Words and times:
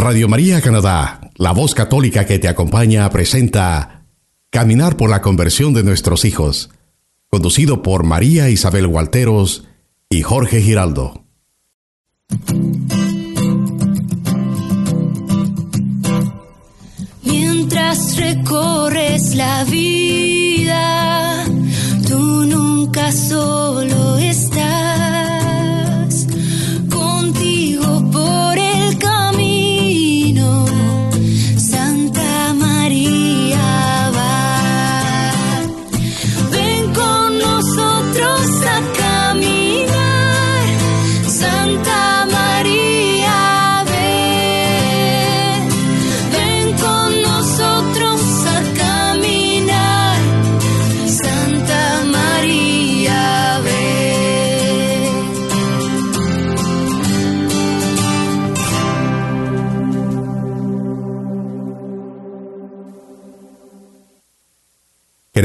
Radio 0.00 0.28
María 0.28 0.62
Canadá, 0.62 1.20
la 1.36 1.52
voz 1.52 1.74
católica 1.74 2.24
que 2.24 2.38
te 2.38 2.48
acompaña, 2.48 3.10
presenta 3.10 4.06
Caminar 4.48 4.96
por 4.96 5.10
la 5.10 5.20
conversión 5.20 5.74
de 5.74 5.84
nuestros 5.84 6.24
hijos, 6.24 6.70
conducido 7.28 7.82
por 7.82 8.02
María 8.02 8.48
Isabel 8.48 8.86
Gualteros 8.86 9.68
y 10.08 10.22
Jorge 10.22 10.62
Giraldo. 10.62 11.26
Mientras 17.22 18.16
recorres 18.16 19.34
la 19.34 19.64
vida, 19.64 21.44
tú 22.08 22.46
nunca 22.46 23.12
solo 23.12 24.16
estás 24.16 25.19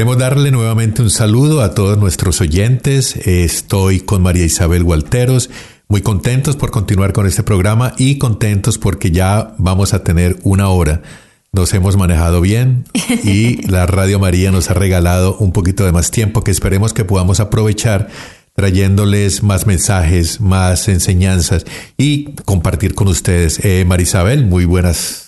Queremos 0.06 0.22
darle 0.22 0.52
nuevamente 0.52 1.02
un 1.02 1.10
saludo 1.10 1.62
a 1.62 1.74
todos 1.74 1.98
nuestros 1.98 2.40
oyentes. 2.40 3.16
Estoy 3.26 3.98
con 3.98 4.22
María 4.22 4.44
Isabel 4.44 4.84
Gualteros, 4.84 5.50
muy 5.88 6.00
contentos 6.00 6.54
por 6.54 6.70
continuar 6.70 7.12
con 7.12 7.26
este 7.26 7.42
programa 7.42 7.92
y 7.98 8.16
contentos 8.16 8.78
porque 8.78 9.10
ya 9.10 9.56
vamos 9.58 9.94
a 9.94 10.04
tener 10.04 10.36
una 10.44 10.68
hora. 10.68 11.02
Nos 11.50 11.74
hemos 11.74 11.96
manejado 11.96 12.40
bien 12.40 12.84
y 13.24 13.60
la 13.68 13.84
Radio 13.86 14.20
María 14.20 14.52
nos 14.52 14.70
ha 14.70 14.74
regalado 14.74 15.36
un 15.38 15.50
poquito 15.50 15.84
de 15.84 15.90
más 15.90 16.12
tiempo 16.12 16.44
que 16.44 16.52
esperemos 16.52 16.92
que 16.92 17.04
podamos 17.04 17.40
aprovechar 17.40 18.06
trayéndoles 18.54 19.42
más 19.42 19.66
mensajes, 19.66 20.40
más 20.40 20.86
enseñanzas 20.86 21.66
y 21.98 22.26
compartir 22.44 22.94
con 22.94 23.08
ustedes. 23.08 23.58
Eh, 23.64 23.84
María 23.84 24.04
Isabel, 24.04 24.46
muy 24.46 24.66
buenas. 24.66 25.25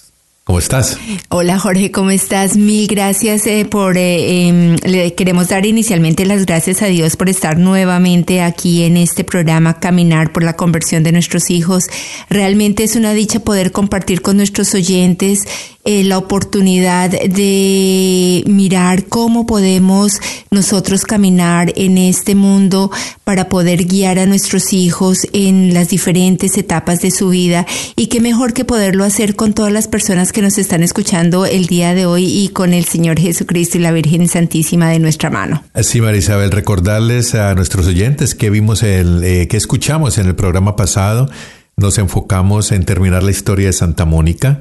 ¿Cómo 0.48 0.60
estás? 0.60 0.96
Hola 1.28 1.58
Jorge, 1.58 1.91
¿cómo 1.91 2.10
estás? 2.10 2.56
Mil 2.56 2.86
gracias 2.86 3.46
eh, 3.46 3.66
por... 3.66 3.98
eh, 3.98 4.48
em, 4.48 4.77
le 4.77 5.12
queremos 5.12 5.48
dar 5.48 5.66
inicialmente 5.66 6.24
las 6.24 6.46
gracias 6.46 6.80
a 6.80 6.86
Dios 6.86 7.16
por 7.16 7.28
estar 7.28 7.58
nuevamente 7.58 8.41
aquí 8.41 8.84
en 8.84 8.96
este 8.96 9.24
programa 9.24 9.78
Caminar 9.78 10.32
por 10.32 10.42
la 10.42 10.56
conversión 10.56 11.02
de 11.02 11.12
nuestros 11.12 11.50
hijos. 11.50 11.84
Realmente 12.30 12.82
es 12.82 12.96
una 12.96 13.12
dicha 13.12 13.41
poder 13.41 13.72
compartir 13.72 14.22
con 14.22 14.38
nuestros 14.38 14.74
oyentes 14.74 15.41
eh, 15.84 16.04
la 16.04 16.19
oportunidad 16.19 17.10
de 17.10 18.42
mirar 18.46 19.06
cómo 19.06 19.46
podemos 19.46 20.20
nosotros 20.50 21.04
caminar 21.04 21.72
en 21.76 21.96
este 21.96 22.34
mundo 22.34 22.91
para 23.24 23.48
poder 23.48 23.84
guiar 23.84 24.19
a 24.19 24.26
nuestros 24.26 24.74
hijos 24.74 25.26
en 25.32 25.72
las 25.72 25.88
diferentes 25.88 26.58
etapas 26.58 27.00
de 27.00 27.10
su 27.10 27.30
vida 27.30 27.66
y 27.96 28.08
qué 28.08 28.20
mejor 28.20 28.52
que 28.52 28.66
poderlo 28.66 29.02
hacer 29.02 29.34
con 29.34 29.54
todas 29.54 29.72
las 29.72 29.88
personas 29.88 30.30
que 30.32 30.38
nos 30.42 30.58
están 30.58 30.83
escuchando 30.83 31.47
el 31.47 31.67
día 31.67 31.94
de 31.94 32.06
hoy 32.06 32.25
y 32.25 32.48
con 32.48 32.72
el 32.72 32.84
Señor 32.84 33.19
Jesucristo 33.19 33.78
y 33.78 33.81
la 33.81 33.92
Virgen 33.92 34.28
Santísima 34.28 34.89
de 34.89 34.98
nuestra 34.98 35.31
mano. 35.31 35.64
Sí, 35.83 36.00
María 36.00 36.19
Isabel, 36.19 36.50
recordarles 36.50 37.34
a 37.34 37.54
nuestros 37.54 37.87
oyentes 37.87 38.34
que 38.34 38.50
vimos 38.50 38.82
el, 38.82 39.22
eh, 39.25 39.49
que 39.49 39.56
escuchamos 39.56 40.19
en 40.19 40.26
el 40.26 40.34
programa 40.34 40.76
pasado. 40.76 41.28
Nos 41.76 41.99
enfocamos 41.99 42.72
en 42.72 42.84
terminar 42.84 43.22
la 43.22 43.31
historia 43.31 43.66
de 43.66 43.72
Santa 43.72 44.04
Mónica. 44.04 44.60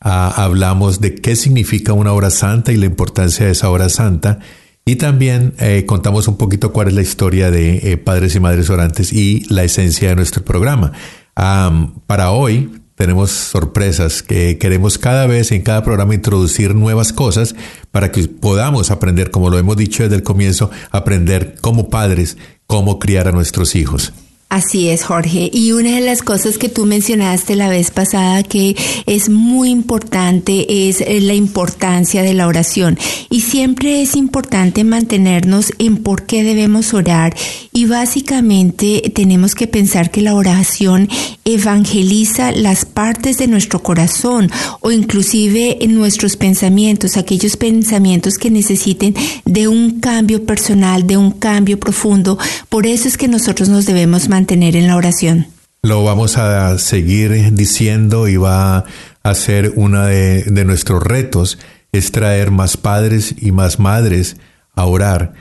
Ah, 0.00 0.32
hablamos 0.36 1.00
de 1.00 1.14
qué 1.14 1.36
significa 1.36 1.92
una 1.92 2.12
hora 2.12 2.30
santa 2.30 2.72
y 2.72 2.76
la 2.76 2.86
importancia 2.86 3.46
de 3.46 3.52
esa 3.52 3.70
hora 3.70 3.88
santa. 3.88 4.38
Y 4.84 4.96
también 4.96 5.54
eh, 5.58 5.84
contamos 5.86 6.28
un 6.28 6.38
poquito 6.38 6.72
cuál 6.72 6.88
es 6.88 6.94
la 6.94 7.02
historia 7.02 7.50
de 7.50 7.92
eh, 7.92 7.96
padres 7.98 8.34
y 8.34 8.40
madres 8.40 8.70
orantes 8.70 9.12
y 9.12 9.44
la 9.50 9.64
esencia 9.64 10.08
de 10.08 10.16
nuestro 10.16 10.44
programa. 10.44 10.92
Am, 11.34 11.94
para 12.06 12.30
hoy 12.30 12.70
tenemos 12.98 13.30
sorpresas 13.30 14.24
que 14.24 14.58
queremos 14.58 14.98
cada 14.98 15.28
vez 15.28 15.52
en 15.52 15.62
cada 15.62 15.84
programa 15.84 16.16
introducir 16.16 16.74
nuevas 16.74 17.12
cosas 17.12 17.54
para 17.92 18.10
que 18.10 18.26
podamos 18.26 18.90
aprender, 18.90 19.30
como 19.30 19.50
lo 19.50 19.58
hemos 19.58 19.76
dicho 19.76 20.02
desde 20.02 20.16
el 20.16 20.24
comienzo, 20.24 20.72
aprender 20.90 21.54
como 21.60 21.90
padres 21.90 22.36
cómo 22.66 22.98
criar 22.98 23.28
a 23.28 23.32
nuestros 23.32 23.76
hijos. 23.76 24.12
Así 24.50 24.88
es, 24.88 25.04
Jorge. 25.04 25.50
Y 25.52 25.72
una 25.72 25.96
de 25.96 26.00
las 26.00 26.22
cosas 26.22 26.56
que 26.56 26.70
tú 26.70 26.86
mencionaste 26.86 27.54
la 27.54 27.68
vez 27.68 27.90
pasada 27.90 28.42
que 28.42 28.74
es 29.04 29.28
muy 29.28 29.68
importante 29.68 30.88
es 30.88 31.02
eh, 31.02 31.20
la 31.20 31.34
importancia 31.34 32.22
de 32.22 32.32
la 32.32 32.46
oración. 32.46 32.98
Y 33.28 33.42
siempre 33.42 34.00
es 34.00 34.16
importante 34.16 34.84
mantenernos 34.84 35.74
en 35.78 35.98
por 35.98 36.22
qué 36.22 36.44
debemos 36.44 36.94
orar. 36.94 37.36
Y 37.74 37.84
básicamente 37.84 39.12
tenemos 39.14 39.54
que 39.54 39.66
pensar 39.66 40.10
que 40.10 40.22
la 40.22 40.34
oración 40.34 41.10
evangeliza 41.44 42.50
las 42.52 42.86
partes 42.86 43.36
de 43.36 43.48
nuestro 43.48 43.82
corazón 43.82 44.50
o 44.80 44.90
inclusive 44.90 45.84
en 45.84 45.94
nuestros 45.94 46.36
pensamientos, 46.36 47.18
aquellos 47.18 47.58
pensamientos 47.58 48.38
que 48.38 48.50
necesiten 48.50 49.14
de 49.44 49.68
un 49.68 50.00
cambio 50.00 50.46
personal, 50.46 51.06
de 51.06 51.18
un 51.18 51.32
cambio 51.32 51.78
profundo. 51.78 52.38
Por 52.70 52.86
eso 52.86 53.08
es 53.08 53.18
que 53.18 53.28
nosotros 53.28 53.68
nos 53.68 53.84
debemos 53.84 54.22
mantener 54.22 54.37
en 54.76 54.86
la 54.86 54.96
oración. 54.96 55.46
Lo 55.82 56.04
vamos 56.04 56.38
a 56.38 56.76
seguir 56.78 57.54
diciendo 57.54 58.28
y 58.28 58.36
va 58.36 58.84
a 59.22 59.34
ser 59.34 59.72
uno 59.76 60.04
de, 60.04 60.64
nuestros 60.64 61.02
retos, 61.02 61.58
es 61.92 62.12
traer 62.12 62.50
más 62.50 62.76
padres 62.76 63.34
y 63.38 63.52
más 63.52 63.78
madres 63.78 64.36
a 64.74 64.86
orar. 64.86 65.34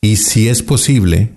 Y 0.00 0.16
si 0.16 0.48
es 0.48 0.62
posible, 0.62 1.32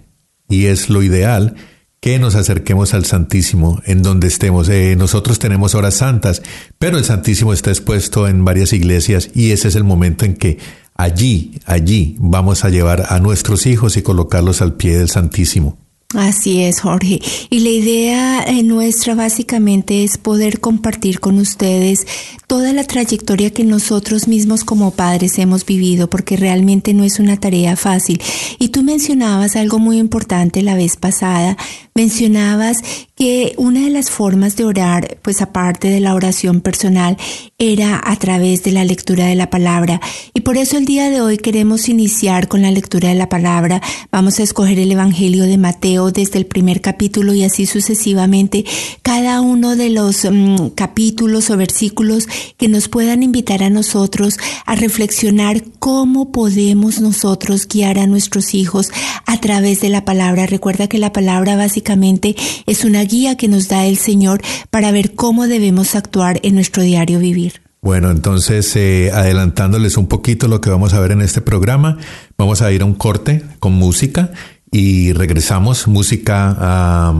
y 0.49 0.65
es 0.65 0.89
lo 0.89 1.03
ideal, 1.03 1.55
que 1.99 2.19
nos 2.19 2.35
acerquemos 2.35 2.93
al 2.93 3.05
Santísimo 3.05 3.81
en 3.85 4.03
donde 4.03 4.27
estemos. 4.27 4.69
Eh, 4.69 4.95
nosotros 4.97 5.39
tenemos 5.39 5.73
horas 5.73 5.95
santas, 5.95 6.41
pero 6.77 6.97
el 6.97 7.05
Santísimo 7.05 7.53
está 7.53 7.69
expuesto 7.69 8.27
en 8.27 8.43
varias 8.43 8.73
iglesias 8.73 9.29
y 9.33 9.51
ese 9.51 9.69
es 9.69 9.75
el 9.75 9.83
momento 9.83 10.25
en 10.25 10.35
que 10.35 10.59
allí, 10.95 11.59
allí 11.65 12.15
vamos 12.19 12.65
a 12.65 12.69
llevar 12.69 13.05
a 13.09 13.19
nuestros 13.19 13.65
hijos 13.65 13.97
y 13.97 14.01
colocarlos 14.01 14.61
al 14.61 14.73
pie 14.73 14.97
del 14.97 15.09
Santísimo. 15.09 15.82
Así 16.13 16.61
es, 16.61 16.81
Jorge. 16.81 17.19
Y 17.49 17.59
la 17.59 17.69
idea 17.69 18.43
eh, 18.43 18.61
nuestra 18.61 19.15
básicamente 19.15 20.03
es 20.03 20.19
poder 20.19 20.59
compartir 20.59 21.19
con 21.19 21.39
ustedes 21.39 22.05
toda 22.45 22.71
la 22.71 22.83
trayectoria 22.83 23.49
que 23.49 23.63
nosotros 23.63 24.27
mismos 24.27 24.63
como 24.63 24.91
padres 24.91 25.39
hemos 25.39 25.65
vivido, 25.65 26.09
porque 26.09 26.37
realmente 26.37 26.93
no 26.93 27.03
es 27.03 27.19
una 27.19 27.37
tarea 27.37 27.75
fácil. 27.75 28.21
Y 28.59 28.69
tú 28.69 28.83
mencionabas 28.83 29.55
algo 29.55 29.79
muy 29.79 29.97
importante 29.97 30.61
la 30.61 30.75
vez 30.75 30.97
pasada, 30.97 31.57
mencionabas 31.95 32.83
que 33.15 33.53
una 33.57 33.81
de 33.81 33.89
las 33.89 34.11
formas 34.11 34.55
de 34.55 34.65
orar, 34.65 35.17
pues 35.21 35.41
aparte 35.41 35.89
de 35.89 35.99
la 35.99 36.13
oración 36.13 36.61
personal, 36.61 37.17
era 37.57 38.01
a 38.03 38.15
través 38.17 38.63
de 38.63 38.71
la 38.71 38.83
lectura 38.83 39.25
de 39.25 39.35
la 39.35 39.49
palabra. 39.49 39.99
Y 40.33 40.41
por 40.41 40.57
eso 40.57 40.77
el 40.77 40.85
día 40.85 41.09
de 41.09 41.21
hoy 41.21 41.37
queremos 41.37 41.89
iniciar 41.89 42.47
con 42.47 42.61
la 42.61 42.71
lectura 42.71 43.09
de 43.09 43.15
la 43.15 43.29
palabra. 43.29 43.81
Vamos 44.11 44.39
a 44.39 44.43
escoger 44.43 44.79
el 44.79 44.91
Evangelio 44.91 45.43
de 45.45 45.57
Mateo 45.57 46.02
desde 46.11 46.39
el 46.39 46.45
primer 46.45 46.81
capítulo 46.81 47.33
y 47.33 47.43
así 47.43 47.65
sucesivamente, 47.65 48.65
cada 49.01 49.41
uno 49.41 49.75
de 49.75 49.89
los 49.89 50.25
mm, 50.29 50.69
capítulos 50.75 51.49
o 51.49 51.57
versículos 51.57 52.27
que 52.57 52.67
nos 52.67 52.87
puedan 52.87 53.23
invitar 53.23 53.63
a 53.63 53.69
nosotros 53.69 54.37
a 54.65 54.75
reflexionar 54.75 55.63
cómo 55.79 56.31
podemos 56.31 57.01
nosotros 57.01 57.67
guiar 57.67 57.99
a 57.99 58.07
nuestros 58.07 58.53
hijos 58.53 58.91
a 59.25 59.39
través 59.39 59.81
de 59.81 59.89
la 59.89 60.05
palabra. 60.05 60.45
Recuerda 60.45 60.87
que 60.87 60.97
la 60.97 61.13
palabra 61.13 61.55
básicamente 61.55 62.35
es 62.65 62.85
una 62.85 63.03
guía 63.03 63.37
que 63.37 63.47
nos 63.47 63.67
da 63.67 63.85
el 63.85 63.97
Señor 63.97 64.41
para 64.69 64.91
ver 64.91 65.13
cómo 65.15 65.47
debemos 65.47 65.95
actuar 65.95 66.39
en 66.43 66.55
nuestro 66.55 66.83
diario 66.83 67.19
vivir. 67.19 67.61
Bueno, 67.83 68.11
entonces, 68.11 68.73
eh, 68.77 69.11
adelantándoles 69.13 69.97
un 69.97 70.07
poquito 70.07 70.47
lo 70.47 70.61
que 70.61 70.69
vamos 70.69 70.93
a 70.93 71.01
ver 71.01 71.11
en 71.11 71.21
este 71.21 71.41
programa, 71.41 71.97
vamos 72.37 72.61
a 72.61 72.71
ir 72.71 72.81
a 72.81 72.85
un 72.85 72.93
corte 72.93 73.43
con 73.59 73.73
música 73.73 74.31
y 74.73 75.13
regresamos. 75.13 75.87
Música 75.87 77.13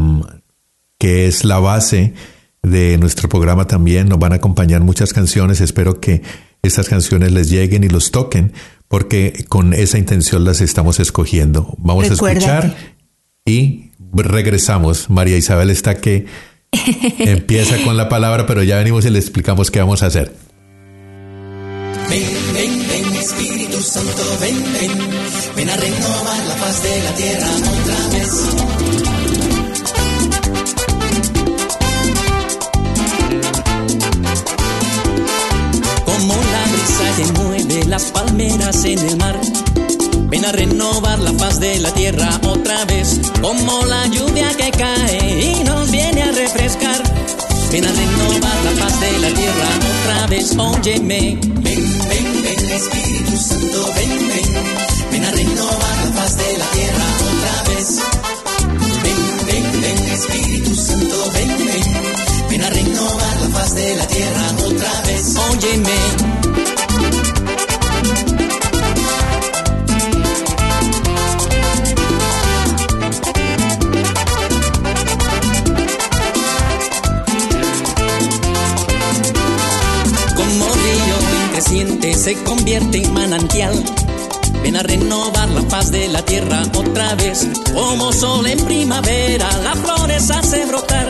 que 1.00 1.28
es 1.28 1.46
la 1.46 1.60
base 1.60 2.14
de 2.62 2.98
nuestro 2.98 3.30
programa 3.30 3.66
también. 3.68 4.10
Nos 4.10 4.20
van 4.20 4.34
a 4.34 4.36
acompañar 4.36 4.82
muchas 4.82 5.14
canciones. 5.14 5.62
Espero 5.62 6.02
que 6.02 6.22
estas 6.62 6.90
canciones 6.90 7.32
les 7.32 7.50
lleguen 7.50 7.86
y 7.86 7.88
los 7.88 8.12
toquen, 8.12 8.52
porque 8.90 9.46
con 9.48 9.74
esa 9.74 9.98
intención 9.98 10.44
las 10.44 10.60
estamos 10.60 11.00
escogiendo. 11.00 11.74
Vamos 11.78 12.10
a 12.10 12.14
escuchar 12.14 12.76
y 13.46 13.92
regresamos. 14.12 15.10
María 15.10 15.38
Isabel 15.38 15.70
está 15.70 15.96
que 15.96 16.26
Empieza 17.20 17.78
con 17.84 17.98
la 17.98 18.10
palabra, 18.10 18.46
pero 18.46 18.64
ya 18.64 18.78
venimos 18.78 19.06
y 19.06 19.10
le 19.10 19.20
explicamos 19.20 19.72
qué 19.72 19.80
vamos 19.80 20.04
a 20.04 20.08
hacer. 20.08 20.34
Ven, 22.10 22.24
ven, 22.54 22.88
ven, 22.88 23.16
Espíritu 23.16 23.82
Santo, 23.82 24.38
ven, 24.42 24.56
ven, 24.74 24.92
ven 25.64 25.70
a 25.70 25.78
renovar 25.78 26.46
la 26.46 26.56
paz 26.56 26.84
de 26.84 27.04
la 27.04 27.12
tierra 27.16 27.48
otra 27.48 28.08
vez. 28.12 28.32
Como 36.06 36.34
la 36.34 36.64
brisa 36.72 37.08
que 37.16 37.42
mueve 37.42 37.86
las 37.86 38.04
palmeras 38.12 38.84
en 38.84 39.00
el 39.00 39.18
mar. 39.18 39.40
Ven 40.28 40.46
a 40.46 40.52
renovar 40.52 41.20
la 41.20 41.32
paz 41.34 41.60
de 41.62 41.80
la 41.80 41.94
tierra 41.94 42.40
otra 42.46 42.84
vez, 42.86 43.22
como 43.42 43.86
la 43.86 44.08
lluvia 44.08 44.50
que 44.58 44.70
cae 44.72 45.60
y 45.60 45.64
nos 45.64 45.90
viene 45.92 46.24
a 46.24 46.32
refrescar. 46.32 47.02
Ven 47.72 47.86
a 47.86 47.92
renovar 47.92 48.58
la 48.66 48.84
paz 48.84 49.00
de 49.00 49.20
la 49.20 49.30
tierra 49.30 49.70
otra 49.94 50.28
vez, 50.28 50.58
óyeme. 50.58 51.38
Ven, 51.42 51.64
ven, 51.64 52.44
ven, 52.44 52.72
Espíritu 52.72 53.38
Santo, 53.38 53.94
ven, 53.96 54.28
ven. 54.28 54.83
Tierra 56.74 57.06
otra 57.32 57.56
vez. 57.70 57.88
Ven, 59.04 59.22
ven, 59.48 59.82
ven, 59.82 60.12
Espíritu 60.12 60.76
Santo, 60.76 61.32
ven, 61.34 61.50
ven. 61.58 61.86
Ven 62.50 62.62
a 62.64 62.70
renovar 62.70 63.42
la 63.42 63.48
paz 63.58 63.76
de 63.76 63.96
la 63.96 64.08
tierra 64.08 64.46
otra 64.66 65.02
vez, 65.08 65.36
óyeme. 65.36 66.44
Se 82.24 82.42
convierte 82.44 83.04
en 83.04 83.14
manantial. 83.14 84.03
Ven 84.64 84.78
a 84.78 84.82
renovar 84.82 85.50
la 85.50 85.62
paz 85.68 85.92
de 85.92 86.08
la 86.08 86.24
tierra 86.24 86.64
otra 86.74 87.16
vez. 87.16 87.46
Como 87.74 88.14
sol 88.14 88.48
en 88.48 88.64
primavera, 88.64 89.50
las 89.62 89.78
flores 89.78 90.32
hace 90.32 90.66
brotar. 90.66 91.10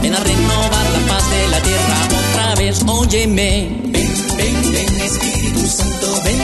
Ven 0.00 0.14
a 0.14 0.20
renovar 0.20 0.90
la 0.94 1.12
paz 1.12 1.30
de 1.30 1.48
la 1.48 1.60
tierra 1.60 1.96
otra 2.30 2.54
vez. 2.54 2.82
Óyeme. 2.86 3.68
Ven, 3.86 4.14
ven, 4.36 4.72
ven, 4.72 5.00
Espíritu 5.00 5.66
Santo, 5.66 6.22
ven. 6.24 6.41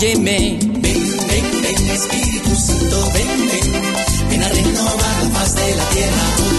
Óyeme. 0.00 0.58
Ven, 0.60 0.80
ven, 0.80 1.62
ven, 1.62 1.90
Espíritu 1.90 2.54
Santo, 2.56 3.10
ven, 3.12 3.48
ven. 3.48 4.28
Ven 4.30 4.42
a 4.42 4.48
renovar 4.48 5.24
la 5.24 5.30
paz 5.30 5.54
de 5.54 5.76
la 5.76 5.84
tierra 5.90 6.49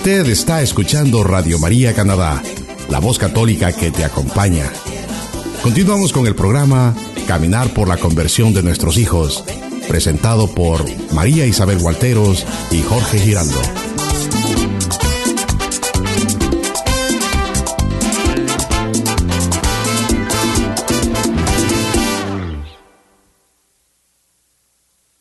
Usted 0.00 0.30
está 0.30 0.62
escuchando 0.62 1.22
Radio 1.22 1.58
María 1.58 1.94
Canadá, 1.94 2.42
la 2.88 3.00
voz 3.00 3.18
católica 3.18 3.70
que 3.70 3.90
te 3.90 4.02
acompaña. 4.02 4.64
Continuamos 5.62 6.14
con 6.14 6.26
el 6.26 6.34
programa 6.34 6.94
Caminar 7.26 7.74
por 7.74 7.86
la 7.86 7.98
conversión 7.98 8.54
de 8.54 8.62
nuestros 8.62 8.96
hijos, 8.96 9.44
presentado 9.88 10.48
por 10.54 10.82
María 11.12 11.44
Isabel 11.44 11.80
Gualteros 11.80 12.46
y 12.70 12.80
Jorge 12.80 13.18
Giraldo. 13.18 13.60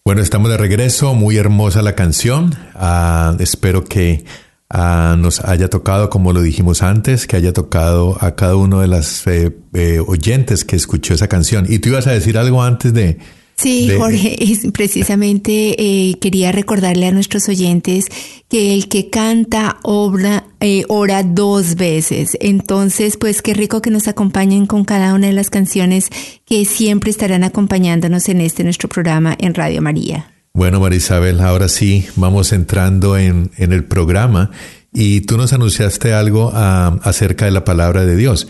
Bueno, 0.06 0.22
estamos 0.22 0.50
de 0.50 0.56
regreso, 0.56 1.16
muy 1.16 1.36
hermosa 1.36 1.82
la 1.82 1.96
canción. 1.96 2.56
Ah, 2.76 3.36
espero 3.40 3.84
que 3.84 4.24
nos 4.72 5.42
haya 5.42 5.70
tocado, 5.70 6.10
como 6.10 6.32
lo 6.32 6.42
dijimos 6.42 6.84
antes, 6.84 7.26
que 7.26 7.36
haya 7.36 7.54
tocado 7.54 8.18
a 8.22 8.36
cada 8.36 8.56
uno 8.56 8.82
de 8.82 8.88
las 8.88 9.26
eh, 9.26 9.56
eh, 9.74 10.00
oyentes 10.06 10.64
que 10.64 10.76
escuchó 10.76 11.14
esa 11.16 11.28
canción. 11.28 11.66
Y 11.68 11.80
tú 11.80 11.90
ibas 11.90 12.08
a 12.08 12.12
decir 12.12 12.38
algo 12.38 12.62
antes 12.62 12.94
de... 12.94 13.18
Sí, 13.56 13.88
de- 13.88 13.98
Jorge, 13.98 14.38
precisamente 14.74 15.76
eh, 15.78 16.18
quería 16.20 16.52
recordarle 16.54 17.08
a 17.08 17.12
nuestros 17.12 17.50
oyentes 17.50 18.06
que 18.48 18.74
el 18.74 18.88
que 18.88 19.10
canta 19.10 19.78
obra, 19.82 20.46
eh, 20.62 20.84
ora 20.88 21.24
dos 21.24 21.76
veces. 21.76 22.38
Entonces, 22.40 23.18
pues 23.18 23.42
qué 23.42 23.54
rico 23.54 23.82
que 23.82 23.90
nos 23.90 24.08
acompañen 24.08 24.66
con 24.66 24.86
cada 24.86 25.14
una 25.14 25.28
de 25.28 25.34
las 25.34 25.50
canciones 25.50 26.10
que 26.46 26.64
siempre 26.64 27.12
estarán 27.12 27.44
acompañándonos 27.44 28.30
en 28.30 28.40
este 28.42 28.64
nuestro 28.64 28.88
programa 28.88 29.36
en 29.38 29.54
Radio 29.56 29.82
María. 29.82 30.32
Bueno, 30.54 30.80
María 30.80 30.98
Isabel, 30.98 31.40
ahora 31.42 31.68
sí 31.68 32.08
vamos 32.16 32.52
entrando 32.52 33.18
en, 33.18 33.52
en 33.58 33.72
el 33.72 33.86
programa 33.86 34.52
y 34.94 35.22
tú 35.22 35.38
nos 35.38 35.54
anunciaste 35.54 36.14
algo 36.14 36.52
ah, 36.54 37.00
acerca 37.04 37.46
de 37.46 37.52
la 37.52 37.64
palabra 37.64 38.06
de 38.06 38.16
Dios. 38.16 38.48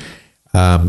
Ah, 0.54 0.84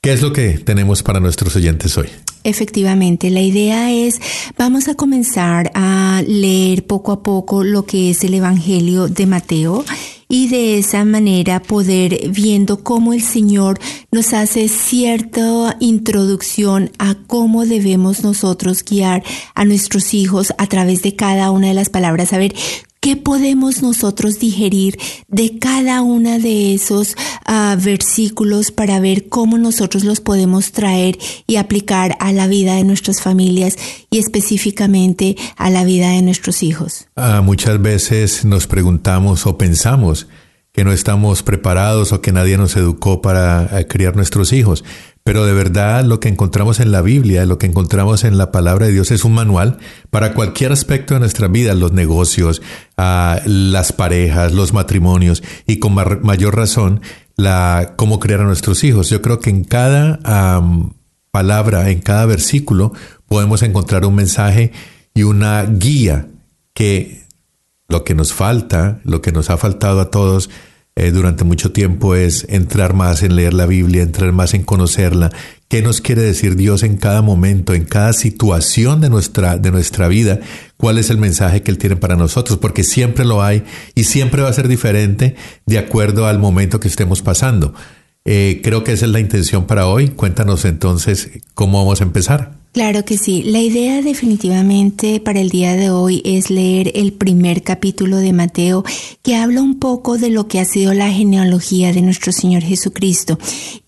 ¿Qué 0.00 0.12
es 0.12 0.22
lo 0.22 0.32
que 0.32 0.58
tenemos 0.58 1.02
para 1.02 1.20
nuestros 1.20 1.54
oyentes 1.56 1.96
hoy? 1.98 2.08
Efectivamente, 2.44 3.30
la 3.30 3.40
idea 3.40 3.92
es, 3.92 4.20
vamos 4.56 4.88
a 4.88 4.94
comenzar 4.94 5.70
a 5.74 6.22
leer 6.26 6.86
poco 6.86 7.12
a 7.12 7.22
poco 7.22 7.64
lo 7.64 7.84
que 7.84 8.10
es 8.10 8.22
el 8.22 8.34
Evangelio 8.34 9.08
de 9.08 9.26
Mateo 9.26 9.84
y 10.28 10.48
de 10.48 10.78
esa 10.78 11.04
manera 11.04 11.60
poder 11.60 12.28
viendo 12.30 12.84
cómo 12.84 13.12
el 13.12 13.22
Señor 13.22 13.78
nos 14.12 14.32
hace 14.32 14.68
cierta 14.68 15.76
introducción 15.80 16.90
a 16.98 17.16
cómo 17.26 17.64
debemos 17.64 18.22
nosotros 18.22 18.84
guiar 18.84 19.22
a 19.54 19.64
nuestros 19.64 20.14
hijos 20.14 20.52
a 20.58 20.66
través 20.66 21.02
de 21.02 21.16
cada 21.16 21.50
una 21.50 21.68
de 21.68 21.74
las 21.74 21.88
palabras. 21.88 22.32
A 22.32 22.38
ver, 22.38 22.54
¿Qué 23.00 23.16
podemos 23.16 23.80
nosotros 23.80 24.40
digerir 24.40 24.98
de 25.28 25.58
cada 25.58 26.02
una 26.02 26.38
de 26.38 26.74
esos 26.74 27.14
uh, 27.48 27.80
versículos 27.80 28.72
para 28.72 28.98
ver 28.98 29.28
cómo 29.28 29.56
nosotros 29.56 30.02
los 30.02 30.20
podemos 30.20 30.72
traer 30.72 31.16
y 31.46 31.56
aplicar 31.56 32.16
a 32.18 32.32
la 32.32 32.48
vida 32.48 32.74
de 32.74 32.82
nuestras 32.82 33.22
familias 33.22 33.76
y 34.10 34.18
específicamente 34.18 35.36
a 35.56 35.70
la 35.70 35.84
vida 35.84 36.10
de 36.10 36.22
nuestros 36.22 36.64
hijos? 36.64 37.06
Uh, 37.16 37.40
muchas 37.40 37.80
veces 37.80 38.44
nos 38.44 38.66
preguntamos 38.66 39.46
o 39.46 39.56
pensamos 39.56 40.26
que 40.72 40.82
no 40.84 40.92
estamos 40.92 41.44
preparados 41.44 42.12
o 42.12 42.20
que 42.20 42.32
nadie 42.32 42.56
nos 42.58 42.76
educó 42.76 43.22
para 43.22 43.70
uh, 43.72 43.88
criar 43.88 44.16
nuestros 44.16 44.52
hijos. 44.52 44.84
Pero 45.28 45.44
de 45.44 45.52
verdad 45.52 46.06
lo 46.06 46.20
que 46.20 46.30
encontramos 46.30 46.80
en 46.80 46.90
la 46.90 47.02
Biblia, 47.02 47.44
lo 47.44 47.58
que 47.58 47.66
encontramos 47.66 48.24
en 48.24 48.38
la 48.38 48.50
palabra 48.50 48.86
de 48.86 48.92
Dios 48.92 49.10
es 49.10 49.26
un 49.26 49.34
manual 49.34 49.76
para 50.08 50.32
cualquier 50.32 50.72
aspecto 50.72 51.12
de 51.12 51.20
nuestra 51.20 51.48
vida, 51.48 51.74
los 51.74 51.92
negocios, 51.92 52.62
uh, 52.96 53.36
las 53.44 53.92
parejas, 53.92 54.54
los 54.54 54.72
matrimonios 54.72 55.42
y 55.66 55.80
con 55.80 55.92
mayor 55.92 56.56
razón 56.56 57.02
la 57.36 57.92
cómo 57.96 58.20
criar 58.20 58.40
a 58.40 58.44
nuestros 58.44 58.82
hijos. 58.84 59.10
Yo 59.10 59.20
creo 59.20 59.38
que 59.38 59.50
en 59.50 59.64
cada 59.64 60.58
um, 60.60 60.94
palabra, 61.30 61.90
en 61.90 62.00
cada 62.00 62.24
versículo 62.24 62.94
podemos 63.26 63.62
encontrar 63.62 64.06
un 64.06 64.14
mensaje 64.14 64.72
y 65.12 65.24
una 65.24 65.62
guía 65.64 66.26
que 66.72 67.26
lo 67.86 68.02
que 68.02 68.14
nos 68.14 68.32
falta, 68.32 69.02
lo 69.04 69.20
que 69.20 69.32
nos 69.32 69.50
ha 69.50 69.58
faltado 69.58 70.00
a 70.00 70.10
todos 70.10 70.48
eh, 70.98 71.12
durante 71.12 71.44
mucho 71.44 71.70
tiempo 71.70 72.16
es 72.16 72.44
entrar 72.48 72.92
más 72.92 73.22
en 73.22 73.36
leer 73.36 73.54
la 73.54 73.66
Biblia, 73.66 74.02
entrar 74.02 74.32
más 74.32 74.52
en 74.52 74.64
conocerla. 74.64 75.30
¿Qué 75.68 75.80
nos 75.80 76.00
quiere 76.00 76.22
decir 76.22 76.56
Dios 76.56 76.82
en 76.82 76.96
cada 76.96 77.22
momento, 77.22 77.72
en 77.72 77.84
cada 77.84 78.12
situación 78.12 79.00
de 79.00 79.08
nuestra, 79.08 79.58
de 79.58 79.70
nuestra 79.70 80.08
vida? 80.08 80.40
¿Cuál 80.76 80.98
es 80.98 81.10
el 81.10 81.18
mensaje 81.18 81.62
que 81.62 81.70
Él 81.70 81.78
tiene 81.78 81.94
para 81.94 82.16
nosotros? 82.16 82.58
Porque 82.58 82.82
siempre 82.82 83.24
lo 83.24 83.44
hay 83.44 83.62
y 83.94 84.04
siempre 84.04 84.42
va 84.42 84.48
a 84.48 84.52
ser 84.52 84.66
diferente 84.66 85.36
de 85.66 85.78
acuerdo 85.78 86.26
al 86.26 86.40
momento 86.40 86.80
que 86.80 86.88
estemos 86.88 87.22
pasando. 87.22 87.74
Eh, 88.24 88.60
creo 88.64 88.82
que 88.82 88.92
esa 88.92 89.06
es 89.06 89.12
la 89.12 89.20
intención 89.20 89.68
para 89.68 89.86
hoy. 89.86 90.08
Cuéntanos 90.08 90.64
entonces 90.64 91.30
cómo 91.54 91.78
vamos 91.78 92.00
a 92.00 92.04
empezar. 92.04 92.54
Claro 92.78 93.04
que 93.04 93.18
sí. 93.18 93.42
La 93.42 93.58
idea 93.58 94.02
definitivamente 94.02 95.18
para 95.18 95.40
el 95.40 95.48
día 95.48 95.74
de 95.74 95.90
hoy 95.90 96.22
es 96.24 96.48
leer 96.48 96.92
el 96.94 97.12
primer 97.12 97.64
capítulo 97.64 98.18
de 98.18 98.32
Mateo 98.32 98.84
que 99.24 99.34
habla 99.34 99.62
un 99.62 99.80
poco 99.80 100.16
de 100.16 100.30
lo 100.30 100.46
que 100.46 100.60
ha 100.60 100.64
sido 100.64 100.94
la 100.94 101.10
genealogía 101.10 101.92
de 101.92 102.02
nuestro 102.02 102.30
Señor 102.30 102.62
Jesucristo. 102.62 103.36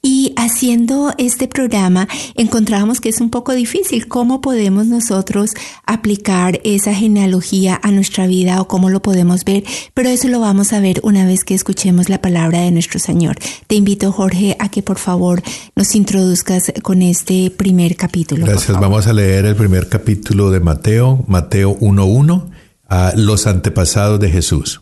Y 0.02 0.32
haciendo 0.36 1.14
este 1.18 1.46
programa 1.46 2.08
encontramos 2.34 3.00
que 3.00 3.10
es 3.10 3.20
un 3.20 3.30
poco 3.30 3.52
difícil 3.52 4.08
cómo 4.08 4.40
podemos 4.40 4.86
nosotros 4.86 5.50
aplicar 5.86 6.60
esa 6.64 6.92
genealogía 6.92 7.78
a 7.82 7.92
nuestra 7.92 8.26
vida 8.26 8.60
o 8.60 8.66
cómo 8.66 8.90
lo 8.90 9.02
podemos 9.02 9.44
ver, 9.44 9.62
pero 9.94 10.08
eso 10.08 10.26
lo 10.26 10.40
vamos 10.40 10.72
a 10.72 10.80
ver 10.80 10.98
una 11.04 11.26
vez 11.26 11.44
que 11.44 11.54
escuchemos 11.54 12.08
la 12.08 12.20
palabra 12.20 12.62
de 12.62 12.72
nuestro 12.72 12.98
Señor. 12.98 13.38
Te 13.68 13.76
invito 13.76 14.10
Jorge 14.10 14.56
a 14.58 14.68
que 14.68 14.82
por 14.82 14.98
favor 14.98 15.42
nos 15.76 15.94
introduzcas 15.94 16.72
con 16.82 17.02
este 17.02 17.50
primer 17.50 17.94
capítulo. 17.94 18.46
Gracias. 18.46 18.79
Vamos 18.80 19.06
a 19.06 19.12
leer 19.12 19.44
el 19.44 19.56
primer 19.56 19.90
capítulo 19.90 20.50
de 20.50 20.58
Mateo, 20.58 21.22
Mateo 21.28 21.78
1.1, 21.80 22.50
a 22.88 23.12
los 23.14 23.46
antepasados 23.46 24.18
de 24.20 24.30
Jesús. 24.30 24.80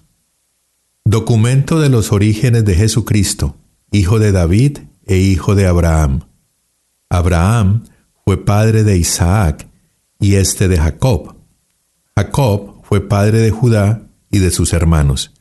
Documento 1.05 1.81
de 1.81 1.89
los 1.89 2.13
orígenes 2.13 2.65
de 2.65 2.77
Jesucristo, 2.77 3.57
hijo 3.91 4.21
de 4.21 4.31
David 4.31 4.79
e 5.05 5.17
hijo 5.17 5.57
de 5.57 5.67
Abraham. 5.67 6.21
Abraham 7.11 7.87
fue 8.25 8.45
padre 8.45 8.85
de 8.85 8.97
Isaac 8.97 9.67
y 10.21 10.37
este 10.37 10.69
de 10.69 10.79
Jacob. 10.79 11.35
Jacob 12.15 12.81
fue 12.85 13.01
padre 13.01 13.41
de 13.41 13.51
Judá 13.51 14.07
y 14.31 14.39
de 14.39 14.53
sus 14.53 14.75
hermanos. 14.75 15.33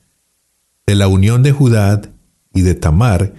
De 0.87 0.95
la 0.95 1.07
unión 1.07 1.43
de 1.43 1.51
Judá 1.51 2.01
y 2.55 2.61
de 2.61 2.73
Tamar 2.73 3.35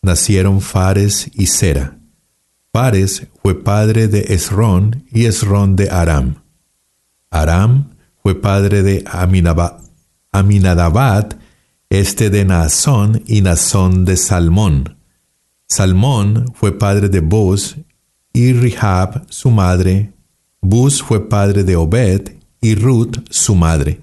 nacieron 0.00 0.60
Fares 0.60 1.28
y 1.34 1.46
Sera. 1.48 1.98
Pares 2.70 3.26
fue 3.42 3.62
padre 3.62 4.08
de 4.08 4.34
Esrón 4.34 5.04
y 5.10 5.24
Esrón 5.24 5.76
de 5.76 5.90
Aram. 5.90 6.42
Aram 7.30 7.90
fue 8.22 8.40
padre 8.40 8.82
de 8.82 9.04
Aminadabad, 10.32 11.36
este 11.88 12.30
de 12.30 12.44
Naasón 12.44 13.22
y 13.26 13.40
Naasón 13.40 14.04
de 14.04 14.16
Salmón. 14.16 14.96
Salmón 15.68 16.52
fue 16.54 16.78
padre 16.78 17.08
de 17.08 17.20
Buz 17.20 17.76
y 18.32 18.52
Rihab 18.52 19.24
su 19.30 19.50
madre. 19.50 20.12
Buz 20.60 21.02
fue 21.02 21.28
padre 21.28 21.64
de 21.64 21.76
Obed 21.76 22.32
y 22.60 22.74
Ruth 22.74 23.18
su 23.30 23.54
madre. 23.54 24.00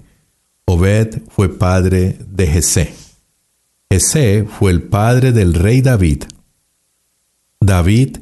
Obed 0.64 1.22
fue 1.28 1.48
padre 1.48 2.18
de 2.28 2.46
Jesé. 2.46 2.94
Jesé 3.90 4.44
fue 4.44 4.72
el 4.72 4.82
padre 4.82 5.32
del 5.32 5.54
rey 5.54 5.80
David. 5.80 6.24
David 7.60 8.18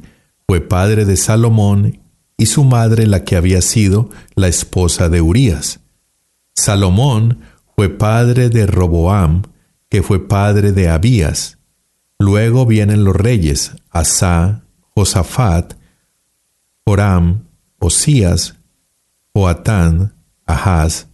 fue 0.47 0.61
padre 0.61 1.03
de 1.03 1.17
Salomón 1.17 1.99
y 2.37 2.45
su 2.45 2.63
madre 2.63 3.05
la 3.05 3.25
que 3.25 3.35
había 3.35 3.61
sido 3.61 4.09
la 4.35 4.47
esposa 4.47 5.09
de 5.09 5.21
Urías. 5.21 5.81
Salomón 6.55 7.41
fue 7.75 7.89
padre 7.89 8.49
de 8.49 8.65
Roboam, 8.65 9.43
que 9.89 10.01
fue 10.03 10.25
padre 10.27 10.71
de 10.71 10.89
Abías. 10.89 11.57
Luego 12.17 12.65
vienen 12.65 13.03
los 13.03 13.15
reyes, 13.15 13.73
Asa, 13.89 14.63
Josafat, 14.95 15.73
Joram, 16.85 17.43
Osías, 17.79 18.55
Joatán, 19.33 20.15
Ahaz, 20.45 21.07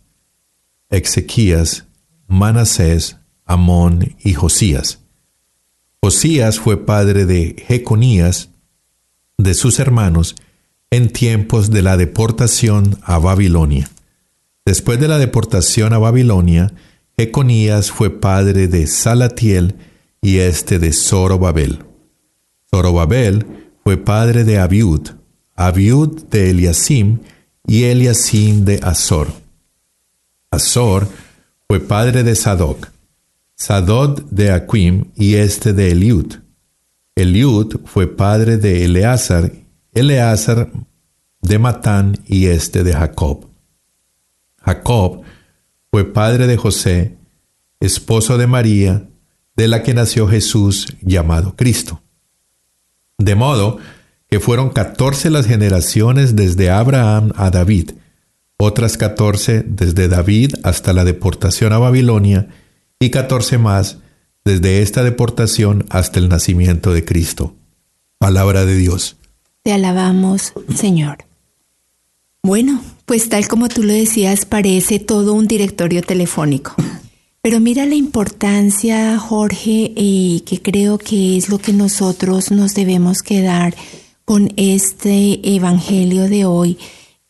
Ezequías, 0.89 1.87
Manasés, 2.27 3.17
Amón 3.45 4.15
y 4.23 4.33
Josías. 4.33 4.99
Josías 6.01 6.59
fue 6.59 6.85
padre 6.85 7.25
de 7.25 7.55
Jeconías, 7.67 8.52
de 9.37 9.53
sus 9.53 9.79
hermanos 9.79 10.35
en 10.91 11.09
tiempos 11.09 11.71
de 11.71 11.81
la 11.81 11.97
deportación 11.97 12.99
a 13.03 13.17
Babilonia. 13.17 13.89
Después 14.65 14.99
de 14.99 15.07
la 15.07 15.17
deportación 15.17 15.93
a 15.93 15.97
Babilonia, 15.97 16.73
Econías 17.17 17.91
fue 17.91 18.09
padre 18.09 18.67
de 18.67 18.87
Salatiel 18.87 19.75
y 20.21 20.37
este 20.37 20.79
de 20.79 20.93
Zorobabel. 20.93 21.79
Zorobabel 22.69 23.45
fue 23.83 23.97
padre 23.97 24.43
de 24.43 24.59
Abiud, 24.59 25.09
Abiud 25.55 26.23
de 26.29 26.49
Eliasim 26.49 27.19
y 27.67 27.83
Eliasim 27.83 28.65
de 28.65 28.79
Azor. 28.81 29.27
Azor 30.49 31.07
fue 31.67 31.79
padre 31.79 32.23
de 32.23 32.35
Sadoc, 32.35 32.89
Sadod 33.55 34.23
de 34.29 34.51
Aquim 34.51 35.05
y 35.15 35.35
este 35.35 35.73
de 35.73 35.91
Eliud. 35.91 36.42
Eliud 37.15 37.82
fue 37.86 38.08
padre 38.08 38.58
de 38.58 38.86
Eleazar, 38.86 39.51
Eleazar 39.93 40.72
de 41.41 41.60
Matán 41.60 42.17
y 42.25 42.48
este 42.48 42.84
de 42.84 42.93
Jacob. 42.93 43.48
Jacob 44.62 45.22
fue 45.91 46.12
padre 46.12 46.48
de 46.48 46.58
José, 46.58 47.17
esposo 47.79 48.38
de 48.38 48.48
María, 48.48 49.08
de 49.55 49.67
la 49.67 49.84
que 49.84 49.93
nació 49.93 50.27
Jesús 50.27 50.88
llamado 51.01 51.55
Cristo. 51.55 52.01
De 53.20 53.36
modo 53.36 53.77
que 54.27 54.39
fueron 54.39 54.72
catorce 54.72 55.29
las 55.29 55.46
generaciones 55.46 56.36
desde 56.36 56.72
Abraham 56.72 57.32
a 57.36 57.51
David, 57.51 57.91
otras 58.58 58.98
catorce 58.98 59.63
desde 59.67 60.08
David 60.08 60.55
hasta 60.63 60.93
la 60.93 61.03
deportación 61.03 61.74
a 61.74 61.77
Babilonia, 61.77 62.48
y 63.00 63.10
catorce 63.10 63.58
más 63.58 63.98
desde 64.45 64.81
esta 64.81 65.03
deportación 65.03 65.85
hasta 65.89 66.19
el 66.19 66.29
nacimiento 66.29 66.93
de 66.93 67.05
Cristo. 67.05 67.55
Palabra 68.17 68.65
de 68.65 68.75
Dios. 68.75 69.17
Te 69.63 69.71
alabamos, 69.71 70.53
Señor. 70.75 71.25
Bueno, 72.41 72.83
pues 73.05 73.29
tal 73.29 73.47
como 73.47 73.69
tú 73.69 73.83
lo 73.83 73.93
decías, 73.93 74.45
parece 74.45 75.00
todo 75.00 75.33
un 75.33 75.47
directorio 75.47 76.01
telefónico. 76.01 76.75
Pero 77.41 77.59
mira 77.59 77.85
la 77.85 77.95
importancia, 77.95 79.17
Jorge, 79.17 79.91
y 79.95 80.43
que 80.45 80.62
creo 80.62 80.97
que 80.97 81.38
es 81.38 81.50
lo 81.50 81.57
que 81.57 81.73
nosotros 81.73 82.51
nos 82.51 82.73
debemos 82.73 83.21
quedar 83.21 83.75
con 84.25 84.53
este 84.55 85.39
Evangelio 85.55 86.29
de 86.29 86.45
hoy, 86.45 86.77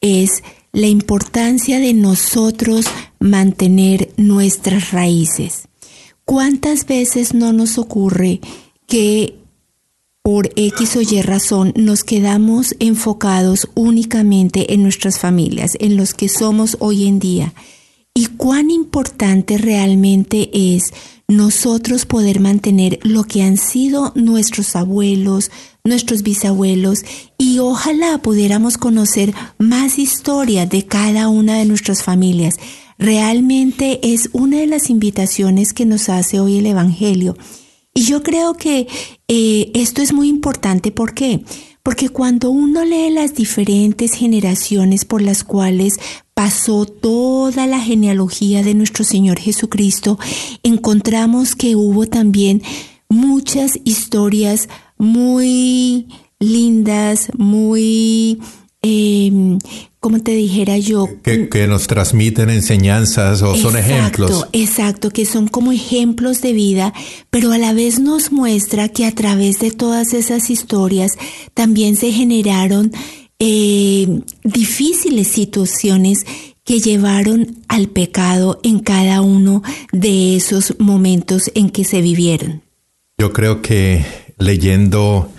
es 0.02 0.44
la 0.72 0.88
importancia 0.88 1.80
de 1.80 1.94
nosotros 1.94 2.86
mantener 3.20 4.10
nuestras 4.18 4.92
raíces. 4.92 5.68
¿Cuántas 6.26 6.86
veces 6.86 7.34
no 7.34 7.54
nos 7.54 7.78
ocurre 7.78 8.40
que 8.88 9.40
por 10.22 10.52
X 10.56 10.96
o 10.96 11.02
Y 11.02 11.22
razón 11.22 11.74
nos 11.76 12.04
quedamos 12.04 12.76
enfocados 12.80 13.68
únicamente 13.76 14.74
en 14.74 14.84
nuestras 14.84 15.20
familias, 15.20 15.78
en 15.80 15.98
los 15.98 16.14
que 16.14 16.30
somos 16.30 16.78
hoy 16.80 17.08
en 17.08 17.20
día? 17.20 17.54
¿Y 18.16 18.28
cuán 18.28 18.70
importante 18.70 19.58
realmente 19.58 20.50
es 20.54 20.94
nosotros 21.28 22.06
poder 22.06 22.40
mantener 22.40 23.00
lo 23.04 23.24
que 23.24 23.42
han 23.42 23.58
sido 23.58 24.12
nuestros 24.16 24.76
abuelos, 24.76 25.52
nuestros 25.84 26.22
bisabuelos 26.22 27.04
y 27.38 27.60
ojalá 27.60 28.20
pudiéramos 28.20 28.78
conocer 28.78 29.34
más 29.58 29.98
historia 29.98 30.66
de 30.66 30.86
cada 30.86 31.28
una 31.28 31.58
de 31.58 31.66
nuestras 31.66 32.04
familias? 32.04 32.56
Realmente 33.04 34.00
es 34.14 34.30
una 34.32 34.60
de 34.60 34.68
las 34.68 34.90
invitaciones 34.90 35.74
que 35.74 35.86
nos 35.86 36.08
hace 36.08 36.40
hoy 36.40 36.60
el 36.60 36.68
Evangelio. 36.68 37.36
Y 37.94 38.06
yo 38.06 38.24
creo 38.24 38.54
que 38.54 38.88
eh, 39.28 39.72
esto 39.74 40.02
es 40.02 40.14
muy 40.14 40.30
importante. 40.30 40.90
¿Por 40.90 41.14
qué? 41.14 41.44
Porque 41.84 42.08
cuando 42.08 42.50
uno 42.50 42.86
lee 42.86 43.10
las 43.10 43.36
diferentes 43.36 44.14
generaciones 44.14 45.04
por 45.04 45.22
las 45.22 45.44
cuales 45.44 45.96
pasó 46.34 46.86
toda 46.86 47.68
la 47.68 47.82
genealogía 47.82 48.64
de 48.64 48.74
nuestro 48.74 49.04
Señor 49.04 49.38
Jesucristo, 49.38 50.18
encontramos 50.64 51.58
que 51.58 51.76
hubo 51.76 52.08
también 52.08 52.62
muchas 53.10 53.74
historias 53.84 54.70
muy 54.98 56.08
lindas, 56.40 57.32
muy, 57.38 58.40
eh, 58.82 59.58
como 60.04 60.20
te 60.20 60.34
dijera 60.34 60.78
yo. 60.78 61.08
Que, 61.24 61.48
que, 61.48 61.66
nos 61.66 61.88
transmiten 61.88 62.50
enseñanzas 62.50 63.42
o 63.42 63.56
exacto, 63.56 63.70
son 63.70 63.80
ejemplos. 63.80 64.48
Exacto, 64.52 65.12
que 65.12 65.26
son 65.26 65.48
como 65.48 65.72
ejemplos 65.72 66.42
de 66.42 66.52
vida, 66.52 66.94
pero 67.30 67.54
a 67.54 67.58
la 67.58 67.72
vez 67.72 68.00
nos 68.02 68.30
muestra 68.34 68.90
que 68.90 69.06
a 69.06 69.16
través 69.16 69.60
de 69.60 69.72
todas 69.72 70.14
esas 70.14 70.50
historias 70.50 71.14
también 71.54 71.96
se 71.96 72.12
generaron 72.12 72.92
eh, 73.40 74.20
difíciles 74.44 75.30
situaciones 75.30 76.26
que 76.66 76.82
llevaron 76.82 77.60
al 77.70 77.88
pecado 77.88 78.60
en 78.62 78.80
cada 78.80 79.22
uno 79.22 79.64
de 79.94 80.36
esos 80.36 80.76
momentos 80.80 81.50
en 81.56 81.70
que 81.70 81.86
se 81.86 82.02
vivieron. 82.02 82.62
Yo 83.18 83.32
creo 83.32 83.62
que 83.62 84.06
leyendo 84.38 85.32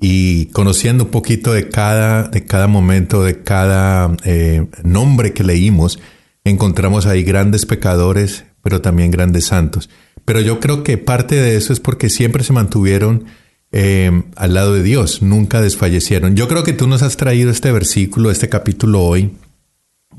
y 0.00 0.46
conociendo 0.46 1.04
un 1.04 1.10
poquito 1.10 1.52
de 1.52 1.68
cada, 1.68 2.24
de 2.28 2.44
cada 2.44 2.66
momento, 2.66 3.22
de 3.22 3.42
cada 3.42 4.16
eh, 4.24 4.66
nombre 4.82 5.34
que 5.34 5.44
leímos, 5.44 6.00
encontramos 6.42 7.04
ahí 7.06 7.22
grandes 7.22 7.66
pecadores, 7.66 8.46
pero 8.62 8.80
también 8.80 9.10
grandes 9.10 9.44
santos. 9.46 9.90
Pero 10.24 10.40
yo 10.40 10.58
creo 10.58 10.82
que 10.82 10.96
parte 10.96 11.36
de 11.36 11.56
eso 11.56 11.74
es 11.74 11.80
porque 11.80 12.08
siempre 12.08 12.44
se 12.44 12.54
mantuvieron 12.54 13.26
eh, 13.72 14.22
al 14.36 14.54
lado 14.54 14.74
de 14.74 14.82
Dios, 14.82 15.20
nunca 15.20 15.60
desfallecieron. 15.60 16.34
Yo 16.34 16.48
creo 16.48 16.64
que 16.64 16.72
tú 16.72 16.86
nos 16.86 17.02
has 17.02 17.18
traído 17.18 17.50
este 17.50 17.70
versículo, 17.70 18.30
este 18.30 18.48
capítulo 18.48 19.02
hoy, 19.02 19.32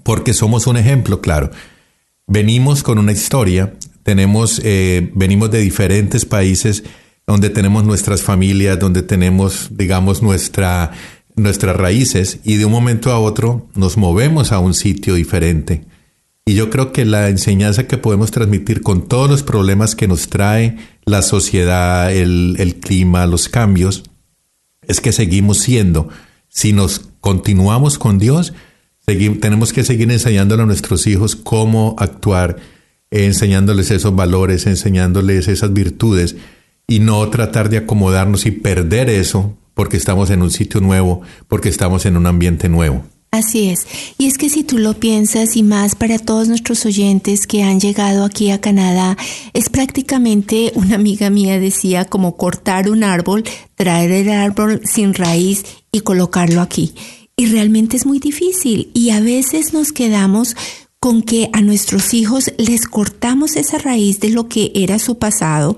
porque 0.04 0.34
somos 0.34 0.68
un 0.68 0.78
ejemplo, 0.78 1.22
claro. 1.22 1.50
Venimos 2.28 2.84
con 2.84 3.00
una 3.00 3.12
historia, 3.12 3.74
tenemos, 4.04 4.62
eh, 4.64 5.12
venimos 5.16 5.50
de 5.50 5.60
diferentes 5.60 6.26
países 6.26 6.84
donde 7.28 7.50
tenemos 7.50 7.84
nuestras 7.84 8.24
familias, 8.24 8.80
donde 8.80 9.02
tenemos, 9.02 9.70
digamos, 9.72 10.22
nuestra, 10.22 10.92
nuestras 11.36 11.76
raíces 11.76 12.40
y 12.44 12.56
de 12.56 12.66
un 12.66 12.72
momento 12.72 13.12
a 13.12 13.20
otro 13.20 13.70
nos 13.76 13.98
movemos 13.98 14.52
a 14.52 14.60
un 14.60 14.74
sitio 14.74 15.16
diferente. 15.16 15.86
Y 16.46 16.56
yo 16.56 16.70
creo 16.70 16.92
que 16.92 17.06
la 17.06 17.30
enseñanza 17.30 17.88
que 17.88 17.98
podemos 17.98 18.32
transmitir 18.32 18.82
con 18.82 19.08
todos 19.08 19.30
los 19.30 19.44
problemas 19.44 19.96
que 19.96 20.08
nos 20.08 20.28
trae 20.28 20.78
la 21.06 21.22
sociedad, 21.22 22.12
el, 22.12 22.56
el 22.60 22.76
clima, 22.76 23.28
los 23.28 23.48
cambios, 23.48 24.04
es 24.88 25.00
que 25.00 25.12
seguimos 25.12 25.60
siendo, 25.60 26.10
si 26.50 26.74
nos 26.74 27.02
continuamos 27.22 28.00
con 28.00 28.18
Dios, 28.18 28.54
tenemos 29.06 29.74
que 29.74 29.84
seguir 29.84 30.12
enseñándole 30.12 30.64
a 30.64 30.66
nuestros 30.66 31.06
hijos 31.08 31.36
cómo 31.36 31.96
actuar, 32.00 32.58
enseñándoles 33.12 33.92
esos 33.92 34.16
valores, 34.16 34.66
enseñándoles 34.68 35.48
esas 35.48 35.74
virtudes 35.74 36.36
y 36.92 37.00
no 37.00 37.30
tratar 37.30 37.70
de 37.70 37.78
acomodarnos 37.78 38.46
y 38.46 38.52
perder 38.52 39.10
eso 39.10 39.58
porque 39.74 39.96
estamos 39.96 40.30
en 40.30 40.42
un 40.42 40.52
sitio 40.52 40.82
nuevo, 40.82 41.22
porque 41.48 41.70
estamos 41.70 42.06
en 42.06 42.18
un 42.18 42.28
ambiente 42.28 42.68
nuevo. 42.68 43.06
Así 43.32 43.70
es. 43.70 43.88
Y 44.18 44.26
es 44.26 44.38
que 44.38 44.50
si 44.50 44.66
tú 44.66 44.78
lo 44.78 44.96
piensas 44.96 45.56
y 45.56 45.64
más 45.64 45.96
para 45.96 46.20
todos 46.20 46.50
nuestros 46.50 46.86
oyentes 46.86 47.48
que 47.48 47.64
han 47.64 47.80
llegado 47.80 48.26
aquí 48.26 48.52
a 48.52 48.60
Canadá, 48.60 49.16
es 49.54 49.70
prácticamente, 49.70 50.74
una 50.76 50.96
amiga 50.96 51.30
mía 51.30 51.58
decía, 51.62 52.04
como 52.04 52.36
cortar 52.36 52.90
un 52.90 53.06
árbol, 53.06 53.46
traer 53.76 54.12
el 54.12 54.30
árbol 54.30 54.82
sin 54.84 55.14
raíz 55.14 55.64
y 55.94 56.02
colocarlo 56.02 56.60
aquí. 56.60 56.94
Y 57.38 57.46
realmente 57.46 57.96
es 57.96 58.06
muy 58.06 58.20
difícil. 58.20 58.92
Y 58.94 59.12
a 59.12 59.22
veces 59.22 59.72
nos 59.72 59.94
quedamos 59.94 60.58
con 61.00 61.22
que 61.22 61.50
a 61.54 61.62
nuestros 61.62 62.14
hijos 62.14 62.52
les 62.58 62.86
cortamos 62.86 63.56
esa 63.56 63.78
raíz 63.78 64.20
de 64.20 64.30
lo 64.30 64.50
que 64.50 64.74
era 64.76 65.00
su 65.00 65.18
pasado 65.18 65.78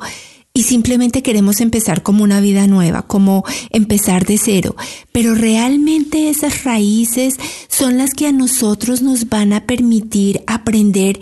y 0.55 0.63
simplemente 0.63 1.23
queremos 1.23 1.61
empezar 1.61 2.03
como 2.03 2.23
una 2.23 2.39
vida 2.39 2.67
nueva, 2.67 3.01
como 3.07 3.43
empezar 3.71 4.25
de 4.25 4.37
cero. 4.37 4.75
Pero 5.11 5.33
realmente 5.33 6.29
esas 6.29 6.63
raíces 6.63 7.35
son 7.67 7.97
las 7.97 8.13
que 8.13 8.27
a 8.27 8.31
nosotros 8.31 9.01
nos 9.01 9.29
van 9.29 9.51
a 9.53 9.65
permitir 9.65 10.43
aprender 10.45 11.19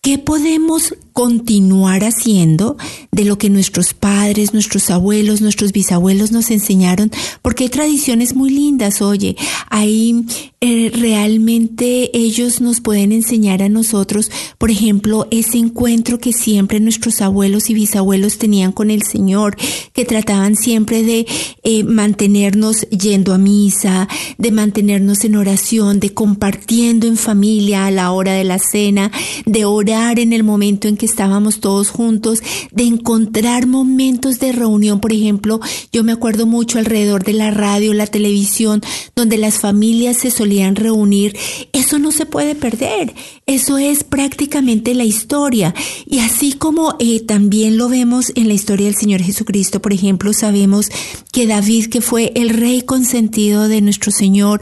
qué 0.00 0.18
podemos 0.18 0.96
continuar 1.12 2.04
haciendo 2.04 2.76
de 3.10 3.24
lo 3.24 3.38
que 3.38 3.50
nuestros 3.50 3.94
padres, 3.94 4.52
nuestros 4.54 4.90
abuelos, 4.90 5.40
nuestros 5.40 5.72
bisabuelos 5.72 6.32
nos 6.32 6.50
enseñaron, 6.50 7.10
porque 7.42 7.64
hay 7.64 7.70
tradiciones 7.70 8.34
muy 8.34 8.50
lindas, 8.50 9.02
oye, 9.02 9.36
ahí 9.68 10.24
eh, 10.60 10.90
realmente 10.94 12.16
ellos 12.16 12.60
nos 12.60 12.80
pueden 12.80 13.10
enseñar 13.10 13.62
a 13.62 13.68
nosotros, 13.68 14.30
por 14.58 14.70
ejemplo, 14.70 15.26
ese 15.30 15.58
encuentro 15.58 16.18
que 16.18 16.32
siempre 16.32 16.78
nuestros 16.78 17.20
abuelos 17.20 17.68
y 17.68 17.74
bisabuelos 17.74 18.38
tenían 18.38 18.70
con 18.70 18.90
el 18.90 19.02
Señor, 19.02 19.56
que 19.92 20.04
trataban 20.04 20.54
siempre 20.54 21.02
de 21.02 21.26
eh, 21.64 21.84
mantenernos 21.84 22.82
yendo 22.90 23.34
a 23.34 23.38
misa, 23.38 24.08
de 24.38 24.52
mantenernos 24.52 25.24
en 25.24 25.36
oración, 25.36 26.00
de 26.00 26.14
compartiendo 26.14 27.06
en 27.06 27.16
familia 27.16 27.86
a 27.86 27.90
la 27.90 28.12
hora 28.12 28.32
de 28.32 28.44
la 28.44 28.58
cena, 28.58 29.10
de 29.44 29.64
orar 29.64 30.18
en 30.18 30.32
el 30.32 30.44
momento 30.44 30.86
en 30.86 30.96
que 30.96 31.01
estábamos 31.06 31.60
todos 31.60 31.90
juntos, 31.90 32.42
de 32.70 32.84
encontrar 32.84 33.66
momentos 33.66 34.38
de 34.38 34.52
reunión, 34.52 35.00
por 35.00 35.12
ejemplo, 35.12 35.60
yo 35.92 36.04
me 36.04 36.12
acuerdo 36.12 36.46
mucho 36.46 36.78
alrededor 36.78 37.24
de 37.24 37.32
la 37.32 37.50
radio, 37.50 37.94
la 37.94 38.06
televisión, 38.06 38.82
donde 39.14 39.38
las 39.38 39.58
familias 39.58 40.18
se 40.18 40.30
solían 40.30 40.76
reunir, 40.76 41.36
eso 41.72 41.98
no 41.98 42.12
se 42.12 42.26
puede 42.26 42.54
perder, 42.54 43.14
eso 43.46 43.78
es 43.78 44.04
prácticamente 44.04 44.94
la 44.94 45.04
historia. 45.04 45.74
Y 46.06 46.20
así 46.20 46.52
como 46.52 46.96
eh, 46.98 47.20
también 47.20 47.76
lo 47.76 47.88
vemos 47.88 48.32
en 48.34 48.48
la 48.48 48.54
historia 48.54 48.86
del 48.86 48.96
Señor 48.96 49.22
Jesucristo, 49.22 49.80
por 49.80 49.92
ejemplo, 49.92 50.32
sabemos 50.32 50.88
que 51.32 51.46
David, 51.46 51.86
que 51.86 52.00
fue 52.00 52.32
el 52.34 52.50
rey 52.50 52.82
consentido 52.82 53.68
de 53.68 53.80
nuestro 53.80 54.12
Señor, 54.12 54.60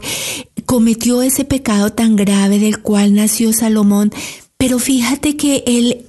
cometió 0.65 1.21
ese 1.21 1.45
pecado 1.45 1.91
tan 1.91 2.15
grave 2.15 2.59
del 2.59 2.81
cual 2.81 3.13
nació 3.13 3.53
Salomón, 3.53 4.11
pero 4.57 4.79
fíjate 4.79 5.35
que 5.35 5.63
él 5.65 6.05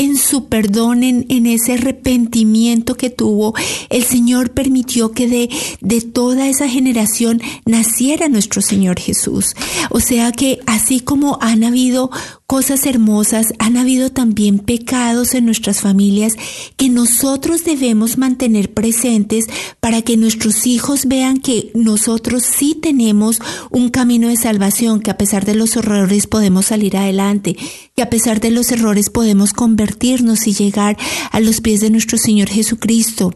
en 0.00 0.16
su 0.16 0.46
perdón, 0.46 1.02
en, 1.02 1.46
ese 1.46 1.74
arrepentimiento 1.74 2.96
que 2.96 3.10
tuvo, 3.10 3.54
el 3.90 4.02
Señor 4.02 4.52
permitió 4.52 5.12
que 5.12 5.28
de, 5.28 5.50
de 5.82 6.00
toda 6.00 6.48
esa 6.48 6.66
generación 6.70 7.42
naciera 7.66 8.30
nuestro 8.30 8.62
Señor 8.62 8.98
Jesús. 8.98 9.54
O 9.90 10.00
sea 10.00 10.32
que 10.32 10.60
así 10.64 11.00
como 11.00 11.36
han 11.42 11.64
habido 11.64 12.10
cosas 12.46 12.84
hermosas, 12.86 13.46
han 13.58 13.76
habido 13.76 14.10
también 14.10 14.58
pecados 14.58 15.34
en 15.34 15.44
nuestras 15.44 15.82
familias 15.82 16.32
que 16.76 16.88
nosotros 16.88 17.62
debemos 17.62 18.18
mantener 18.18 18.72
presentes 18.72 19.44
para 19.78 20.02
que 20.02 20.16
nuestros 20.16 20.66
hijos 20.66 21.06
vean 21.06 21.38
que 21.38 21.70
nosotros 21.74 22.42
sí 22.42 22.74
tenemos 22.74 23.38
un 23.70 23.90
camino 23.90 24.28
de 24.28 24.36
salvación, 24.36 25.00
que 25.00 25.12
a 25.12 25.16
pesar 25.18 25.44
de 25.44 25.54
los 25.54 25.76
errores 25.76 26.26
podemos 26.26 26.66
salir 26.66 26.96
adelante, 26.96 27.56
que 28.00 28.04
a 28.04 28.08
pesar 28.08 28.40
de 28.40 28.50
los 28.50 28.72
errores 28.72 29.10
podemos 29.10 29.52
convertirnos 29.52 30.46
y 30.46 30.54
llegar 30.54 30.96
a 31.32 31.38
los 31.38 31.60
pies 31.60 31.82
de 31.82 31.90
nuestro 31.90 32.16
Señor 32.16 32.48
Jesucristo 32.48 33.34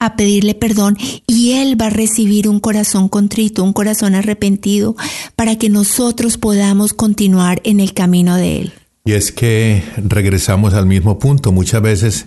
a 0.00 0.16
pedirle 0.16 0.56
perdón 0.56 0.98
y 1.28 1.52
Él 1.52 1.80
va 1.80 1.86
a 1.86 1.90
recibir 1.90 2.48
un 2.48 2.58
corazón 2.58 3.08
contrito, 3.08 3.62
un 3.62 3.72
corazón 3.72 4.16
arrepentido, 4.16 4.96
para 5.36 5.56
que 5.56 5.68
nosotros 5.68 6.36
podamos 6.36 6.94
continuar 6.94 7.60
en 7.62 7.78
el 7.78 7.94
camino 7.94 8.34
de 8.34 8.62
Él. 8.62 8.72
Y 9.04 9.12
es 9.12 9.30
que 9.30 9.84
regresamos 9.98 10.74
al 10.74 10.86
mismo 10.86 11.20
punto. 11.20 11.52
Muchas 11.52 11.80
veces 11.80 12.26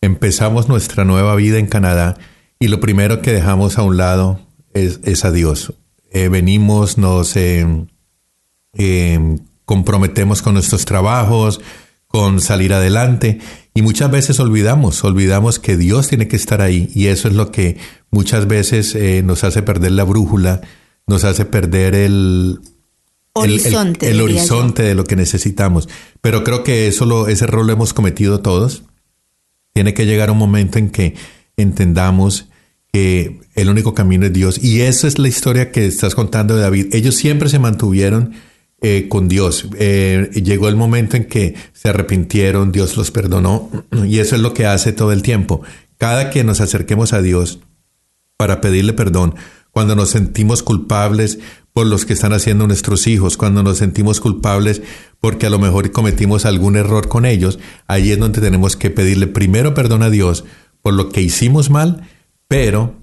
empezamos 0.00 0.68
nuestra 0.68 1.04
nueva 1.04 1.34
vida 1.34 1.58
en 1.58 1.66
Canadá 1.66 2.18
y 2.60 2.68
lo 2.68 2.78
primero 2.78 3.20
que 3.20 3.32
dejamos 3.32 3.78
a 3.78 3.82
un 3.82 3.96
lado 3.96 4.46
es, 4.74 5.00
es 5.02 5.24
a 5.24 5.32
Dios. 5.32 5.74
Eh, 6.12 6.28
venimos, 6.28 6.98
nos 6.98 7.34
eh, 7.34 7.66
eh, 8.74 9.40
comprometemos 9.70 10.42
con 10.42 10.54
nuestros 10.54 10.84
trabajos, 10.84 11.60
con 12.08 12.40
salir 12.40 12.72
adelante 12.72 13.38
y 13.72 13.82
muchas 13.82 14.10
veces 14.10 14.40
olvidamos, 14.40 15.04
olvidamos 15.04 15.60
que 15.60 15.76
Dios 15.76 16.08
tiene 16.08 16.26
que 16.26 16.34
estar 16.34 16.60
ahí 16.60 16.90
y 16.92 17.06
eso 17.06 17.28
es 17.28 17.34
lo 17.34 17.52
que 17.52 17.76
muchas 18.10 18.48
veces 18.48 18.96
eh, 18.96 19.22
nos 19.24 19.44
hace 19.44 19.62
perder 19.62 19.92
la 19.92 20.02
brújula, 20.02 20.60
nos 21.06 21.22
hace 21.22 21.44
perder 21.44 21.94
el 21.94 22.58
horizonte, 23.32 24.06
el, 24.06 24.14
el, 24.14 24.18
el 24.18 24.24
horizonte 24.24 24.82
de 24.82 24.96
lo 24.96 25.04
que 25.04 25.14
necesitamos. 25.14 25.88
Pero 26.20 26.42
creo 26.42 26.64
que 26.64 26.88
eso 26.88 27.06
lo, 27.06 27.28
ese 27.28 27.46
rol 27.46 27.68
lo 27.68 27.72
hemos 27.72 27.94
cometido 27.94 28.40
todos. 28.40 28.82
Tiene 29.72 29.94
que 29.94 30.04
llegar 30.04 30.32
un 30.32 30.38
momento 30.38 30.80
en 30.80 30.90
que 30.90 31.14
entendamos 31.56 32.48
que 32.92 33.38
el 33.54 33.70
único 33.70 33.94
camino 33.94 34.26
es 34.26 34.32
Dios 34.32 34.58
y 34.60 34.80
esa 34.80 35.06
es 35.06 35.20
la 35.20 35.28
historia 35.28 35.70
que 35.70 35.86
estás 35.86 36.16
contando 36.16 36.56
de 36.56 36.62
David. 36.62 36.92
Ellos 36.92 37.14
siempre 37.14 37.48
se 37.48 37.60
mantuvieron 37.60 38.34
eh, 38.82 39.08
con 39.08 39.28
Dios. 39.28 39.66
Eh, 39.78 40.30
llegó 40.42 40.68
el 40.68 40.76
momento 40.76 41.16
en 41.16 41.26
que 41.26 41.54
se 41.72 41.90
arrepintieron, 41.90 42.72
Dios 42.72 42.96
los 42.96 43.10
perdonó 43.10 43.70
y 44.06 44.18
eso 44.20 44.36
es 44.36 44.42
lo 44.42 44.54
que 44.54 44.66
hace 44.66 44.92
todo 44.92 45.12
el 45.12 45.22
tiempo. 45.22 45.62
Cada 45.98 46.30
que 46.30 46.44
nos 46.44 46.60
acerquemos 46.60 47.12
a 47.12 47.20
Dios 47.20 47.60
para 48.38 48.62
pedirle 48.62 48.94
perdón, 48.94 49.34
cuando 49.70 49.94
nos 49.94 50.10
sentimos 50.10 50.62
culpables 50.62 51.38
por 51.72 51.86
los 51.86 52.04
que 52.04 52.14
están 52.14 52.32
haciendo 52.32 52.66
nuestros 52.66 53.06
hijos, 53.06 53.36
cuando 53.36 53.62
nos 53.62 53.78
sentimos 53.78 54.18
culpables 54.18 54.82
porque 55.20 55.46
a 55.46 55.50
lo 55.50 55.58
mejor 55.58 55.92
cometimos 55.92 56.46
algún 56.46 56.76
error 56.76 57.08
con 57.08 57.26
ellos, 57.26 57.58
ahí 57.86 58.10
es 58.10 58.18
donde 58.18 58.40
tenemos 58.40 58.76
que 58.76 58.90
pedirle 58.90 59.26
primero 59.26 59.74
perdón 59.74 60.02
a 60.02 60.10
Dios 60.10 60.44
por 60.80 60.94
lo 60.94 61.10
que 61.10 61.20
hicimos 61.20 61.68
mal, 61.68 62.08
pero 62.48 62.94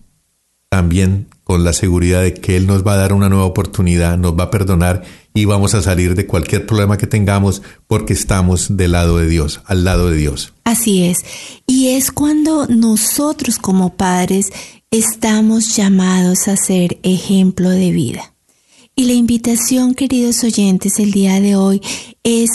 también 0.69 1.27
con 1.47 1.63
la 1.63 1.71
seguridad 1.71 2.23
de 2.23 2.33
que 2.33 2.57
Él 2.57 2.67
nos 2.67 2.85
va 2.85 2.95
a 2.95 2.97
dar 2.97 3.13
una 3.13 3.29
nueva 3.29 3.45
oportunidad, 3.45 4.17
nos 4.17 4.37
va 4.37 4.43
a 4.43 4.51
perdonar 4.51 5.05
y 5.33 5.45
vamos 5.45 5.75
a 5.75 5.81
salir 5.81 6.13
de 6.13 6.27
cualquier 6.27 6.65
problema 6.65 6.97
que 6.97 7.07
tengamos 7.07 7.61
porque 7.87 8.11
estamos 8.11 8.75
del 8.75 8.91
lado 8.91 9.17
de 9.17 9.29
Dios, 9.29 9.61
al 9.65 9.85
lado 9.85 10.09
de 10.09 10.17
Dios. 10.17 10.51
Así 10.65 11.05
es. 11.05 11.19
Y 11.65 11.95
es 11.95 12.11
cuando 12.11 12.67
nosotros 12.67 13.59
como 13.59 13.93
padres 13.93 14.51
estamos 14.91 15.73
llamados 15.77 16.49
a 16.49 16.57
ser 16.57 16.99
ejemplo 17.03 17.69
de 17.69 17.91
vida. 17.91 18.33
Y 18.93 19.05
la 19.05 19.13
invitación, 19.13 19.95
queridos 19.95 20.43
oyentes, 20.43 20.99
el 20.99 21.11
día 21.11 21.39
de 21.39 21.55
hoy 21.55 21.81
es 22.23 22.49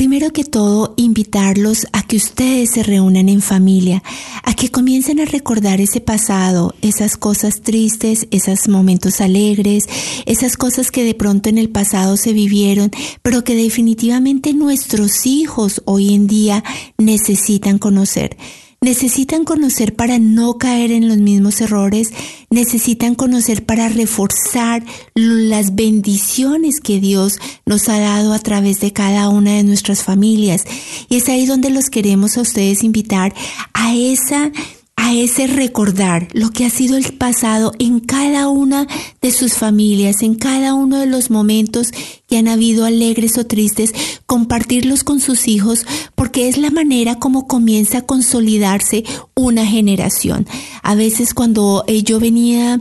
Primero 0.00 0.30
que 0.30 0.44
todo, 0.44 0.94
invitarlos 0.96 1.86
a 1.92 2.02
que 2.02 2.16
ustedes 2.16 2.70
se 2.70 2.82
reúnan 2.82 3.28
en 3.28 3.42
familia, 3.42 4.02
a 4.42 4.54
que 4.54 4.70
comiencen 4.70 5.20
a 5.20 5.26
recordar 5.26 5.78
ese 5.82 6.00
pasado, 6.00 6.74
esas 6.80 7.18
cosas 7.18 7.60
tristes, 7.60 8.26
esos 8.30 8.66
momentos 8.66 9.20
alegres, 9.20 9.84
esas 10.24 10.56
cosas 10.56 10.90
que 10.90 11.04
de 11.04 11.12
pronto 11.12 11.50
en 11.50 11.58
el 11.58 11.68
pasado 11.68 12.16
se 12.16 12.32
vivieron, 12.32 12.90
pero 13.20 13.44
que 13.44 13.54
definitivamente 13.54 14.54
nuestros 14.54 15.26
hijos 15.26 15.82
hoy 15.84 16.14
en 16.14 16.26
día 16.26 16.64
necesitan 16.96 17.76
conocer. 17.76 18.38
Necesitan 18.82 19.44
conocer 19.44 19.94
para 19.94 20.18
no 20.18 20.56
caer 20.56 20.90
en 20.90 21.06
los 21.06 21.18
mismos 21.18 21.60
errores, 21.60 22.14
necesitan 22.48 23.14
conocer 23.14 23.66
para 23.66 23.90
reforzar 23.90 24.82
las 25.14 25.74
bendiciones 25.74 26.80
que 26.80 26.98
Dios 26.98 27.38
nos 27.66 27.90
ha 27.90 27.98
dado 27.98 28.32
a 28.32 28.38
través 28.38 28.80
de 28.80 28.94
cada 28.94 29.28
una 29.28 29.52
de 29.52 29.64
nuestras 29.64 30.02
familias. 30.02 30.64
Y 31.10 31.16
es 31.16 31.28
ahí 31.28 31.44
donde 31.44 31.68
los 31.68 31.90
queremos 31.90 32.38
a 32.38 32.40
ustedes 32.40 32.82
invitar 32.82 33.34
a 33.74 33.94
esa 33.94 34.50
a 34.96 35.14
ese 35.14 35.46
recordar 35.46 36.28
lo 36.32 36.50
que 36.50 36.66
ha 36.66 36.70
sido 36.70 36.96
el 36.96 37.14
pasado 37.14 37.72
en 37.78 38.00
cada 38.00 38.48
una 38.48 38.86
de 39.22 39.30
sus 39.30 39.54
familias, 39.54 40.22
en 40.22 40.34
cada 40.34 40.74
uno 40.74 40.98
de 40.98 41.06
los 41.06 41.30
momentos 41.30 41.88
que 42.30 42.38
han 42.38 42.48
habido 42.48 42.84
alegres 42.84 43.36
o 43.36 43.44
tristes, 43.44 43.92
compartirlos 44.24 45.02
con 45.02 45.20
sus 45.20 45.48
hijos, 45.48 45.84
porque 46.14 46.48
es 46.48 46.56
la 46.56 46.70
manera 46.70 47.16
como 47.16 47.48
comienza 47.48 47.98
a 47.98 48.06
consolidarse 48.06 49.04
una 49.34 49.66
generación. 49.66 50.46
A 50.82 50.94
veces 50.94 51.34
cuando 51.34 51.84
eh, 51.88 52.04
yo 52.04 52.20
venía 52.20 52.80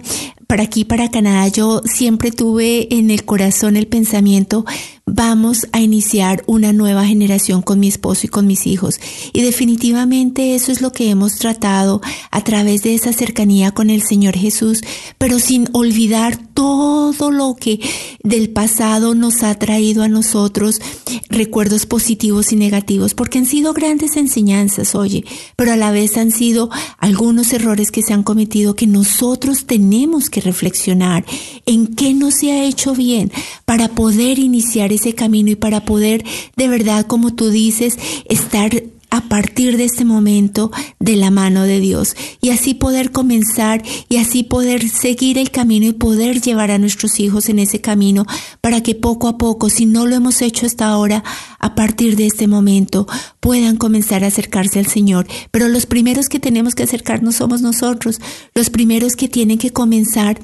para 0.50 0.64
aquí, 0.64 0.84
para 0.84 1.12
Canadá, 1.12 1.48
yo 1.48 1.82
siempre 1.86 2.32
tuve 2.32 2.88
en 2.96 3.12
el 3.12 3.24
corazón 3.24 3.78
el 3.78 3.86
pensamiento, 3.86 4.66
vamos 5.06 5.68
a 5.74 5.80
iniciar 5.80 6.44
una 6.48 6.74
nueva 6.74 7.06
generación 7.06 7.62
con 7.62 7.80
mi 7.80 7.88
esposo 7.88 8.26
y 8.26 8.30
con 8.30 8.48
mis 8.48 8.66
hijos. 8.66 9.00
Y 9.32 9.42
definitivamente 9.42 10.56
eso 10.56 10.72
es 10.72 10.82
lo 10.82 10.92
que 10.92 11.12
hemos 11.12 11.36
tratado 11.36 12.02
a 12.32 12.44
través 12.44 12.82
de 12.82 12.96
esa 12.96 13.14
cercanía 13.14 13.72
con 13.72 13.92
el 13.92 14.02
Señor 14.02 14.36
Jesús, 14.36 14.82
pero 15.20 15.38
sin 15.38 15.68
olvidar 15.72 16.38
todo 16.38 17.30
lo 17.30 17.56
que 17.56 17.80
del 18.24 18.50
pasado 18.50 19.14
nos 19.14 19.39
ha 19.44 19.56
traído 19.56 20.04
a 20.04 20.08
nosotros, 20.08 20.82
recuerdos 21.30 21.86
positivos 21.86 22.52
y 22.52 22.56
negativos, 22.56 23.14
porque 23.14 23.40
han 23.40 23.46
sido 23.46 23.74
grandes 23.74 24.18
enseñanzas, 24.18 24.96
oye, 24.96 25.26
pero 25.56 25.74
a 25.74 25.76
la 25.76 25.92
vez 25.92 26.18
han 26.18 26.32
sido 26.32 26.70
algunos 26.98 27.54
errores 27.54 27.92
que 27.92 28.02
se 28.02 28.14
han 28.14 28.24
cometido 28.24 28.76
que 28.76 28.88
nosotros 28.88 29.66
tenemos 29.66 30.30
que 30.30 30.42
reflexionar 30.42 31.26
en 31.66 31.88
qué 31.88 32.14
no 32.14 32.32
se 32.32 32.52
ha 32.52 32.66
hecho 32.66 32.94
bien 32.94 33.32
para 33.66 33.90
poder 33.90 34.40
iniciar 34.40 34.92
ese 34.92 35.14
camino 35.14 35.52
y 35.52 35.56
para 35.56 35.86
poder 35.86 36.24
de 36.56 36.68
verdad, 36.68 37.06
como 37.06 37.34
tú 37.34 37.50
dices, 37.50 37.98
estar 38.26 38.84
a 39.20 39.28
partir 39.28 39.76
de 39.76 39.84
este 39.84 40.06
momento 40.06 40.72
de 41.00 41.18
la 41.18 41.30
mano 41.30 41.64
de 41.64 41.82
Dios 41.82 42.16
y 42.40 42.52
así 42.52 42.74
poder 42.74 43.12
comenzar 43.12 43.84
y 44.08 44.16
así 44.16 44.44
poder 44.44 44.88
seguir 44.88 45.38
el 45.38 45.52
camino 45.52 45.88
y 45.88 45.94
poder 45.94 46.40
llevar 46.40 46.72
a 46.72 46.78
nuestros 46.78 47.20
hijos 47.20 47.50
en 47.50 47.60
ese 47.60 47.82
camino 47.82 48.26
para 48.62 48.82
que 48.82 48.96
poco 48.96 49.28
a 49.28 49.38
poco, 49.38 49.70
si 49.70 49.86
no 49.86 50.08
lo 50.08 50.16
hemos 50.16 50.42
hecho 50.42 50.66
hasta 50.66 50.88
ahora, 50.88 51.26
a 51.60 51.76
partir 51.76 52.16
de 52.16 52.28
este 52.28 52.48
momento 52.48 53.08
puedan 53.42 53.76
comenzar 53.76 54.24
a 54.24 54.28
acercarse 54.28 54.80
al 54.80 54.88
Señor. 54.88 55.28
Pero 55.52 55.68
los 55.68 55.86
primeros 55.86 56.30
que 56.30 56.40
tenemos 56.40 56.74
que 56.74 56.84
acercarnos 56.84 57.36
somos 57.36 57.62
nosotros, 57.62 58.22
los 58.56 58.70
primeros 58.70 59.18
que 59.18 59.28
tienen 59.28 59.58
que 59.58 59.72
comenzar 59.72 60.40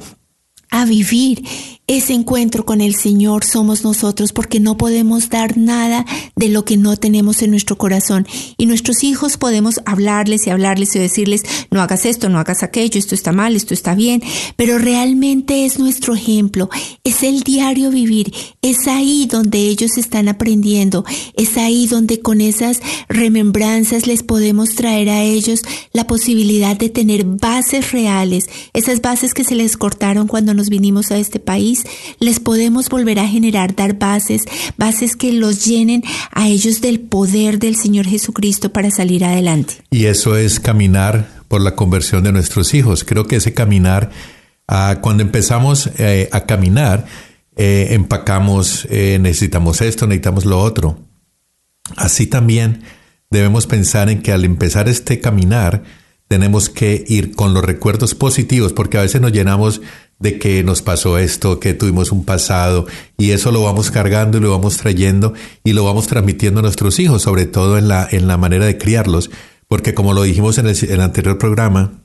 a 0.69 0.86
vivir 0.86 1.43
ese 1.88 2.13
encuentro 2.13 2.65
con 2.65 2.82
el 2.82 2.95
Señor 2.95 3.43
somos 3.43 3.84
nosotros 3.84 4.34
porque 4.34 4.60
no 4.60 4.75
podemos 4.75 5.30
dar 5.30 5.56
nada 5.56 6.04
de 6.36 6.49
lo 6.49 6.65
que 6.65 6.78
no 6.78 6.97
tenemos 6.97 7.43
en 7.43 7.51
nuestro 7.51 7.78
corazón. 7.78 8.25
Y 8.58 8.65
nuestros 8.65 9.04
hijos 9.04 9.38
podemos 9.38 9.80
hablarles 9.86 10.47
y 10.47 10.49
hablarles 10.49 10.95
y 10.95 10.99
decirles, 10.99 11.43
no 11.69 11.84
hagas 11.84 12.08
esto, 12.08 12.28
no 12.28 12.39
hagas 12.39 12.63
aquello, 12.63 12.97
esto 12.97 13.13
está 13.13 13.34
mal, 13.34 13.56
esto 13.56 13.75
está 13.75 13.93
bien, 13.93 14.23
pero 14.56 14.80
realmente 14.80 15.63
es 15.65 15.78
nuestro 15.78 16.15
ejemplo, 16.15 16.71
es 17.04 17.21
el 17.21 17.41
diario 17.41 17.91
vivir, 17.91 18.34
es 18.63 18.88
ahí 18.88 19.28
donde 19.30 19.60
ellos 19.60 19.99
están 19.99 20.28
aprendiendo, 20.28 21.06
es 21.36 21.56
ahí 21.56 21.86
donde 21.86 22.19
con 22.19 22.41
esas 22.41 22.80
remembranzas 23.10 24.08
les 24.08 24.23
podemos 24.23 24.73
traer 24.73 25.10
a 25.10 25.21
ellos 25.21 25.62
la 25.93 26.08
posibilidad 26.08 26.75
de 26.75 26.89
tener 26.89 27.25
bases 27.25 27.91
reales, 27.91 28.45
esas 28.73 29.01
bases 29.01 29.36
que 29.36 29.43
se 29.43 29.54
les 29.54 29.78
cortaron 29.78 30.28
cuando 30.28 30.55
nos 30.56 30.70
vinimos 30.70 31.12
a 31.12 31.18
este 31.18 31.39
país 31.39 31.84
les 32.20 32.39
podemos 32.39 32.89
volver 32.89 33.20
a 33.20 33.28
generar, 33.28 33.76
dar 33.76 33.98
bases, 33.98 34.44
bases 34.78 35.15
que 35.15 35.32
los 35.32 35.65
llenen 35.65 36.04
a 36.32 36.48
ellos 36.48 36.82
del 36.82 37.00
poder 37.00 37.60
del 37.60 37.76
Señor 37.76 38.06
Jesucristo 38.06 38.72
para 38.72 38.91
salir 38.91 39.26
adelante. 39.26 39.76
Y 39.91 40.06
eso 40.06 40.38
es 40.38 40.60
caminar 40.60 41.44
por 41.48 41.62
la 41.62 41.76
conversión 41.76 42.24
de 42.24 42.32
nuestros 42.32 42.74
hijos. 42.74 43.04
Creo 43.04 43.28
que 43.28 43.38
ese 43.38 43.54
caminar, 43.54 44.12
ah, 44.68 44.98
cuando 45.02 45.24
empezamos 45.24 45.89
eh, 45.98 46.30
a 46.32 46.41
caminar, 46.41 47.06
eh, 47.56 47.89
empacamos, 47.91 48.88
eh, 48.89 49.18
necesitamos 49.22 49.82
esto, 49.82 50.08
necesitamos 50.08 50.46
lo 50.46 50.60
otro. 50.60 51.00
Así 51.96 52.28
también 52.28 52.84
debemos 53.30 53.68
pensar 53.68 54.10
en 54.10 54.22
que 54.22 54.32
al 54.32 54.46
empezar 54.46 54.89
este 54.89 55.20
caminar, 55.22 55.84
tenemos 56.28 56.70
que 56.70 57.04
ir 57.08 57.36
con 57.36 57.54
los 57.54 57.63
recuerdos 57.63 58.15
positivos, 58.15 58.74
porque 58.74 58.98
a 58.98 59.02
veces 59.02 59.22
nos 59.22 59.32
llenamos 59.32 59.82
de 60.19 60.39
que 60.39 60.63
nos 60.63 60.82
pasó 60.82 61.17
esto, 61.17 61.60
que 61.60 61.73
tuvimos 61.73 62.12
un 62.12 62.23
pasado, 62.23 62.86
y 63.17 63.32
eso 63.32 63.51
lo 63.51 63.63
vamos 63.63 63.91
cargando 63.91 64.38
y 64.38 64.41
lo 64.41 64.51
vamos 64.51 64.78
trayendo 64.78 65.34
y 65.63 65.73
lo 65.73 65.84
vamos 65.84 66.08
transmitiendo 66.08 66.60
a 66.60 66.63
nuestros 66.63 66.99
hijos, 66.99 67.21
sobre 67.21 67.45
todo 67.45 67.78
en 67.78 67.88
la, 67.88 68.08
en 68.10 68.28
la 68.28 68.38
manera 68.38 68.65
de 68.65 68.78
criarlos, 68.78 69.30
porque 69.67 69.93
como 69.93 70.13
lo 70.13 70.23
dijimos 70.23 70.58
en 70.58 70.67
el, 70.67 71.01
anterior 71.01 71.38
programa, 71.38 72.01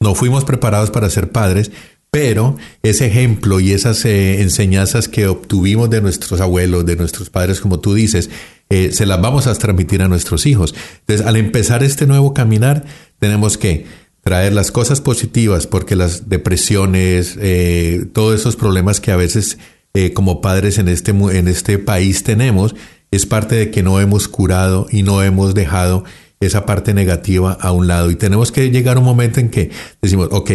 no 0.00 0.14
fuimos 0.14 0.44
preparados 0.44 0.90
para 0.90 1.08
ser 1.08 1.30
padres, 1.30 1.70
pero 2.10 2.56
ese 2.82 3.06
ejemplo 3.06 3.58
y 3.58 3.72
esas 3.72 4.04
eh, 4.04 4.42
enseñanzas 4.42 5.08
que 5.08 5.26
obtuvimos 5.26 5.90
de 5.90 6.00
nuestros 6.00 6.40
abuelos, 6.40 6.86
de 6.86 6.96
nuestros 6.96 7.30
padres, 7.30 7.60
como 7.60 7.80
tú 7.80 7.94
dices, 7.94 8.30
eh, 8.68 8.90
se 8.92 9.06
las 9.06 9.20
vamos 9.20 9.46
a 9.46 9.54
transmitir 9.54 10.02
a 10.02 10.08
nuestros 10.08 10.46
hijos. 10.46 10.74
Entonces, 11.00 11.26
al 11.26 11.36
empezar 11.36 11.82
este 11.82 12.06
nuevo 12.06 12.32
caminar, 12.34 12.84
tenemos 13.18 13.58
que 13.58 13.86
traer 14.24 14.54
las 14.54 14.72
cosas 14.72 15.00
positivas, 15.00 15.66
porque 15.66 15.96
las 15.96 16.28
depresiones, 16.28 17.36
eh, 17.40 18.06
todos 18.12 18.40
esos 18.40 18.56
problemas 18.56 19.00
que 19.00 19.12
a 19.12 19.16
veces 19.16 19.58
eh, 19.92 20.12
como 20.12 20.40
padres 20.40 20.78
en 20.78 20.88
este, 20.88 21.12
en 21.12 21.46
este 21.46 21.78
país 21.78 22.24
tenemos, 22.24 22.74
es 23.10 23.26
parte 23.26 23.54
de 23.54 23.70
que 23.70 23.82
no 23.82 24.00
hemos 24.00 24.26
curado 24.26 24.86
y 24.90 25.02
no 25.02 25.22
hemos 25.22 25.54
dejado 25.54 26.04
esa 26.40 26.66
parte 26.66 26.94
negativa 26.94 27.52
a 27.52 27.70
un 27.72 27.86
lado. 27.86 28.10
Y 28.10 28.16
tenemos 28.16 28.50
que 28.50 28.70
llegar 28.70 28.96
a 28.96 29.00
un 29.00 29.06
momento 29.06 29.40
en 29.40 29.50
que 29.50 29.70
decimos, 30.02 30.28
ok, 30.32 30.50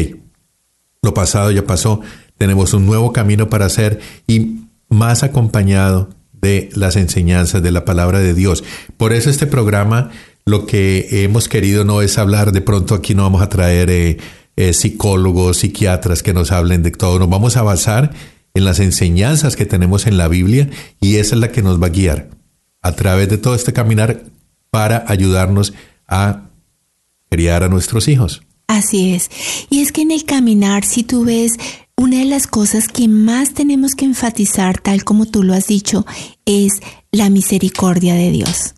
lo 1.01 1.13
pasado 1.13 1.51
ya 1.51 1.65
pasó, 1.65 2.01
tenemos 2.38 2.73
un 2.73 2.86
nuevo 2.86 3.13
camino 3.13 3.49
para 3.49 3.67
hacer 3.67 3.99
y 4.27 4.65
más 4.89 5.23
acompañado 5.23 6.10
de 6.34 6.69
las 6.73 6.95
enseñanzas 6.95 7.62
de 7.62 7.71
la 7.71 7.86
palabra 7.86 8.19
de 8.19 8.34
Dios. 8.34 8.63
Por 8.97 9.13
eso 9.13 9.29
este 9.29 9.45
programa 9.45 10.10
lo 10.49 10.65
que 10.65 11.23
hemos 11.23 11.47
querido 11.47 11.85
no 11.85 12.01
es 12.01 12.17
hablar, 12.17 12.51
de 12.51 12.62
pronto 12.62 12.95
aquí 12.95 13.15
no 13.15 13.23
vamos 13.23 13.41
a 13.41 13.49
traer 13.49 13.89
eh, 13.89 14.17
eh, 14.55 14.73
psicólogos, 14.73 15.57
psiquiatras 15.57 16.23
que 16.23 16.33
nos 16.33 16.51
hablen 16.51 16.83
de 16.83 16.91
todo, 16.91 17.19
nos 17.19 17.29
vamos 17.29 17.55
a 17.55 17.62
basar 17.62 18.12
en 18.53 18.65
las 18.65 18.79
enseñanzas 18.79 19.55
que 19.55 19.65
tenemos 19.65 20.07
en 20.07 20.17
la 20.17 20.27
Biblia 20.27 20.69
y 20.99 21.15
esa 21.15 21.35
es 21.35 21.41
la 21.41 21.51
que 21.51 21.62
nos 21.62 21.81
va 21.81 21.88
a 21.88 21.91
guiar 21.91 22.29
a 22.81 22.91
través 22.93 23.29
de 23.29 23.38
todo 23.38 23.55
este 23.55 23.73
caminar 23.73 24.23
para 24.69 25.05
ayudarnos 25.07 25.73
a 26.07 26.49
criar 27.29 27.63
a 27.63 27.69
nuestros 27.69 28.07
hijos. 28.07 28.41
Así 28.67 29.13
es. 29.13 29.29
Y 29.69 29.81
es 29.81 29.91
que 29.91 30.01
en 30.01 30.12
el 30.12 30.25
caminar, 30.25 30.83
si 30.83 31.03
tú 31.03 31.25
ves 31.25 31.53
una 31.95 32.19
de 32.19 32.25
las 32.25 32.47
cosas 32.47 32.88
que 32.88 33.07
más 33.07 33.53
tenemos 33.53 33.95
que 33.95 34.05
enfatizar, 34.05 34.79
tal 34.79 35.03
como 35.03 35.25
tú 35.25 35.43
lo 35.43 35.53
has 35.53 35.67
dicho, 35.67 36.05
es 36.45 36.73
la 37.12 37.29
misericordia 37.29 38.13
de 38.15 38.31
Dios 38.31 38.75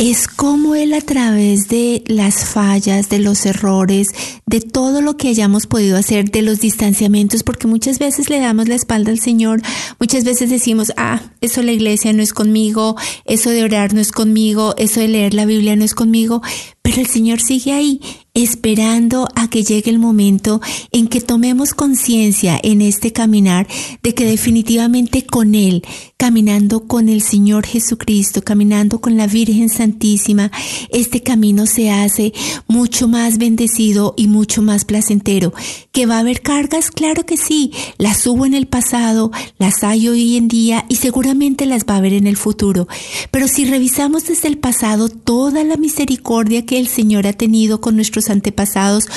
es 0.00 0.28
como 0.28 0.74
Él 0.76 0.94
a 0.94 1.02
través 1.02 1.68
de 1.68 2.02
las 2.06 2.46
fallas, 2.46 3.10
de 3.10 3.18
los 3.18 3.44
errores, 3.44 4.08
de 4.46 4.62
todo 4.62 5.02
lo 5.02 5.18
que 5.18 5.28
hayamos 5.28 5.66
podido 5.66 5.98
hacer, 5.98 6.30
de 6.30 6.40
los 6.40 6.58
distanciamientos, 6.58 7.42
porque 7.42 7.66
muchas 7.66 7.98
veces 7.98 8.30
le 8.30 8.40
damos 8.40 8.66
la 8.66 8.76
espalda 8.76 9.10
al 9.10 9.18
Señor, 9.18 9.60
muchas 9.98 10.24
veces 10.24 10.48
decimos, 10.48 10.94
ah, 10.96 11.20
eso 11.42 11.62
la 11.62 11.72
iglesia 11.72 12.14
no 12.14 12.22
es 12.22 12.32
conmigo, 12.32 12.96
eso 13.26 13.50
de 13.50 13.62
orar 13.62 13.92
no 13.92 14.00
es 14.00 14.10
conmigo, 14.10 14.74
eso 14.78 15.00
de 15.00 15.08
leer 15.08 15.34
la 15.34 15.44
Biblia 15.44 15.76
no 15.76 15.84
es 15.84 15.94
conmigo, 15.94 16.40
pero 16.80 17.02
el 17.02 17.06
Señor 17.06 17.42
sigue 17.42 17.72
ahí 17.72 18.00
esperando 18.42 19.28
a 19.34 19.48
que 19.48 19.62
llegue 19.62 19.90
el 19.90 19.98
momento 19.98 20.60
en 20.92 21.08
que 21.08 21.20
tomemos 21.20 21.74
conciencia 21.74 22.58
en 22.62 22.82
este 22.82 23.12
caminar 23.12 23.66
de 24.02 24.14
que 24.14 24.24
definitivamente 24.24 25.24
con 25.24 25.54
Él, 25.54 25.82
caminando 26.16 26.86
con 26.86 27.08
el 27.08 27.22
Señor 27.22 27.66
Jesucristo, 27.66 28.42
caminando 28.42 29.00
con 29.00 29.16
la 29.16 29.26
Virgen 29.26 29.68
Santísima, 29.68 30.50
este 30.90 31.22
camino 31.22 31.66
se 31.66 31.90
hace 31.90 32.32
mucho 32.66 33.08
más 33.08 33.38
bendecido 33.38 34.14
y 34.16 34.28
mucho 34.28 34.62
más 34.62 34.84
placentero. 34.84 35.52
¿Que 35.92 36.06
va 36.06 36.16
a 36.16 36.20
haber 36.20 36.42
cargas? 36.42 36.90
Claro 36.90 37.26
que 37.26 37.36
sí, 37.36 37.72
las 37.98 38.26
hubo 38.26 38.46
en 38.46 38.54
el 38.54 38.66
pasado, 38.66 39.30
las 39.58 39.82
hay 39.82 40.08
hoy 40.08 40.36
en 40.36 40.48
día 40.48 40.84
y 40.88 40.96
seguramente 40.96 41.66
las 41.66 41.84
va 41.84 41.94
a 41.94 41.98
haber 41.98 42.12
en 42.12 42.26
el 42.26 42.36
futuro. 42.36 42.86
Pero 43.30 43.48
si 43.48 43.64
revisamos 43.64 44.26
desde 44.26 44.48
el 44.48 44.58
pasado 44.58 45.08
toda 45.08 45.64
la 45.64 45.76
misericordia 45.76 46.64
que 46.64 46.78
el 46.78 46.88
Señor 46.88 47.26
ha 47.26 47.32
tenido 47.32 47.80
con 47.80 47.96
nuestros 47.96 48.29
antepasados, 48.30 49.08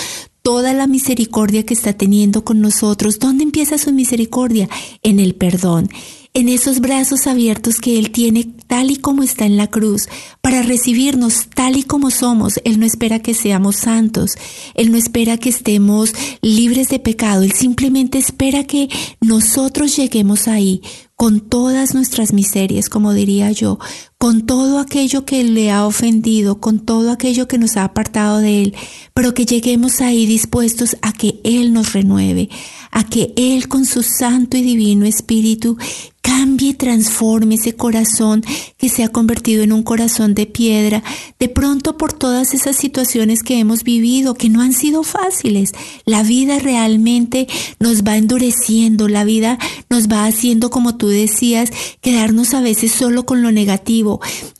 toda 0.41 0.73
la 0.73 0.87
misericordia 0.87 1.65
que 1.65 1.73
está 1.73 1.93
teniendo 1.93 2.43
con 2.43 2.59
nosotros. 2.59 3.19
¿Dónde 3.19 3.43
empieza 3.43 3.77
su 3.77 3.93
misericordia? 3.93 4.67
En 5.01 5.19
el 5.19 5.35
perdón 5.35 5.89
en 6.33 6.49
esos 6.49 6.79
brazos 6.79 7.27
abiertos 7.27 7.75
que 7.75 7.99
Él 7.99 8.09
tiene 8.11 8.45
tal 8.67 8.89
y 8.89 8.97
como 8.97 9.21
está 9.21 9.45
en 9.45 9.55
la 9.55 9.67
cruz, 9.67 10.07
para 10.41 10.63
recibirnos 10.63 11.47
tal 11.53 11.77
y 11.77 11.83
como 11.83 12.09
somos. 12.09 12.59
Él 12.63 12.79
no 12.79 12.85
espera 12.85 13.19
que 13.19 13.35
seamos 13.35 13.75
santos, 13.75 14.31
Él 14.73 14.91
no 14.91 14.97
espera 14.97 15.37
que 15.37 15.49
estemos 15.49 16.13
libres 16.41 16.89
de 16.89 16.99
pecado, 16.99 17.43
Él 17.43 17.51
simplemente 17.51 18.17
espera 18.17 18.63
que 18.63 18.89
nosotros 19.21 19.95
lleguemos 19.95 20.47
ahí 20.47 20.81
con 21.15 21.39
todas 21.39 21.93
nuestras 21.93 22.33
miserias, 22.33 22.89
como 22.89 23.13
diría 23.13 23.51
yo, 23.51 23.77
con 24.23 24.45
todo 24.45 24.79
aquello 24.79 25.25
que 25.25 25.43
le 25.43 25.69
ha 25.69 25.85
ofendido, 25.85 26.61
con 26.61 26.79
todo 26.79 27.11
aquello 27.11 27.49
que 27.49 27.57
nos 27.57 27.75
ha 27.75 27.83
apartado 27.83 28.37
de 28.37 28.61
Él, 28.61 28.73
pero 29.13 29.33
que 29.33 29.45
lleguemos 29.45 29.99
ahí 29.99 30.25
dispuestos 30.25 30.95
a 31.01 31.11
que 31.11 31.41
Él 31.43 31.73
nos 31.73 31.91
renueve, 31.91 32.47
a 32.91 33.03
que 33.03 33.33
Él 33.35 33.67
con 33.67 33.85
su 33.85 34.01
santo 34.01 34.55
y 34.55 34.61
divino 34.61 35.05
Espíritu 35.05 35.77
cambie 36.23 36.69
y 36.69 36.73
transforme 36.73 37.55
ese 37.55 37.75
corazón 37.75 38.43
que 38.77 38.87
se 38.87 39.03
ha 39.03 39.09
convertido 39.09 39.61
en 39.61 39.73
un 39.73 39.83
corazón 39.83 40.33
de 40.33 40.45
piedra, 40.45 41.03
de 41.37 41.49
pronto 41.49 41.97
por 41.97 42.13
todas 42.13 42.53
esas 42.53 42.77
situaciones 42.77 43.43
que 43.43 43.59
hemos 43.59 43.83
vivido, 43.83 44.33
que 44.33 44.47
no 44.47 44.61
han 44.61 44.71
sido 44.71 45.03
fáciles. 45.03 45.73
La 46.05 46.23
vida 46.23 46.59
realmente 46.59 47.47
nos 47.79 48.03
va 48.03 48.15
endureciendo, 48.15 49.09
la 49.09 49.25
vida 49.25 49.59
nos 49.89 50.07
va 50.07 50.25
haciendo, 50.25 50.69
como 50.69 50.95
tú 50.95 51.09
decías, 51.09 51.69
quedarnos 51.99 52.53
a 52.53 52.61
veces 52.61 52.93
solo 52.93 53.25
con 53.25 53.41
lo 53.41 53.51
negativo. 53.51 54.12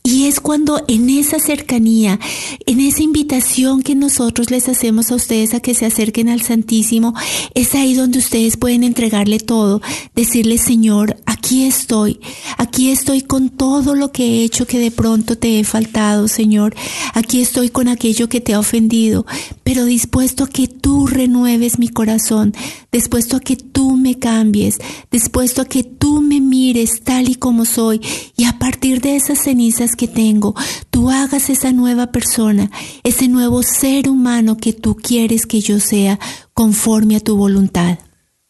Y 0.03 0.27
es 0.27 0.39
cuando 0.39 0.83
en 0.87 1.09
esa 1.09 1.39
cercanía, 1.39 2.19
en 2.65 2.79
esa 2.79 3.03
invitación 3.03 3.81
que 3.81 3.95
nosotros 3.95 4.51
les 4.51 4.67
hacemos 4.69 5.11
a 5.11 5.15
ustedes 5.15 5.53
a 5.53 5.59
que 5.59 5.73
se 5.73 5.85
acerquen 5.85 6.29
al 6.29 6.41
Santísimo, 6.41 7.13
es 7.53 7.73
ahí 7.75 7.93
donde 7.93 8.19
ustedes 8.19 8.57
pueden 8.57 8.83
entregarle 8.83 9.39
todo, 9.39 9.81
decirle, 10.15 10.57
Señor, 10.57 11.17
aquí 11.25 11.65
estoy, 11.65 12.19
aquí 12.57 12.89
estoy 12.89 13.21
con 13.21 13.49
todo 13.49 13.95
lo 13.95 14.11
que 14.11 14.23
he 14.25 14.43
hecho 14.43 14.65
que 14.65 14.79
de 14.79 14.91
pronto 14.91 15.37
te 15.37 15.59
he 15.59 15.63
faltado, 15.63 16.27
Señor, 16.27 16.75
aquí 17.13 17.41
estoy 17.41 17.69
con 17.69 17.87
aquello 17.87 18.27
que 18.29 18.41
te 18.41 18.53
ha 18.53 18.59
ofendido, 18.59 19.25
pero 19.63 19.85
dispuesto 19.85 20.45
a 20.45 20.49
que 20.49 20.67
tú 20.67 21.07
renueves 21.07 21.79
mi 21.79 21.87
corazón, 21.87 22.53
dispuesto 22.91 23.37
a 23.37 23.39
que 23.39 23.55
tú 23.55 23.95
me 23.97 24.19
cambies, 24.19 24.79
dispuesto 25.11 25.61
a 25.61 25.65
que 25.65 25.83
tú 25.83 26.21
mires 26.53 27.01
tal 27.03 27.29
y 27.29 27.35
como 27.35 27.65
soy 27.65 27.99
y 28.37 28.43
a 28.45 28.59
partir 28.59 29.01
de 29.01 29.15
esas 29.15 29.39
cenizas 29.39 29.95
que 29.95 30.07
tengo, 30.07 30.53
tú 30.91 31.09
hagas 31.09 31.49
esa 31.49 31.71
nueva 31.71 32.11
persona, 32.11 32.69
ese 33.03 33.27
nuevo 33.27 33.63
ser 33.63 34.07
humano 34.07 34.57
que 34.57 34.71
tú 34.71 34.95
quieres 34.95 35.47
que 35.47 35.61
yo 35.61 35.79
sea 35.79 36.19
conforme 36.53 37.15
a 37.15 37.21
tu 37.21 37.35
voluntad. 37.35 37.97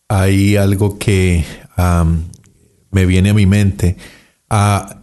Hay 0.09 0.57
algo 0.57 0.99
que 0.99 1.45
me 2.91 3.05
viene 3.05 3.29
a 3.29 3.33
mi 3.33 3.45
mente. 3.45 3.95
Ah, 4.49 4.97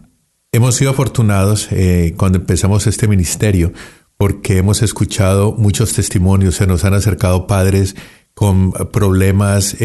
hemos 0.51 0.75
sido 0.75 0.91
afortunados 0.91 1.69
eh, 1.71 2.13
cuando 2.17 2.37
empezamos 2.37 2.85
este 2.85 3.07
ministerio 3.07 3.73
porque 4.15 4.57
hemos 4.59 4.83
escuchado 4.83 5.53
muchos 5.53 5.93
testimonios, 5.93 6.53
se 6.53 6.67
nos 6.67 6.85
han 6.85 6.93
acercado 6.93 7.47
padres 7.47 7.95
con 8.35 8.71
problemas 8.71 9.75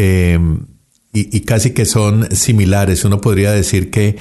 y, 1.31 1.41
casi 1.41 1.71
que 1.71 1.85
son 1.85 2.29
similares. 2.35 3.05
Uno 3.05 3.21
podría 3.21 3.51
decir 3.51 3.89
que 3.89 4.17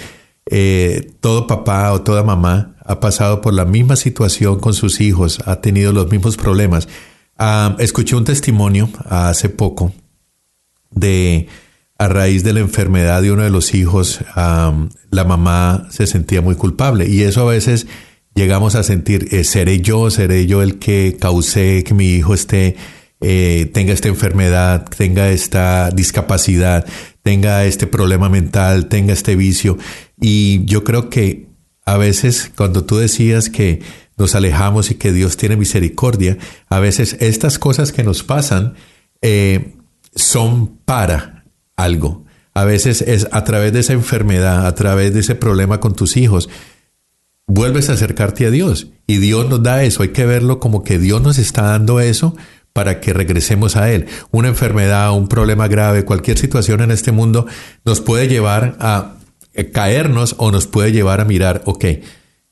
eh, 0.47 1.13
todo 1.21 1.47
papá 1.47 1.93
o 1.93 2.03
toda 2.03 2.23
mamá 2.23 2.77
ha 2.85 3.01
pasado 3.01 3.41
por 3.41 3.53
la 3.53 3.65
misma 3.65 3.97
situación 3.97 4.61
con 4.61 4.75
sus 4.75 5.01
hijos, 5.01 5.41
ha 5.47 5.61
tenido 5.61 5.93
los 5.93 6.11
mismos 6.11 6.37
problemas. 6.37 6.89
Ah, 7.37 7.77
escuché 7.79 8.17
un 8.17 8.25
testimonio 8.25 8.89
hace 9.09 9.49
poco 9.49 9.93
de 10.91 11.49
a 11.99 12.09
raíz 12.09 12.45
de 12.45 12.53
la 12.53 12.61
enfermedad 12.61 13.23
de 13.23 13.33
uno 13.33 13.43
de 13.43 13.51
los 13.51 13.75
hijos, 13.75 14.21
la 14.35 15.25
mamá 15.25 15.87
se 15.91 16.07
sentía 16.07 16.43
muy 16.43 16.55
culpable 16.55 17.09
y 17.09 17.23
eso 17.23 17.49
a 17.49 17.53
veces 17.53 17.87
llegamos 18.35 18.75
a 18.75 18.83
sentir, 18.83 19.29
eh, 19.33 19.45
seré 19.45 19.81
yo, 19.81 20.11
seré 20.11 20.47
yo 20.47 20.63
el 20.63 20.79
que 20.79 21.17
causé 21.19 21.85
que 21.85 21.95
mi 21.95 22.09
hijo 22.11 22.35
esté, 22.35 22.77
eh, 23.21 23.71
tenga 23.73 23.93
esta 23.93 24.09
enfermedad, 24.09 24.87
tenga 24.97 25.31
esta 25.31 25.91
discapacidad, 25.91 26.87
tenga 27.23 27.65
este 27.65 27.87
problema 27.87 28.29
mental, 28.29 28.89
tenga 28.89 29.13
este 29.13 29.37
vicio. 29.37 29.79
Y 30.21 30.65
yo 30.67 30.85
creo 30.85 31.09
que 31.09 31.49
a 31.85 31.97
veces 31.97 32.51
cuando 32.55 32.85
tú 32.85 32.97
decías 32.99 33.49
que 33.49 33.81
nos 34.17 34.35
alejamos 34.35 34.91
y 34.91 34.97
que 34.97 35.13
Dios 35.13 35.37
tiene 35.37 35.57
misericordia, 35.57 36.37
a 36.69 36.79
veces 36.79 37.17
estas 37.21 37.59
cosas 37.59 37.93
que 37.93 38.03
nos 38.03 38.23
pasan 38.23 38.75
eh, 39.23 39.75
son 40.15 40.79
para 40.85 41.45
algo. 41.77 42.25
A 42.55 42.65
veces 42.65 43.03
es 43.03 43.29
a 43.33 43.45
través 43.45 43.73
de 43.73 43.81
esa 43.81 43.93
enfermedad, 43.93 44.67
a 44.67 44.75
través 44.75 45.13
de 45.13 45.21
ese 45.21 45.35
problema 45.35 45.79
con 45.81 45.95
tus 45.95 46.17
hijos, 46.17 46.49
vuelves 47.47 47.91
a 47.91 47.93
acercarte 47.93 48.47
a 48.47 48.51
Dios 48.51 48.89
y 49.07 49.19
Dios 49.19 49.49
nos 49.49 49.63
da 49.63 49.85
eso. 49.85 50.03
Hay 50.03 50.09
que 50.11 50.27
verlo 50.27 50.59
como 50.59 50.83
que 50.83 50.99
Dios 50.99 51.23
nos 51.23 51.39
está 51.39 51.63
dando 51.63 52.01
eso 52.01 52.35
para 52.77 53.01
que 53.01 53.15
regresemos 53.15 53.75
a 53.75 53.91
Él. 53.91 54.05
Una 54.33 54.49
enfermedad, 54.49 55.17
un 55.17 55.29
problema 55.29 55.67
grave, 55.67 56.05
cualquier 56.05 56.37
situación 56.37 56.83
en 56.83 56.91
este 56.91 57.11
mundo 57.11 57.47
nos 57.87 58.03
puede 58.03 58.29
llevar 58.29 58.77
a 58.81 59.15
caernos 59.73 60.35
o 60.37 60.51
nos 60.51 60.67
puede 60.67 60.93
llevar 60.93 61.23
a 61.23 61.25
mirar, 61.25 61.63
ok, 61.65 61.87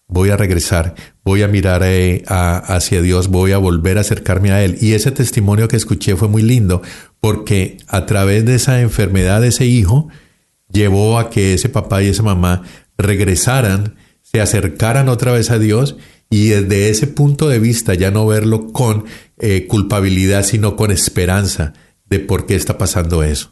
voy 0.08 0.30
a 0.30 0.38
regresar, 0.38 0.94
voy 1.26 1.42
a 1.42 1.48
mirar 1.48 1.82
eh, 1.84 2.22
hacia 2.26 3.02
Dios, 3.02 3.28
voy 3.28 3.52
a 3.52 3.58
volver 3.58 3.98
a 3.98 4.00
acercarme 4.00 4.50
a 4.50 4.64
Él. 4.64 4.78
Y 4.80 4.94
ese 4.94 5.10
testimonio 5.10 5.68
que 5.68 5.76
escuché 5.76 6.16
fue 6.16 6.28
muy 6.28 6.40
lindo 6.40 6.80
porque 7.20 7.76
a 7.86 8.06
través 8.06 8.46
de 8.46 8.54
esa 8.54 8.80
enfermedad 8.80 9.42
de 9.42 9.48
ese 9.48 9.66
hijo, 9.66 10.08
llevó 10.72 11.18
a 11.18 11.28
que 11.28 11.52
ese 11.52 11.68
papá 11.68 12.02
y 12.02 12.08
esa 12.08 12.22
mamá 12.22 12.62
regresaran, 12.96 13.96
se 14.22 14.40
acercaran 14.40 15.10
otra 15.10 15.32
vez 15.32 15.50
a 15.50 15.58
Dios 15.58 15.96
y 16.30 16.48
desde 16.48 16.88
ese 16.88 17.06
punto 17.06 17.48
de 17.48 17.58
vista 17.58 17.94
ya 17.94 18.10
no 18.10 18.26
verlo 18.26 18.72
con 18.72 19.04
eh, 19.38 19.66
culpabilidad, 19.66 20.44
sino 20.44 20.76
con 20.76 20.90
esperanza 20.90 21.72
de 22.06 22.20
por 22.20 22.46
qué 22.46 22.54
está 22.54 22.78
pasando 22.78 23.22
eso. 23.22 23.50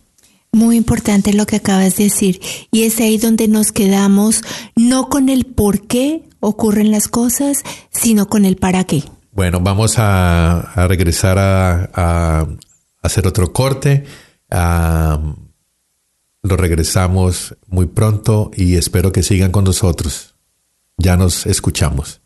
Muy 0.53 0.77
importante 0.77 1.33
lo 1.33 1.47
que 1.47 1.57
acabas 1.57 1.97
de 1.97 2.05
decir. 2.05 2.40
Y 2.71 2.83
es 2.83 3.01
ahí 3.01 3.16
donde 3.16 3.49
nos 3.49 3.73
quedamos, 3.73 4.42
no 4.77 5.09
con 5.09 5.29
el 5.29 5.47
por 5.47 5.87
qué 5.87 6.29
ocurren 6.40 6.90
las 6.90 7.09
cosas, 7.09 7.62
sino 7.90 8.29
con 8.29 8.45
el 8.45 8.57
para 8.57 8.85
qué. 8.85 9.03
Bueno, 9.33 9.61
vamos 9.61 9.95
a, 9.97 10.87
regresar 10.88 11.38
a, 11.38 12.47
hacer 13.01 13.27
otro 13.27 13.53
corte. 13.53 14.05
lo 14.51 16.57
regresamos 16.57 17.57
muy 17.66 17.87
pronto 17.87 18.51
y 18.55 18.77
espero 18.77 19.11
que 19.11 19.23
sigan 19.23 19.53
con 19.53 19.64
nosotros. 19.64 20.35
Ya 20.99 21.16
nos 21.16 21.47
escuchamos. 21.47 22.21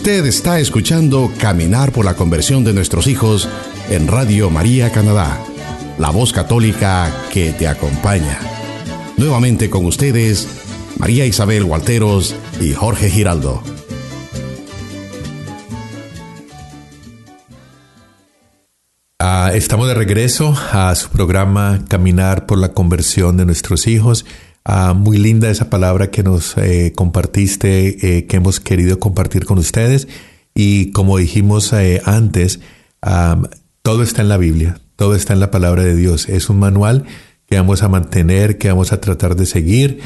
Usted 0.00 0.24
está 0.24 0.58
escuchando 0.60 1.30
Caminar 1.38 1.92
por 1.92 2.06
la 2.06 2.14
conversión 2.14 2.64
de 2.64 2.72
nuestros 2.72 3.06
hijos 3.06 3.46
en 3.90 4.08
Radio 4.08 4.48
María 4.48 4.90
Canadá, 4.90 5.38
la 5.98 6.08
voz 6.08 6.32
católica 6.32 7.14
que 7.30 7.52
te 7.52 7.68
acompaña. 7.68 8.38
Nuevamente 9.18 9.68
con 9.68 9.84
ustedes, 9.84 10.48
María 10.96 11.26
Isabel 11.26 11.64
Walteros 11.64 12.34
y 12.62 12.72
Jorge 12.72 13.10
Giraldo. 13.10 13.62
Ah, 19.18 19.50
estamos 19.52 19.86
de 19.86 19.92
regreso 19.92 20.56
a 20.72 20.94
su 20.94 21.10
programa 21.10 21.84
Caminar 21.88 22.46
por 22.46 22.56
la 22.56 22.72
conversión 22.72 23.36
de 23.36 23.44
nuestros 23.44 23.86
hijos. 23.86 24.24
Ah, 24.64 24.92
muy 24.92 25.18
linda 25.18 25.50
esa 25.50 25.70
palabra 25.70 26.10
que 26.10 26.22
nos 26.22 26.56
eh, 26.58 26.92
compartiste, 26.94 28.18
eh, 28.18 28.26
que 28.26 28.36
hemos 28.36 28.60
querido 28.60 28.98
compartir 28.98 29.46
con 29.46 29.58
ustedes. 29.58 30.06
Y 30.54 30.92
como 30.92 31.16
dijimos 31.16 31.72
eh, 31.72 32.02
antes, 32.04 32.60
todo 33.82 34.02
está 34.02 34.20
en 34.20 34.28
la 34.28 34.36
Biblia, 34.36 34.78
todo 34.96 35.14
está 35.14 35.32
en 35.32 35.40
la 35.40 35.50
palabra 35.50 35.82
de 35.82 35.96
Dios. 35.96 36.28
Es 36.28 36.50
un 36.50 36.58
manual 36.58 37.04
que 37.46 37.56
vamos 37.56 37.82
a 37.82 37.88
mantener, 37.88 38.58
que 38.58 38.68
vamos 38.68 38.92
a 38.92 39.00
tratar 39.00 39.36
de 39.36 39.46
seguir, 39.46 40.00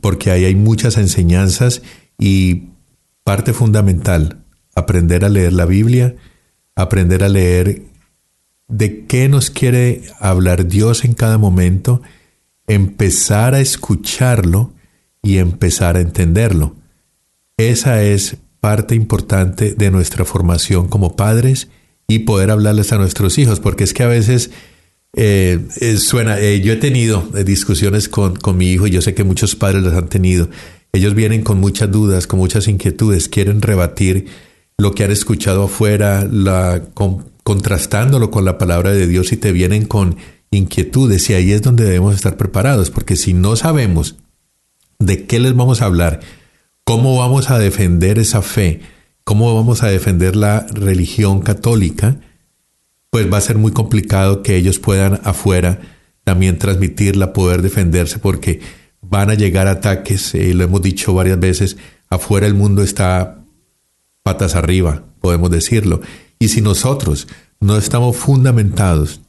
porque 0.00 0.30
ahí 0.32 0.44
hay 0.44 0.56
muchas 0.56 0.98
enseñanzas 0.98 1.82
y 2.18 2.70
parte 3.22 3.52
fundamental, 3.52 4.38
aprender 4.74 5.24
a 5.24 5.28
leer 5.28 5.52
la 5.52 5.66
Biblia, 5.66 6.16
aprender 6.74 7.22
a 7.22 7.28
leer 7.28 7.82
de 8.68 9.06
qué 9.06 9.28
nos 9.28 9.50
quiere 9.50 10.02
hablar 10.18 10.66
Dios 10.66 11.04
en 11.04 11.14
cada 11.14 11.38
momento, 11.38 12.02
empezar 12.66 13.54
a 13.54 13.60
escucharlo 13.60 14.72
y 15.22 15.38
empezar 15.38 15.96
a 15.96 16.00
entenderlo. 16.00 16.74
Esa 17.56 18.02
es 18.02 18.36
parte 18.60 18.94
importante 18.94 19.74
de 19.74 19.90
nuestra 19.90 20.24
formación 20.24 20.88
como 20.88 21.16
padres 21.16 21.68
y 22.08 22.20
poder 22.20 22.50
hablarles 22.50 22.92
a 22.92 22.98
nuestros 22.98 23.38
hijos, 23.38 23.60
porque 23.60 23.84
es 23.84 23.94
que 23.94 24.02
a 24.02 24.08
veces 24.08 24.50
eh, 25.16 25.60
eh, 25.80 25.96
suena, 25.98 26.38
eh, 26.40 26.60
yo 26.60 26.72
he 26.72 26.76
tenido 26.76 27.22
discusiones 27.44 28.08
con, 28.08 28.36
con, 28.36 28.56
mi 28.56 28.72
hijo 28.72 28.86
y 28.86 28.90
yo 28.90 29.00
sé 29.00 29.14
que 29.14 29.24
muchos 29.24 29.54
padres 29.54 29.82
las 29.82 29.94
han 29.94 30.08
tenido. 30.08 30.48
Ellos 30.92 31.14
vienen 31.14 31.42
con 31.42 31.60
muchas 31.60 31.90
dudas, 31.90 32.26
con 32.26 32.38
muchas 32.38 32.68
inquietudes, 32.68 33.28
quieren 33.28 33.62
rebatir 33.62 34.26
lo 34.76 34.92
que 34.92 35.04
han 35.04 35.10
escuchado 35.10 35.64
afuera, 35.64 36.28
contrastándolo 37.42 38.30
con 38.30 38.44
la 38.44 38.58
palabra 38.58 38.92
de 38.92 39.06
Dios 39.06 39.32
y 39.32 39.36
te 39.36 39.52
vienen 39.52 39.86
con 39.86 40.16
inquietudes 40.56 41.28
y 41.30 41.34
ahí 41.34 41.52
es 41.52 41.62
donde 41.62 41.84
debemos 41.84 42.14
estar 42.14 42.36
preparados, 42.36 42.90
porque 42.90 43.16
si 43.16 43.34
no 43.34 43.56
sabemos 43.56 44.16
de 44.98 45.26
qué 45.26 45.40
les 45.40 45.54
vamos 45.54 45.82
a 45.82 45.86
hablar, 45.86 46.20
cómo 46.84 47.16
vamos 47.16 47.50
a 47.50 47.58
defender 47.58 48.18
esa 48.18 48.42
fe, 48.42 48.80
cómo 49.24 49.54
vamos 49.54 49.82
a 49.82 49.88
defender 49.88 50.36
la 50.36 50.66
religión 50.72 51.40
católica, 51.40 52.16
pues 53.10 53.32
va 53.32 53.38
a 53.38 53.42
ser 53.42 53.58
muy 53.58 53.72
complicado 53.72 54.42
que 54.42 54.56
ellos 54.56 54.78
puedan 54.78 55.20
afuera 55.24 55.80
también 56.24 56.58
transmitirla, 56.58 57.32
poder 57.32 57.62
defenderse, 57.62 58.18
porque 58.18 58.60
van 59.02 59.30
a 59.30 59.34
llegar 59.34 59.68
ataques, 59.68 60.34
eh, 60.34 60.54
lo 60.54 60.64
hemos 60.64 60.82
dicho 60.82 61.14
varias 61.14 61.38
veces, 61.38 61.76
afuera 62.08 62.46
el 62.46 62.54
mundo 62.54 62.82
está 62.82 63.44
patas 64.22 64.56
arriba, 64.56 65.04
podemos 65.20 65.50
decirlo, 65.50 66.00
y 66.38 66.48
si 66.48 66.60
nosotros 66.60 67.28
no 67.60 67.76
estamos 67.76 68.16
fundamentados, 68.16 69.20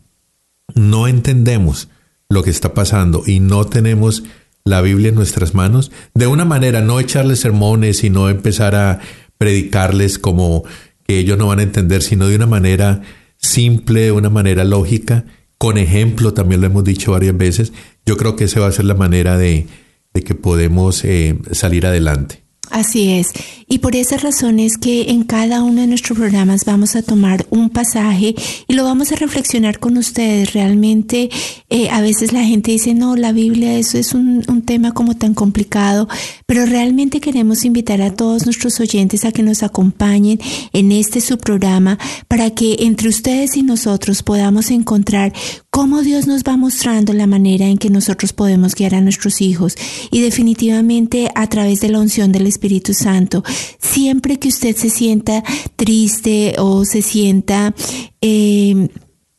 no 0.74 1.08
entendemos 1.08 1.90
lo 2.30 2.44
que 2.44 2.50
está 2.50 2.74
pasando 2.74 3.24
y 3.26 3.40
no 3.40 3.66
tenemos 3.66 4.24
la 4.64 4.82
Biblia 4.82 5.10
en 5.10 5.16
nuestras 5.16 5.54
manos, 5.54 5.92
de 6.16 6.26
una 6.26 6.44
manera, 6.44 6.82
no 6.82 7.00
echarles 7.00 7.40
sermones 7.40 8.04
y 8.04 8.10
no 8.10 8.30
empezar 8.30 8.74
a 8.74 9.00
predicarles 9.38 10.18
como 10.18 10.64
que 11.06 11.20
ellos 11.20 11.38
no 11.38 11.48
van 11.48 11.60
a 11.60 11.64
entender, 11.64 12.02
sino 12.02 12.28
de 12.28 12.36
una 12.36 12.48
manera 12.48 13.02
simple, 13.38 14.02
de 14.02 14.12
una 14.12 14.32
manera 14.32 14.64
lógica, 14.64 15.26
con 15.60 15.78
ejemplo, 15.78 16.34
también 16.34 16.62
lo 16.62 16.68
hemos 16.68 16.84
dicho 16.84 17.12
varias 17.12 17.38
veces, 17.38 17.74
yo 18.06 18.18
creo 18.18 18.36
que 18.36 18.46
esa 18.46 18.60
va 18.60 18.68
a 18.68 18.72
ser 18.72 18.86
la 18.86 18.96
manera 18.96 19.38
de, 19.38 19.68
que 20.14 20.36
podemos 20.36 21.04
eh, 21.06 21.38
salir 21.52 21.86
adelante. 21.86 22.45
Así 22.70 23.12
es. 23.12 23.28
Y 23.68 23.80
por 23.80 23.96
esas 23.96 24.22
razones 24.22 24.78
que 24.78 25.10
en 25.10 25.24
cada 25.24 25.64
uno 25.64 25.82
de 25.82 25.88
nuestros 25.88 26.18
programas 26.18 26.66
vamos 26.66 26.96
a 26.96 27.02
tomar 27.02 27.48
un 27.50 27.70
pasaje 27.70 28.36
y 28.68 28.74
lo 28.74 28.84
vamos 28.84 29.12
a 29.12 29.16
reflexionar 29.16 29.80
con 29.80 29.98
ustedes. 29.98 30.54
Realmente 30.54 31.30
eh, 31.70 31.90
a 31.90 32.02
veces 32.02 32.32
la 32.32 32.44
gente 32.44 32.72
dice, 32.72 32.94
no, 32.94 33.16
la 33.16 33.32
Biblia, 33.32 33.76
eso 33.78 33.98
es 33.98 34.14
un, 34.14 34.44
un 34.48 34.62
tema 34.62 34.92
como 34.92 35.16
tan 35.16 35.34
complicado, 35.34 36.08
pero 36.46 36.66
realmente 36.66 37.20
queremos 37.20 37.66
invitar 37.66 38.02
a 38.02 38.14
todos 38.14 38.46
nuestros 38.46 38.80
oyentes 38.80 39.26
a 39.26 39.32
que 39.32 39.42
nos 39.42 39.64
acompañen 39.64 40.40
en 40.74 40.92
este 40.92 41.20
su 41.20 41.38
programa 41.38 41.98
para 42.28 42.52
que 42.52 42.78
entre 42.82 43.10
ustedes 43.10 43.58
y 43.58 43.64
nosotros 43.64 44.22
podamos 44.22 44.70
encontrar 44.70 45.34
cómo 45.72 46.04
Dios 46.04 46.28
nos 46.28 46.44
va 46.44 46.56
mostrando 46.56 47.14
la 47.14 47.28
manera 47.28 47.66
en 47.66 47.78
que 47.78 47.90
nosotros 47.90 48.32
podemos 48.32 48.76
guiar 48.76 48.96
a 48.96 49.02
nuestros 49.02 49.42
hijos 49.42 49.76
y 50.12 50.22
definitivamente 50.22 51.30
a 51.36 51.48
través 51.48 51.82
de 51.82 51.90
la 51.90 52.00
unción 52.00 52.32
del 52.32 52.48
Espíritu 52.56 52.94
Santo. 52.94 53.44
Siempre 53.80 54.38
que 54.38 54.48
usted 54.50 54.76
se 54.76 54.90
sienta 54.90 55.44
triste 55.76 56.56
o 56.58 56.86
se 56.86 57.02
sienta... 57.02 57.74
Eh, 58.22 58.90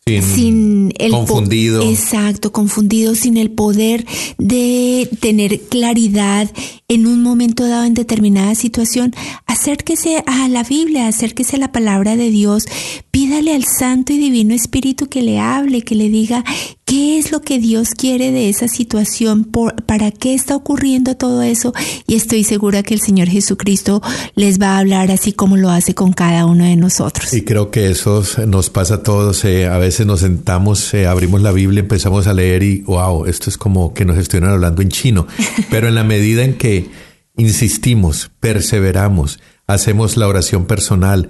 sin, 0.08 0.92
el 0.98 1.10
confundido. 1.10 1.82
Exacto, 1.82 2.52
confundido, 2.52 3.16
sin 3.16 3.36
el 3.36 3.50
poder 3.50 4.06
de 4.38 5.10
tener 5.18 5.60
claridad 5.62 6.48
en 6.86 7.08
un 7.08 7.24
momento 7.24 7.66
dado 7.66 7.84
en 7.84 7.94
determinada 7.94 8.54
situación, 8.54 9.12
acérquese 9.46 10.22
a 10.26 10.48
la 10.48 10.62
Biblia, 10.62 11.08
acérquese 11.08 11.56
a 11.56 11.58
la 11.58 11.72
palabra 11.72 12.14
de 12.14 12.30
Dios, 12.30 12.66
pídale 13.10 13.52
al 13.52 13.64
Santo 13.64 14.12
y 14.12 14.18
Divino 14.18 14.54
Espíritu 14.54 15.08
que 15.08 15.22
le 15.22 15.40
hable, 15.40 15.82
que 15.82 15.96
le 15.96 16.08
diga 16.08 16.44
qué 16.84 17.18
es 17.18 17.32
lo 17.32 17.40
que 17.40 17.58
Dios 17.58 17.90
quiere 17.90 18.30
de 18.30 18.48
esa 18.48 18.68
situación, 18.68 19.42
por, 19.42 19.74
para 19.86 20.12
qué 20.12 20.34
está 20.34 20.54
ocurriendo 20.54 21.16
todo 21.16 21.42
eso 21.42 21.72
y 22.06 22.14
estoy 22.14 22.44
segura 22.44 22.84
que 22.84 22.94
el 22.94 23.00
Señor 23.00 23.26
Jesucristo 23.26 24.00
les 24.36 24.60
va 24.60 24.76
a 24.76 24.78
hablar 24.78 25.10
así 25.10 25.32
como 25.32 25.56
lo 25.56 25.70
hace 25.70 25.94
con 25.96 26.12
cada 26.12 26.46
uno 26.46 26.64
de 26.64 26.76
nosotros. 26.76 27.32
Y 27.32 27.42
creo 27.42 27.72
que 27.72 27.90
eso 27.90 28.22
nos 28.46 28.70
pasa 28.70 28.94
a 28.94 29.02
todos, 29.02 29.44
eh, 29.44 29.66
a 29.66 29.78
veces 29.78 29.95
nos 30.04 30.20
sentamos, 30.20 30.92
eh, 30.94 31.06
abrimos 31.06 31.42
la 31.42 31.52
Biblia, 31.52 31.80
empezamos 31.80 32.26
a 32.26 32.34
leer 32.34 32.62
y 32.62 32.82
wow, 32.82 33.26
esto 33.26 33.50
es 33.50 33.56
como 33.56 33.94
que 33.94 34.04
nos 34.04 34.18
estuvieran 34.18 34.52
hablando 34.52 34.82
en 34.82 34.88
chino, 34.88 35.26
pero 35.70 35.88
en 35.88 35.94
la 35.94 36.04
medida 36.04 36.44
en 36.44 36.54
que 36.54 36.86
insistimos, 37.36 38.30
perseveramos, 38.40 39.40
hacemos 39.66 40.16
la 40.16 40.28
oración 40.28 40.66
personal, 40.66 41.28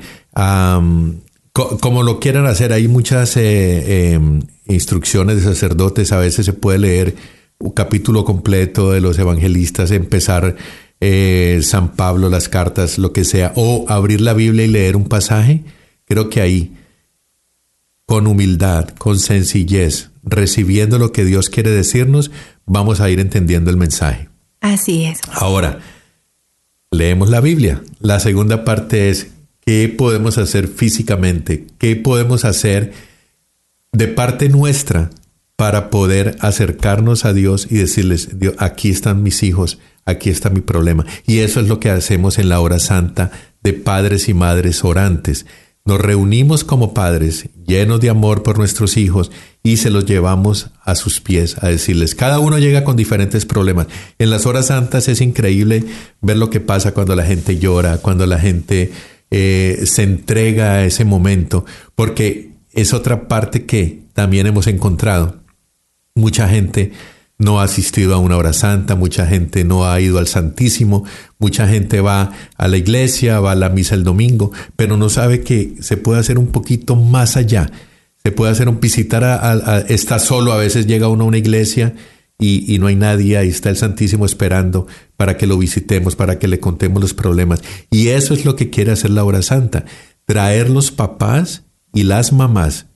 como 1.53 2.03
lo 2.03 2.21
quieran 2.21 2.47
hacer, 2.47 2.73
hay 2.73 2.87
muchas 2.87 3.37
eh, 3.37 4.12
em, 4.12 4.43
instrucciones 4.67 5.37
de 5.37 5.43
sacerdotes, 5.43 6.12
a 6.12 6.19
veces 6.19 6.47
se 6.47 6.53
puede 6.53 6.79
leer 6.79 7.14
un 7.59 7.71
capítulo 7.71 8.25
completo 8.25 8.93
de 8.93 9.01
los 9.01 9.19
evangelistas, 9.19 9.91
empezar 9.91 10.57
eh, 11.01 11.61
San 11.62 11.93
Pablo, 11.93 12.29
las 12.29 12.49
cartas, 12.49 12.99
lo 12.99 13.12
que 13.12 13.25
sea, 13.25 13.53
o 13.57 13.87
abrir 13.89 14.21
la 14.21 14.35
Biblia 14.35 14.64
y 14.64 14.69
leer 14.69 14.97
un 14.97 15.09
pasaje, 15.09 15.64
creo 16.05 16.29
que 16.29 16.41
ahí, 16.41 16.75
con 18.07 18.27
humildad, 18.27 18.89
con 18.91 19.19
sencillez, 19.19 20.11
recibiendo 20.23 20.99
lo 20.99 21.13
que 21.13 21.25
Dios 21.25 21.51
quiere 21.51 21.71
decirnos, 21.71 22.31
vamos 22.65 23.01
a 23.01 23.11
ir 23.11 23.21
entendiendo 23.21 23.71
el 23.71 23.77
mensaje. 23.77 24.29
Así 24.61 25.05
es. 25.05 25.21
Ahora, 25.33 25.81
leemos 26.91 27.29
la 27.29 27.41
Biblia. 27.41 27.83
La 28.01 28.21
segunda 28.21 28.65
parte 28.65 29.11
es, 29.11 29.29
¿qué 29.61 29.93
podemos 29.97 30.39
hacer 30.39 30.69
físicamente? 30.69 31.67
¿Qué 31.79 31.97
podemos 31.97 32.45
hacer? 32.45 32.93
de 33.97 34.09
parte 34.09 34.51
nuestra 34.51 35.11
para 35.57 35.89
poder 35.89 36.37
acercarnos 36.41 37.25
a 37.25 37.33
Dios 37.33 37.67
y 37.71 37.77
decirles, 37.77 38.39
Dios, 38.39 38.55
aquí 38.59 38.91
están 38.91 39.23
mis 39.23 39.43
hijos, 39.43 39.79
aquí 40.05 40.29
está 40.29 40.51
mi 40.51 40.61
problema. 40.61 41.07
Y 41.27 41.39
eso 41.39 41.61
es 41.61 41.69
lo 41.69 41.81
que 41.81 41.89
hacemos 41.89 42.39
en 42.39 42.51
la 42.51 42.61
hora 42.61 42.79
santa 42.79 43.31
de 43.63 43.73
padres 43.73 44.29
y 44.29 44.35
madres 44.35 44.85
orantes. 44.85 45.47
Nos 45.87 46.01
reunimos 46.01 46.64
como 46.64 46.93
padres 46.93 47.49
llenos 47.64 48.01
de 48.01 48.11
amor 48.11 48.43
por 48.43 48.59
nuestros 48.59 48.97
hijos 48.97 49.30
y 49.62 49.76
se 49.76 49.89
los 49.89 50.05
llevamos 50.05 50.70
a 50.82 50.97
sus 50.97 51.20
pies 51.20 51.57
a 51.62 51.68
decirles, 51.68 52.16
cada 52.16 52.41
uno 52.41 52.59
llega 52.59 52.82
con 52.82 52.97
diferentes 52.97 53.47
problemas. 53.47 53.87
En 54.18 54.30
las 54.30 54.47
horas 54.47 54.66
santas 54.66 55.07
es 55.07 55.20
increíble 55.20 55.84
ver 56.20 56.39
lo 56.39 56.51
que 56.51 56.59
pasa 56.59 56.93
cuando 56.93 57.14
la 57.14 57.24
gente 57.24 57.59
llora, 57.59 57.99
cuando 57.99 58.26
la 58.26 58.41
gente 58.41 58.91
eh, 59.30 59.82
se 59.87 60.03
entrega 60.03 60.72
a 60.72 60.84
ese 60.84 61.05
momento, 61.05 61.64
porque 61.95 62.51
es 62.72 62.93
otra 62.93 63.28
parte 63.28 63.64
que 63.64 64.03
también 64.12 64.49
hemos 64.49 64.66
encontrado. 64.66 65.37
Mucha 66.16 66.49
gente 66.49 66.91
no 67.39 67.61
ha 67.61 67.64
asistido 67.64 68.14
a 68.14 68.18
una 68.18 68.37
hora 68.37 68.53
santa, 68.53 68.95
mucha 68.95 69.26
gente 69.26 69.64
no 69.64 69.87
ha 69.91 70.01
ido 70.01 70.18
al 70.18 70.26
Santísimo, 70.26 71.05
mucha 71.39 71.68
gente 71.68 72.01
va 72.01 72.32
a 72.57 72.68
la 72.68 72.76
iglesia, 72.76 73.41
va 73.41 73.53
a 73.53 73.57
la 73.57 73.68
misa 73.68 73.95
el 73.95 74.05
domingo, 74.05 74.53
pero 74.76 74.97
no 74.97 75.09
sabe 75.09 75.43
que 75.43 75.74
se 75.80 75.97
puede 75.97 76.20
hacer 76.20 76.39
un 76.39 76.49
poquito 76.49 76.97
más 76.97 77.37
allá. 77.37 77.70
Se 78.22 78.32
puede 78.32 78.53
hacer 78.53 78.68
un 78.68 78.80
visitar 78.80 79.22
a, 79.22 79.84
está 79.89 80.18
solo, 80.18 80.53
a 80.53 80.57
veces 80.57 80.87
llega 80.87 81.09
uno 81.09 81.24
a 81.24 81.28
una 81.28 81.39
iglesia 81.39 81.95
y, 82.39 82.74
y 82.74 82.78
no 82.78 82.87
hay 82.87 82.97
nadie, 82.97 83.37
ahí 83.37 83.49
está 83.49 83.70
el 83.70 83.76
Santísimo 83.76 84.24
esperando 84.24 84.87
para 85.16 85.37
que 85.37 85.47
lo 85.47 85.59
visitemos, 85.59 86.16
para 86.16 86.39
que 86.39 86.49
le 86.49 86.59
contemos 86.59 87.03
los 87.03 87.14
problemas. 87.14 87.62
Y 87.91 88.09
eso 88.09 88.34
es 88.34 88.45
lo 88.45 88.57
que 88.57 88.70
quiere 88.70 88.93
hacer 88.93 89.11
la 89.11 89.24
hora 89.24 89.43
santa, 89.43 89.84
traer 90.24 90.70
los 90.70 90.91
papás 90.91 91.64
y 91.93 92.03
las 92.03 92.32
mamás 92.32 92.87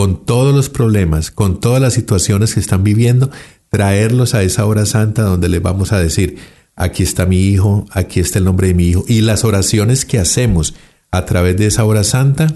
con 0.00 0.24
todos 0.24 0.54
los 0.54 0.70
problemas, 0.70 1.30
con 1.30 1.60
todas 1.60 1.82
las 1.82 1.92
situaciones 1.92 2.54
que 2.54 2.60
están 2.60 2.82
viviendo, 2.82 3.30
traerlos 3.70 4.34
a 4.34 4.42
esa 4.42 4.66
hora 4.66 4.84
santa 4.84 5.22
donde 5.22 5.48
les 5.48 5.62
vamos 5.62 5.92
a 5.92 5.98
decir, 5.98 6.36
aquí 6.76 7.02
está 7.02 7.24
mi 7.24 7.40
hijo, 7.40 7.86
aquí 7.92 8.20
está 8.20 8.38
el 8.38 8.44
nombre 8.44 8.68
de 8.68 8.74
mi 8.74 8.88
hijo. 8.88 9.04
Y 9.08 9.22
las 9.22 9.44
oraciones 9.44 10.04
que 10.04 10.18
hacemos 10.18 10.74
a 11.10 11.24
través 11.24 11.56
de 11.56 11.66
esa 11.66 11.84
hora 11.84 12.04
santa 12.04 12.48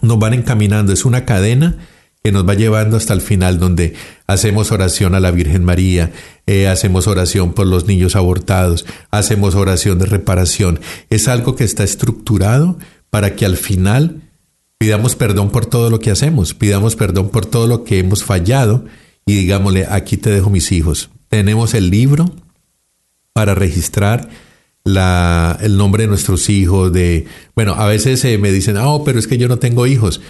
nos 0.00 0.18
van 0.18 0.34
encaminando, 0.34 0.92
es 0.92 1.04
una 1.04 1.24
cadena 1.24 1.76
que 2.22 2.32
nos 2.32 2.48
va 2.48 2.54
llevando 2.54 2.96
hasta 2.96 3.14
el 3.14 3.20
final 3.20 3.58
donde 3.58 3.94
hacemos 4.26 4.72
oración 4.72 5.14
a 5.14 5.20
la 5.20 5.30
Virgen 5.30 5.64
María, 5.64 6.12
eh, 6.46 6.68
hacemos 6.68 7.06
oración 7.06 7.52
por 7.52 7.66
los 7.66 7.86
niños 7.86 8.16
abortados, 8.16 8.86
hacemos 9.10 9.54
oración 9.54 9.98
de 9.98 10.06
reparación. 10.06 10.80
Es 11.10 11.28
algo 11.28 11.56
que 11.56 11.64
está 11.64 11.84
estructurado 11.84 12.78
para 13.10 13.34
que 13.34 13.44
al 13.44 13.56
final 13.56 14.22
pidamos 14.78 15.16
perdón 15.16 15.50
por 15.50 15.66
todo 15.66 15.90
lo 15.90 15.98
que 15.98 16.10
hacemos, 16.10 16.54
pidamos 16.54 16.96
perdón 16.96 17.30
por 17.30 17.46
todo 17.46 17.66
lo 17.66 17.84
que 17.84 17.98
hemos 17.98 18.24
fallado 18.24 18.84
y 19.28 19.34
digámosle, 19.34 19.86
aquí 19.90 20.16
te 20.16 20.30
dejo 20.30 20.48
mis 20.48 20.72
hijos. 20.72 21.10
Tenemos 21.28 21.74
el 21.74 21.90
libro 21.90 22.34
para 23.34 23.54
registrar 23.54 24.30
la, 24.84 25.58
el 25.60 25.76
nombre 25.76 26.04
de 26.04 26.08
nuestros 26.08 26.48
hijos, 26.48 26.90
de, 26.94 27.26
bueno, 27.54 27.74
a 27.74 27.86
veces 27.86 28.24
eh, 28.24 28.38
me 28.38 28.50
dicen, 28.50 28.78
oh, 28.78 29.04
pero 29.04 29.18
es 29.18 29.26
que 29.26 29.36
yo 29.36 29.46
no 29.46 29.58
tengo 29.58 29.86
hijos. 29.86 30.22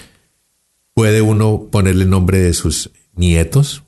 Puede 0.95 1.23
uno 1.23 1.69
ponerle 1.71 2.03
el 2.03 2.11
nombre 2.11 2.41
de 2.41 2.53
sus 2.55 2.91
nietos, 3.15 3.85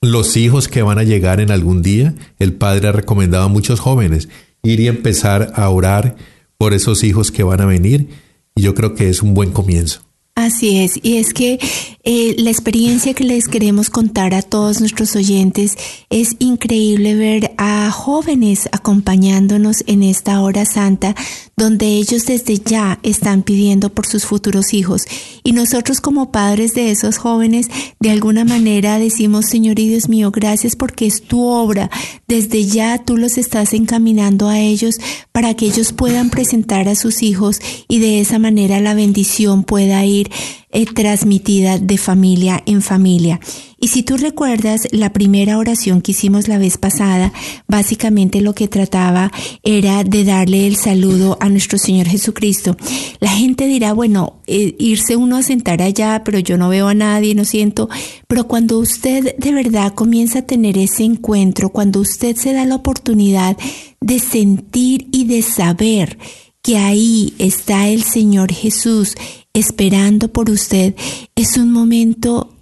los 0.00 0.34
hijos 0.38 0.68
que 0.68 0.80
van 0.80 0.98
a 0.98 1.04
llegar 1.04 1.38
en 1.38 1.50
algún 1.50 1.82
día. 1.82 2.14
El 2.38 2.54
padre 2.54 2.88
ha 2.88 2.92
recomendado 2.92 3.44
a 3.44 3.48
muchos 3.48 3.80
jóvenes 3.80 4.30
ir 4.62 4.80
y 4.80 4.88
empezar 4.88 5.52
a 5.56 5.68
orar 5.68 6.16
por 6.56 6.72
esos 6.72 7.04
hijos 7.04 7.30
que 7.30 7.42
van 7.42 7.60
a 7.60 7.66
venir. 7.66 8.08
Y 8.54 8.62
yo 8.62 8.74
creo 8.74 8.94
que 8.94 9.10
es 9.10 9.20
un 9.20 9.34
buen 9.34 9.50
comienzo. 9.50 10.09
Así 10.40 10.78
es, 10.78 10.98
y 11.02 11.18
es 11.18 11.34
que 11.34 11.58
eh, 12.02 12.34
la 12.38 12.48
experiencia 12.48 13.12
que 13.12 13.24
les 13.24 13.46
queremos 13.46 13.90
contar 13.90 14.32
a 14.32 14.40
todos 14.40 14.80
nuestros 14.80 15.14
oyentes 15.16 15.76
es 16.08 16.34
increíble 16.38 17.14
ver 17.14 17.52
a 17.58 17.90
jóvenes 17.90 18.66
acompañándonos 18.72 19.84
en 19.86 20.02
esta 20.02 20.40
hora 20.40 20.64
santa, 20.64 21.14
donde 21.58 21.88
ellos 21.88 22.24
desde 22.24 22.56
ya 22.56 22.98
están 23.02 23.42
pidiendo 23.42 23.90
por 23.90 24.06
sus 24.06 24.24
futuros 24.24 24.72
hijos. 24.72 25.02
Y 25.44 25.52
nosotros 25.52 26.00
como 26.00 26.32
padres 26.32 26.72
de 26.72 26.90
esos 26.90 27.18
jóvenes, 27.18 27.66
de 28.00 28.10
alguna 28.10 28.46
manera 28.46 28.98
decimos, 28.98 29.44
Señor 29.44 29.78
y 29.78 29.88
Dios 29.88 30.08
mío, 30.08 30.30
gracias 30.30 30.74
porque 30.74 31.06
es 31.06 31.20
tu 31.20 31.42
obra. 31.42 31.90
Desde 32.26 32.64
ya 32.64 32.96
tú 32.96 33.18
los 33.18 33.36
estás 33.36 33.74
encaminando 33.74 34.48
a 34.48 34.58
ellos 34.58 34.98
para 35.32 35.52
que 35.52 35.66
ellos 35.66 35.92
puedan 35.92 36.30
presentar 36.30 36.88
a 36.88 36.94
sus 36.94 37.22
hijos 37.22 37.60
y 37.88 37.98
de 37.98 38.22
esa 38.22 38.38
manera 38.38 38.80
la 38.80 38.94
bendición 38.94 39.64
pueda 39.64 40.02
ir 40.06 40.29
eh, 40.72 40.86
transmitida 40.86 41.78
de 41.78 41.98
familia 41.98 42.62
en 42.66 42.82
familia. 42.82 43.40
Y 43.82 43.88
si 43.88 44.02
tú 44.02 44.18
recuerdas 44.18 44.86
la 44.92 45.10
primera 45.12 45.56
oración 45.56 46.02
que 46.02 46.12
hicimos 46.12 46.48
la 46.48 46.58
vez 46.58 46.76
pasada, 46.76 47.32
básicamente 47.66 48.42
lo 48.42 48.54
que 48.54 48.68
trataba 48.68 49.32
era 49.62 50.04
de 50.04 50.24
darle 50.24 50.66
el 50.66 50.76
saludo 50.76 51.38
a 51.40 51.48
nuestro 51.48 51.78
Señor 51.78 52.06
Jesucristo. 52.06 52.76
La 53.20 53.30
gente 53.30 53.66
dirá, 53.66 53.94
bueno, 53.94 54.40
eh, 54.46 54.76
irse 54.78 55.16
uno 55.16 55.36
a 55.36 55.42
sentar 55.42 55.80
allá, 55.80 56.22
pero 56.24 56.38
yo 56.38 56.58
no 56.58 56.68
veo 56.68 56.88
a 56.88 56.94
nadie, 56.94 57.34
no 57.34 57.46
siento. 57.46 57.88
Pero 58.28 58.46
cuando 58.46 58.78
usted 58.78 59.34
de 59.36 59.52
verdad 59.52 59.94
comienza 59.94 60.40
a 60.40 60.46
tener 60.46 60.76
ese 60.76 61.04
encuentro, 61.04 61.70
cuando 61.70 62.00
usted 62.00 62.36
se 62.36 62.52
da 62.52 62.66
la 62.66 62.76
oportunidad 62.76 63.56
de 64.00 64.18
sentir 64.18 65.08
y 65.10 65.24
de 65.24 65.42
saber 65.42 66.18
que 66.62 66.76
ahí 66.76 67.34
está 67.38 67.88
el 67.88 68.02
Señor 68.02 68.52
Jesús 68.52 69.14
esperando 69.54 70.28
por 70.28 70.50
usted, 70.50 70.94
es 71.34 71.56
un 71.56 71.72
momento 71.72 72.54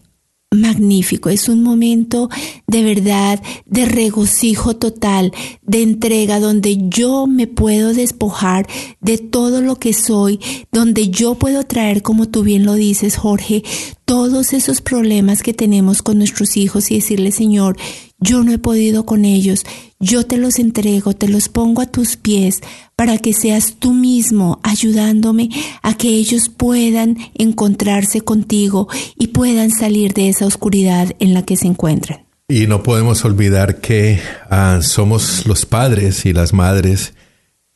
magnífico, 0.51 1.29
es 1.29 1.49
un 1.49 1.63
momento 1.63 2.31
de 2.67 2.83
verdad, 2.83 3.43
de 3.67 3.85
regocijo 3.85 4.77
total, 4.77 5.33
de 5.63 5.83
entrega, 5.83 6.41
donde 6.41 6.89
yo 6.89 7.27
me 7.27 7.47
puedo 7.47 7.93
despojar 7.93 8.67
de 9.01 9.19
todo 9.19 9.61
lo 9.61 9.77
que 9.77 9.93
soy, 9.93 10.41
donde 10.73 11.11
yo 11.11 11.35
puedo 11.35 11.65
traer, 11.65 12.03
como 12.03 12.29
tú 12.29 12.43
bien 12.43 12.65
lo 12.65 12.75
dices, 12.75 13.17
Jorge, 13.17 13.63
todos 14.09 14.55
esos 14.55 14.81
problemas 14.81 15.43
que 15.43 15.53
tenemos 15.53 16.01
con 16.01 16.17
nuestros 16.17 16.57
hijos 16.57 16.91
y 16.91 16.95
decirle, 16.95 17.31
Señor, 17.31 17.77
yo 18.19 18.43
no 18.43 18.53
he 18.53 18.59
podido 18.59 19.05
con 19.05 19.27
ellos, 19.27 19.67
yo 20.01 20.25
te 20.25 20.39
los 20.39 20.59
entrego, 20.59 21.13
te 21.13 21.29
los 21.29 21.51
pongo 21.51 21.83
a 21.83 21.87
tus 21.87 22.17
pies 22.17 22.61
para 22.97 23.19
que 23.19 23.35
seas 23.35 23.77
tú 23.79 23.93
mismo 23.93 24.61
ayudándome 24.63 25.51
a 25.83 25.95
que 25.95 26.09
ellos 26.09 26.49
puedan 26.49 27.19
encontrarse 27.35 28.23
contigo 28.23 28.89
y 29.19 29.27
puedan 29.27 29.71
salir 29.71 30.15
de 30.15 30.31
esa 30.31 30.47
oscuridad 30.47 31.15
en 31.19 31.35
la 31.35 31.43
que 31.43 31.59
se 31.59 31.67
encuentran. 31.67 32.25
Y 32.49 32.67
no 32.67 32.83
podemos 32.83 33.27
olvidar 33.27 33.83
que 33.83 34.23
ah, 34.49 34.79
somos 34.81 35.45
los 35.45 35.67
padres 35.67 36.25
y 36.25 36.33
las 36.33 36.55
madres, 36.55 37.13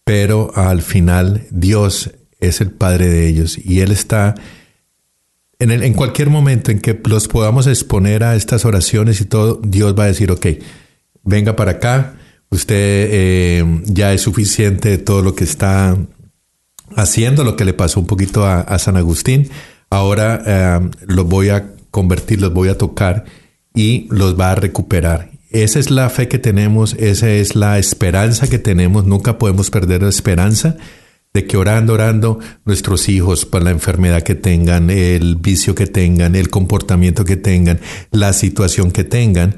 pero 0.02 0.50
al 0.56 0.80
final 0.80 1.46
Dios 1.50 2.10
es 2.40 2.62
el 2.62 2.70
Padre 2.70 3.08
de 3.08 3.28
ellos 3.28 3.58
y 3.62 3.80
Él 3.80 3.92
está 3.92 4.34
en, 5.62 5.70
el, 5.70 5.84
en 5.84 5.94
cualquier 5.94 6.28
momento 6.28 6.72
en 6.72 6.80
que 6.80 7.00
los 7.04 7.28
podamos 7.28 7.68
exponer 7.68 8.24
a 8.24 8.34
estas 8.34 8.64
oraciones 8.64 9.20
y 9.20 9.26
todo, 9.26 9.60
Dios 9.62 9.94
va 9.96 10.04
a 10.04 10.06
decir, 10.08 10.32
ok, 10.32 10.46
venga 11.22 11.54
para 11.54 11.72
acá, 11.72 12.14
usted 12.50 12.74
eh, 12.76 13.80
ya 13.84 14.12
es 14.12 14.22
suficiente 14.22 14.88
de 14.88 14.98
todo 14.98 15.22
lo 15.22 15.36
que 15.36 15.44
está 15.44 15.96
haciendo, 16.96 17.44
lo 17.44 17.54
que 17.54 17.64
le 17.64 17.74
pasó 17.74 18.00
un 18.00 18.06
poquito 18.06 18.44
a, 18.44 18.76
San 18.80 18.96
Agustín, 18.96 19.50
ahora 19.88 20.42
eh, 20.44 20.90
los 21.06 21.26
voy 21.26 21.50
a 21.50 21.70
convertir, 21.92 22.40
los 22.40 22.52
voy 22.52 22.68
a 22.68 22.76
tocar 22.76 23.24
y 23.72 24.08
los 24.10 24.38
va 24.38 24.50
a 24.50 24.56
recuperar. 24.56 25.30
Esa 25.50 25.78
es 25.78 25.92
la 25.92 26.10
fe 26.10 26.26
que 26.26 26.40
tenemos, 26.40 26.94
esa 26.94 27.30
es 27.30 27.54
la 27.54 27.78
esperanza 27.78 28.48
que 28.48 28.58
tenemos, 28.58 29.04
nunca 29.04 29.38
podemos 29.38 29.70
perder 29.70 30.02
la 30.02 30.08
esperanza 30.08 30.76
de 31.34 31.46
que 31.46 31.56
orando, 31.56 31.94
orando, 31.94 32.38
nuestros 32.64 33.08
hijos, 33.08 33.46
por 33.46 33.62
la 33.62 33.70
enfermedad 33.70 34.22
que 34.22 34.34
tengan, 34.34 34.90
el 34.90 35.36
vicio 35.36 35.74
que 35.74 35.86
tengan, 35.86 36.36
el 36.36 36.50
comportamiento 36.50 37.24
que 37.24 37.36
tengan, 37.36 37.80
la 38.10 38.32
situación 38.32 38.90
que 38.92 39.04
tengan, 39.04 39.56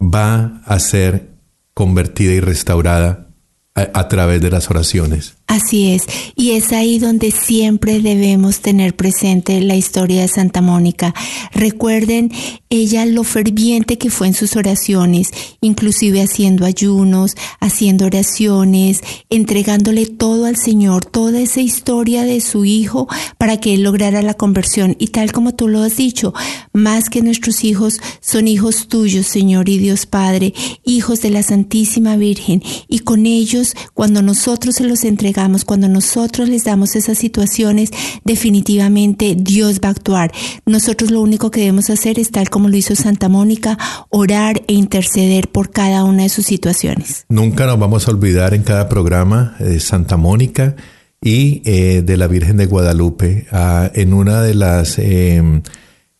va 0.00 0.62
a 0.64 0.78
ser 0.78 1.28
convertida 1.74 2.32
y 2.32 2.40
restaurada 2.40 3.28
a, 3.74 4.08
través 4.08 4.40
de 4.40 4.50
las 4.50 4.70
oraciones. 4.70 5.36
Así 5.52 5.92
es, 5.92 6.06
y 6.34 6.52
es 6.52 6.72
ahí 6.72 6.98
donde 6.98 7.30
siempre 7.30 8.00
debemos 8.00 8.60
tener 8.60 8.96
presente 8.96 9.60
la 9.60 9.76
historia 9.76 10.22
de 10.22 10.28
Santa 10.28 10.62
Mónica. 10.62 11.14
Recuerden 11.52 12.32
ella 12.70 13.04
lo 13.04 13.22
ferviente 13.22 13.98
que 13.98 14.08
fue 14.08 14.28
en 14.28 14.32
sus 14.32 14.56
oraciones, 14.56 15.28
inclusive 15.60 16.22
haciendo 16.22 16.64
ayunos, 16.64 17.34
haciendo 17.60 18.06
oraciones, 18.06 19.02
entregándole 19.28 20.06
todo 20.06 20.46
al 20.46 20.56
Señor, 20.56 21.04
toda 21.04 21.38
esa 21.38 21.60
historia 21.60 22.22
de 22.22 22.40
su 22.40 22.64
hijo 22.64 23.06
para 23.36 23.58
que 23.58 23.74
él 23.74 23.82
lograra 23.82 24.22
la 24.22 24.32
conversión. 24.32 24.96
Y 24.98 25.08
tal 25.08 25.32
como 25.32 25.52
tú 25.52 25.68
lo 25.68 25.82
has 25.82 25.98
dicho, 25.98 26.32
más 26.72 27.10
que 27.10 27.20
nuestros 27.20 27.62
hijos 27.62 28.00
son 28.22 28.48
hijos 28.48 28.88
tuyos, 28.88 29.26
Señor 29.26 29.68
y 29.68 29.76
Dios 29.76 30.06
Padre, 30.06 30.54
hijos 30.82 31.20
de 31.20 31.28
la 31.28 31.42
Santísima 31.42 32.16
Virgen, 32.16 32.62
y 32.88 33.00
con 33.00 33.26
ellos, 33.26 33.74
cuando 33.92 34.22
nosotros 34.22 34.76
se 34.76 34.84
los 34.84 35.04
entregamos, 35.04 35.41
cuando 35.64 35.88
nosotros 35.88 36.48
les 36.48 36.64
damos 36.64 36.96
esas 36.96 37.18
situaciones, 37.18 37.90
definitivamente 38.24 39.36
Dios 39.36 39.80
va 39.82 39.88
a 39.88 39.92
actuar. 39.92 40.32
Nosotros 40.66 41.10
lo 41.10 41.20
único 41.20 41.50
que 41.50 41.60
debemos 41.60 41.90
hacer 41.90 42.18
es, 42.18 42.30
tal 42.30 42.50
como 42.50 42.68
lo 42.68 42.76
hizo 42.76 42.94
Santa 42.94 43.28
Mónica, 43.28 43.78
orar 44.10 44.62
e 44.68 44.74
interceder 44.74 45.48
por 45.48 45.70
cada 45.70 46.04
una 46.04 46.24
de 46.24 46.28
sus 46.28 46.46
situaciones. 46.46 47.24
Nunca 47.28 47.66
nos 47.66 47.78
vamos 47.78 48.06
a 48.06 48.10
olvidar 48.10 48.54
en 48.54 48.62
cada 48.62 48.88
programa 48.88 49.56
de 49.58 49.80
Santa 49.80 50.16
Mónica 50.16 50.76
y 51.20 51.62
eh, 51.64 52.02
de 52.02 52.16
la 52.16 52.26
Virgen 52.26 52.56
de 52.56 52.66
Guadalupe. 52.66 53.46
Ah, 53.52 53.90
en 53.94 54.12
una 54.12 54.42
de 54.42 54.54
las 54.54 54.98
em, 54.98 55.62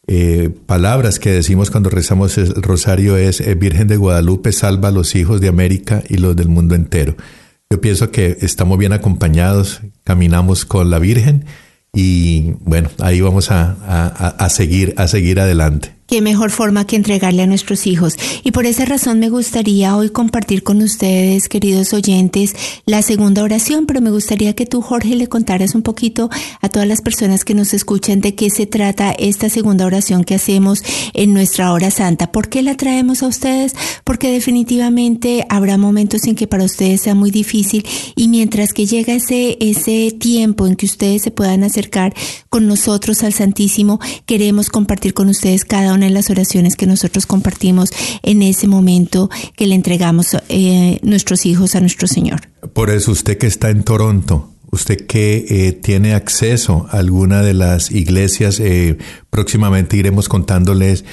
eh, 0.07 0.51
palabras 0.67 1.19
que 1.19 1.31
decimos 1.31 1.71
cuando 1.71 1.91
rezamos 1.91 2.39
el 2.39 2.55
rosario 2.63 3.17
es 3.17 3.41
eh, 3.41 3.55
Virgen 3.55 3.89
de 3.89 3.97
Guadalupe, 3.97 4.53
salva 4.53 4.89
a 4.89 4.93
los 4.93 5.15
hijos 5.15 5.41
de 5.41 5.49
América 5.49 6.03
y 6.09 6.17
los 6.17 6.37
del 6.37 6.49
mundo 6.49 6.75
entero. 6.75 7.17
Yo 7.73 7.81
pienso 7.81 8.11
que 8.11 8.37
estamos 8.43 8.77
bien 8.77 8.93
acompañados, 8.93 9.81
caminamos 10.05 10.67
con 10.67 10.91
la 10.91 10.99
Virgen 10.99 11.47
y 11.95 12.53
bueno, 12.61 12.91
ahí 13.01 13.23
vamos 13.23 13.51
a, 13.51 14.47
seguir, 14.51 14.93
a 14.99 15.09
seguir 15.09 15.41
adelante. 15.41 15.95
Qué 16.13 16.21
mejor 16.21 16.51
forma 16.51 16.87
que 16.87 16.97
entregarle 16.97 17.41
a 17.41 17.47
nuestros 17.47 17.87
hijos. 17.87 18.19
Y 18.45 18.51
por 18.51 18.67
esa 18.67 18.85
razón 18.85 19.19
me 19.19 19.31
gustaría 19.31 19.97
hoy 19.97 20.11
compartir 20.11 20.63
con 20.63 20.83
ustedes, 20.83 21.49
queridos 21.49 21.95
oyentes, 21.95 22.55
la 22.85 23.01
segunda 23.01 23.43
oración, 23.43 23.87
pero 23.87 24.03
me 24.03 24.11
gustaría 24.11 24.53
que 24.53 24.67
tú, 24.67 24.83
Jorge, 24.83 25.17
le 25.17 25.29
contaras 25.29 25.75
un 25.75 25.81
poquito 25.81 26.29
a 26.61 26.69
todas 26.69 26.87
las 26.87 27.01
personas 27.01 27.47
que 27.47 27.55
nos 27.55 27.73
escuchan 27.73 28.21
de 28.21 28.35
qué 28.35 28.51
se 28.51 28.67
trata 28.67 29.13
esta 29.13 29.49
segunda 29.49 29.87
oración 29.87 30.25
que 30.25 30.35
hacemos 30.35 30.83
en 31.15 31.33
nuestra 31.33 31.73
hora 31.73 31.91
santa. 31.91 32.31
¿Por 32.31 32.51
qué 32.51 32.61
la 32.61 32.77
traemos 32.77 33.23
a 33.23 33.29
ustedes? 33.29 33.73
Porque 34.05 34.31
definitivamente 34.31 35.47
habrá 35.49 35.79
momentos 35.79 36.27
en 36.27 36.35
que 36.35 36.47
para 36.47 36.65
ustedes 36.65 37.01
sea 37.01 37.15
muy 37.15 37.31
difícil 37.31 37.87
y 38.17 38.29
mientras 38.29 38.75
que 38.75 38.85
llega 38.85 39.15
ese, 39.15 39.57
ese 39.61 40.11
tiempo 40.13 40.67
en 40.67 40.77
que 40.77 40.85
ustedes 40.85 41.23
se 41.23 41.31
puedan 41.31 41.65
acercar 41.65 42.13
con 42.51 42.67
nosotros 42.67 43.23
al 43.23 43.33
Santísimo, 43.33 43.99
queremos 44.27 44.69
compartir 44.69 45.15
con 45.15 45.31
ustedes 45.31 45.65
cada 45.65 45.95
una 45.95 46.02
en 46.03 46.15
las 46.15 46.31
oraciones 46.31 46.77
que 46.77 46.87
nosotros 46.87 47.27
compartimos 47.27 47.91
en 48.23 48.43
ese 48.43 48.67
momento 48.67 49.31
que 49.57 49.67
le 49.67 49.75
entregamos 49.75 50.37
eh, 50.49 50.99
nuestros 51.03 51.47
hijos 51.47 51.75
a 51.75 51.81
nuestro 51.81 52.09
Señor. 52.09 52.41
Por 52.73 52.91
eso 52.91 53.13
usted 53.13 53.39
que 53.39 53.47
está 53.47 53.71
en 53.71 53.83
Toronto, 53.83 54.51
usted 54.71 55.07
que 55.07 55.45
eh, 55.49 55.73
tiene 55.73 56.15
acceso 56.15 56.87
a 56.91 56.99
alguna 56.99 57.43
de 57.43 57.55
las 57.55 57.91
iglesias, 57.91 58.61
eh, 58.61 58.99
próximamente 59.31 59.97
iremos 59.97 60.29
contándoles 60.29 61.05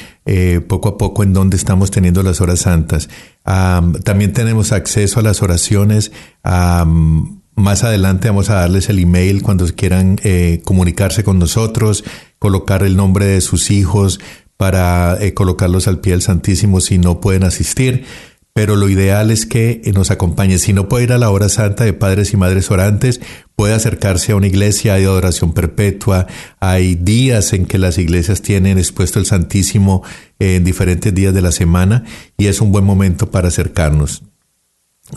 poco 0.67 0.89
a 0.89 0.97
poco 0.99 1.23
en 1.23 1.33
dónde 1.33 1.57
estamos 1.57 1.89
teniendo 1.89 2.21
las 2.21 2.39
horas 2.39 2.59
santas. 2.59 3.09
también 3.43 4.31
tenemos 4.31 4.71
acceso 4.71 5.19
a 5.19 5.23
las 5.23 5.41
oraciones. 5.41 6.11
más 6.43 7.83
adelante 7.83 8.27
vamos 8.27 8.51
a 8.51 8.53
darles 8.53 8.89
el 8.89 8.99
email 8.99 9.41
cuando 9.41 9.65
quieran 9.75 10.19
comunicarse 10.63 11.23
con 11.23 11.39
nosotros, 11.39 12.03
colocar 12.37 12.83
el 12.83 12.95
nombre 12.95 13.25
de 13.25 13.41
sus 13.41 13.71
hijos, 13.71 14.19
para 14.59 15.17
eh, 15.21 15.33
colocarlos 15.33 15.87
al 15.87 16.01
pie 16.01 16.11
del 16.11 16.21
Santísimo 16.21 16.81
si 16.81 16.97
no 16.97 17.21
pueden 17.21 17.45
asistir. 17.45 18.03
Pero 18.51 18.75
lo 18.75 18.89
ideal 18.89 19.31
es 19.31 19.45
que 19.45 19.79
eh, 19.85 19.93
nos 19.93 20.11
acompañe. 20.11 20.57
Si 20.57 20.73
no 20.73 20.89
puede 20.89 21.05
ir 21.05 21.13
a 21.13 21.17
la 21.17 21.29
hora 21.29 21.47
santa 21.47 21.85
de 21.85 21.93
padres 21.93 22.33
y 22.33 22.37
madres 22.37 22.69
orantes, 22.69 23.21
puede 23.55 23.73
acercarse 23.73 24.33
a 24.33 24.35
una 24.35 24.47
iglesia 24.47 24.95
de 24.95 25.05
adoración 25.05 25.53
perpetua. 25.53 26.27
Hay 26.59 26.95
días 26.95 27.53
en 27.53 27.67
que 27.67 27.77
las 27.77 27.97
iglesias 27.97 28.41
tienen 28.41 28.77
expuesto 28.77 29.17
el 29.17 29.25
Santísimo 29.25 30.03
en 30.39 30.65
diferentes 30.65 31.15
días 31.15 31.33
de 31.33 31.41
la 31.41 31.53
semana 31.53 32.03
y 32.37 32.47
es 32.47 32.59
un 32.59 32.73
buen 32.73 32.83
momento 32.83 33.31
para 33.31 33.47
acercarnos. 33.47 34.23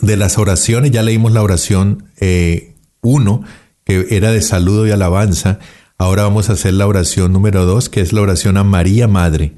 De 0.01 0.15
las 0.15 0.37
oraciones, 0.37 0.91
ya 0.91 1.03
leímos 1.03 1.33
la 1.33 1.41
oración 1.41 2.05
1, 2.21 2.21
eh, 2.21 2.73
que 3.83 4.07
era 4.15 4.31
de 4.31 4.41
saludo 4.41 4.87
y 4.87 4.91
alabanza. 4.91 5.59
Ahora 5.97 6.23
vamos 6.23 6.49
a 6.49 6.53
hacer 6.53 6.73
la 6.73 6.87
oración 6.87 7.33
número 7.33 7.65
dos, 7.65 7.89
que 7.89 8.01
es 8.01 8.13
la 8.13 8.21
oración 8.21 8.57
a 8.57 8.63
María 8.63 9.07
Madre. 9.07 9.53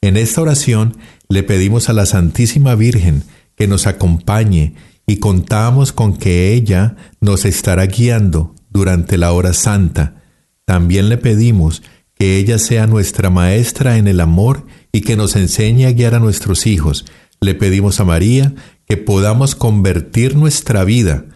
En 0.00 0.16
esta 0.16 0.40
oración 0.42 0.96
le 1.28 1.42
pedimos 1.42 1.88
a 1.88 1.92
la 1.92 2.06
Santísima 2.06 2.74
Virgen 2.74 3.22
que 3.56 3.66
nos 3.66 3.86
acompañe 3.86 4.74
y 5.06 5.16
contamos 5.16 5.92
con 5.92 6.16
que 6.16 6.52
ella 6.52 6.96
nos 7.20 7.44
estará 7.44 7.86
guiando 7.86 8.54
durante 8.70 9.18
la 9.18 9.32
hora 9.32 9.52
santa. 9.52 10.22
También 10.64 11.08
le 11.08 11.16
pedimos 11.16 11.82
que 12.14 12.38
ella 12.38 12.58
sea 12.58 12.86
nuestra 12.86 13.30
maestra 13.30 13.98
en 13.98 14.08
el 14.08 14.20
amor 14.20 14.66
y 14.92 15.02
que 15.02 15.16
nos 15.16 15.36
enseñe 15.36 15.86
a 15.86 15.92
guiar 15.92 16.14
a 16.14 16.20
nuestros 16.20 16.66
hijos. 16.66 17.04
Le 17.40 17.54
pedimos 17.54 18.00
a 18.00 18.04
María 18.04 18.54
que 18.86 18.96
podamos 18.96 19.54
convertir 19.54 20.36
nuestra 20.36 20.84
vida 20.84 21.26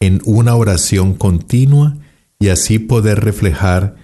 en 0.00 0.20
una 0.24 0.54
oración 0.56 1.14
continua 1.14 1.96
y 2.40 2.48
así 2.48 2.80
poder 2.80 3.20
reflejar 3.20 3.94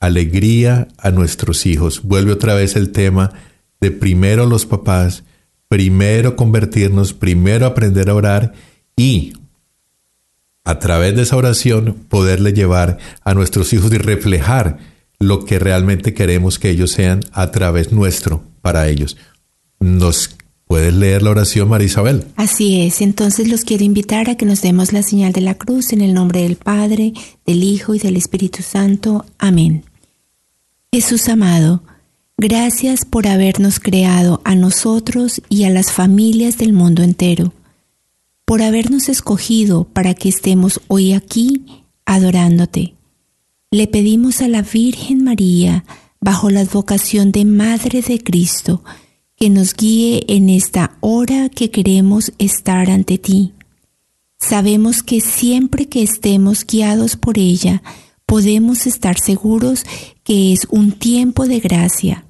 alegría 0.00 0.88
a 0.98 1.10
nuestros 1.10 1.66
hijos. 1.66 2.02
Vuelve 2.02 2.32
otra 2.32 2.54
vez 2.54 2.74
el 2.74 2.90
tema 2.90 3.32
de 3.80 3.92
primero 3.92 4.46
los 4.46 4.66
papás, 4.66 5.22
primero 5.68 6.34
convertirnos, 6.34 7.12
primero 7.12 7.66
aprender 7.66 8.10
a 8.10 8.14
orar 8.14 8.54
y 8.96 9.34
a 10.64 10.78
través 10.78 11.14
de 11.14 11.22
esa 11.22 11.36
oración 11.36 11.94
poderle 12.08 12.52
llevar 12.52 12.98
a 13.22 13.34
nuestros 13.34 13.72
hijos 13.72 13.92
y 13.92 13.98
reflejar 13.98 14.78
lo 15.18 15.44
que 15.44 15.58
realmente 15.58 16.14
queremos 16.14 16.58
que 16.58 16.70
ellos 16.70 16.90
sean 16.90 17.20
a 17.32 17.50
través 17.52 17.92
nuestro 17.92 18.42
para 18.62 18.88
ellos. 18.88 19.16
Nos 19.78 20.35
Puedes 20.66 20.94
leer 20.94 21.22
la 21.22 21.30
oración, 21.30 21.68
María 21.68 21.86
Isabel. 21.86 22.24
Así 22.34 22.82
es, 22.82 23.00
entonces 23.00 23.48
los 23.48 23.62
quiero 23.62 23.84
invitar 23.84 24.28
a 24.28 24.36
que 24.36 24.46
nos 24.46 24.62
demos 24.62 24.92
la 24.92 25.04
señal 25.04 25.32
de 25.32 25.40
la 25.40 25.54
cruz 25.54 25.92
en 25.92 26.00
el 26.00 26.12
nombre 26.12 26.42
del 26.42 26.56
Padre, 26.56 27.12
del 27.46 27.62
Hijo 27.62 27.94
y 27.94 28.00
del 28.00 28.16
Espíritu 28.16 28.62
Santo. 28.62 29.24
Amén. 29.38 29.84
Jesús 30.92 31.28
amado, 31.28 31.84
gracias 32.36 33.04
por 33.04 33.28
habernos 33.28 33.78
creado 33.78 34.40
a 34.44 34.56
nosotros 34.56 35.40
y 35.48 35.64
a 35.64 35.70
las 35.70 35.92
familias 35.92 36.58
del 36.58 36.72
mundo 36.72 37.04
entero, 37.04 37.52
por 38.44 38.60
habernos 38.60 39.08
escogido 39.08 39.84
para 39.84 40.14
que 40.14 40.28
estemos 40.28 40.80
hoy 40.88 41.12
aquí 41.12 41.64
adorándote. 42.06 42.94
Le 43.70 43.86
pedimos 43.86 44.40
a 44.40 44.48
la 44.48 44.62
Virgen 44.62 45.22
María, 45.22 45.84
bajo 46.20 46.50
la 46.50 46.60
advocación 46.60 47.30
de 47.30 47.44
Madre 47.44 48.02
de 48.02 48.18
Cristo, 48.18 48.82
que 49.36 49.50
nos 49.50 49.74
guíe 49.74 50.24
en 50.28 50.48
esta 50.48 50.96
hora 51.00 51.48
que 51.48 51.70
queremos 51.70 52.32
estar 52.38 52.90
ante 52.90 53.18
ti. 53.18 53.52
Sabemos 54.38 55.02
que 55.02 55.20
siempre 55.20 55.86
que 55.86 56.02
estemos 56.02 56.66
guiados 56.66 57.16
por 57.16 57.38
ella, 57.38 57.82
podemos 58.24 58.86
estar 58.86 59.18
seguros 59.18 59.84
que 60.24 60.52
es 60.52 60.66
un 60.70 60.92
tiempo 60.92 61.46
de 61.46 61.60
gracia, 61.60 62.24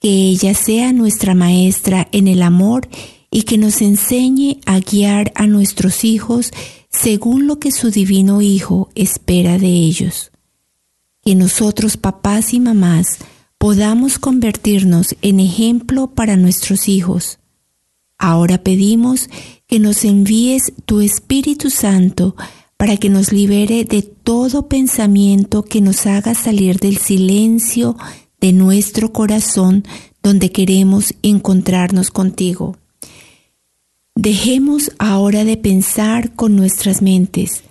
que 0.00 0.08
ella 0.08 0.54
sea 0.54 0.92
nuestra 0.92 1.34
maestra 1.34 2.08
en 2.12 2.28
el 2.28 2.42
amor 2.42 2.88
y 3.30 3.42
que 3.42 3.58
nos 3.58 3.82
enseñe 3.82 4.60
a 4.66 4.78
guiar 4.80 5.32
a 5.34 5.46
nuestros 5.46 6.04
hijos 6.04 6.52
según 6.90 7.46
lo 7.46 7.58
que 7.58 7.72
su 7.72 7.90
divino 7.90 8.40
Hijo 8.40 8.88
espera 8.94 9.58
de 9.58 9.68
ellos. 9.68 10.30
Que 11.22 11.34
nosotros, 11.34 11.96
papás 11.96 12.54
y 12.54 12.60
mamás, 12.60 13.18
podamos 13.58 14.18
convertirnos 14.18 15.16
en 15.22 15.40
ejemplo 15.40 16.08
para 16.08 16.36
nuestros 16.36 16.88
hijos. 16.88 17.38
Ahora 18.18 18.58
pedimos 18.58 19.28
que 19.66 19.78
nos 19.78 20.04
envíes 20.04 20.72
tu 20.84 21.00
Espíritu 21.00 21.70
Santo 21.70 22.36
para 22.76 22.96
que 22.96 23.08
nos 23.08 23.32
libere 23.32 23.84
de 23.84 24.02
todo 24.02 24.68
pensamiento 24.68 25.64
que 25.64 25.80
nos 25.80 26.06
haga 26.06 26.34
salir 26.34 26.78
del 26.78 26.98
silencio 26.98 27.96
de 28.40 28.52
nuestro 28.52 29.12
corazón 29.12 29.84
donde 30.22 30.50
queremos 30.50 31.14
encontrarnos 31.22 32.10
contigo. 32.10 32.76
Dejemos 34.14 34.92
ahora 34.98 35.44
de 35.44 35.56
pensar 35.56 36.34
con 36.34 36.56
nuestras 36.56 37.02
mentes 37.02 37.62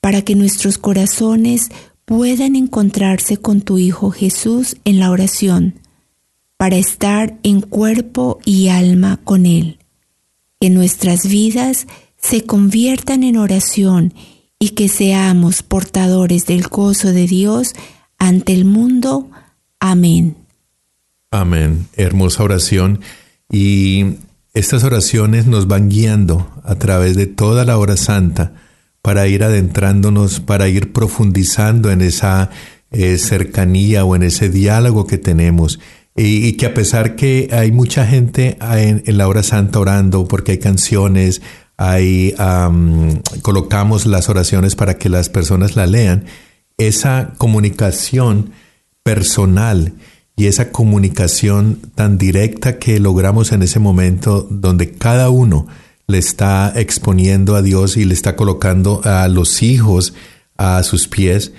para 0.00 0.22
que 0.22 0.34
nuestros 0.34 0.78
corazones 0.78 1.70
puedan 2.12 2.56
encontrarse 2.56 3.38
con 3.38 3.62
tu 3.62 3.78
Hijo 3.78 4.10
Jesús 4.10 4.76
en 4.84 5.00
la 5.00 5.10
oración, 5.10 5.80
para 6.58 6.76
estar 6.76 7.38
en 7.42 7.62
cuerpo 7.62 8.38
y 8.44 8.68
alma 8.68 9.18
con 9.24 9.46
Él. 9.46 9.78
Que 10.60 10.68
nuestras 10.68 11.26
vidas 11.26 11.86
se 12.18 12.44
conviertan 12.44 13.22
en 13.22 13.38
oración 13.38 14.12
y 14.58 14.70
que 14.74 14.88
seamos 14.88 15.62
portadores 15.62 16.44
del 16.44 16.64
gozo 16.68 17.12
de 17.12 17.26
Dios 17.26 17.72
ante 18.18 18.52
el 18.52 18.66
mundo. 18.66 19.30
Amén. 19.80 20.36
Amén. 21.30 21.86
Hermosa 21.96 22.42
oración. 22.42 23.00
Y 23.50 24.16
estas 24.52 24.84
oraciones 24.84 25.46
nos 25.46 25.66
van 25.66 25.88
guiando 25.88 26.46
a 26.62 26.74
través 26.74 27.16
de 27.16 27.26
toda 27.26 27.64
la 27.64 27.78
hora 27.78 27.96
santa 27.96 28.52
para 29.02 29.26
ir 29.26 29.42
adentrándonos, 29.42 30.40
para 30.40 30.68
ir 30.68 30.92
profundizando 30.92 31.90
en 31.90 32.00
esa 32.00 32.50
eh, 32.92 33.18
cercanía 33.18 34.04
o 34.04 34.14
en 34.14 34.22
ese 34.22 34.48
diálogo 34.48 35.06
que 35.06 35.18
tenemos. 35.18 35.80
Y, 36.14 36.52
que 36.52 36.66
a 36.66 36.74
pesar 36.74 37.16
que 37.16 37.48
hay 37.52 37.72
mucha 37.72 38.06
gente 38.06 38.58
en, 38.60 39.02
la 39.16 39.26
hora 39.28 39.42
santa 39.42 39.78
orando 39.78 40.28
porque 40.28 40.52
hay 40.52 40.58
canciones, 40.58 41.40
hay, 41.78 42.34
colocamos 43.40 44.04
las 44.04 44.28
oraciones 44.28 44.76
para 44.76 44.98
que 44.98 45.08
las 45.08 45.30
personas 45.30 45.74
la 45.74 45.86
lean, 45.86 46.26
esa 46.76 47.32
comunicación 47.38 48.50
personal 49.02 49.94
y 50.36 50.46
esa 50.46 50.70
comunicación 50.70 51.80
tan 51.94 52.18
directa 52.18 52.78
que 52.78 53.00
logramos 53.00 53.52
en 53.52 53.62
ese 53.62 53.78
momento 53.78 54.46
donde 54.50 54.92
cada 54.92 55.30
uno 55.30 55.66
le 56.06 56.18
está 56.18 56.72
exponiendo 56.76 57.54
a 57.54 57.62
Dios 57.62 57.96
y 57.96 58.04
le 58.04 58.14
está 58.14 58.36
colocando 58.36 59.00
a 59.04 59.28
los 59.28 59.62
hijos 59.62 60.14
a 60.56 60.82
sus 60.82 61.08
pies, 61.08 61.52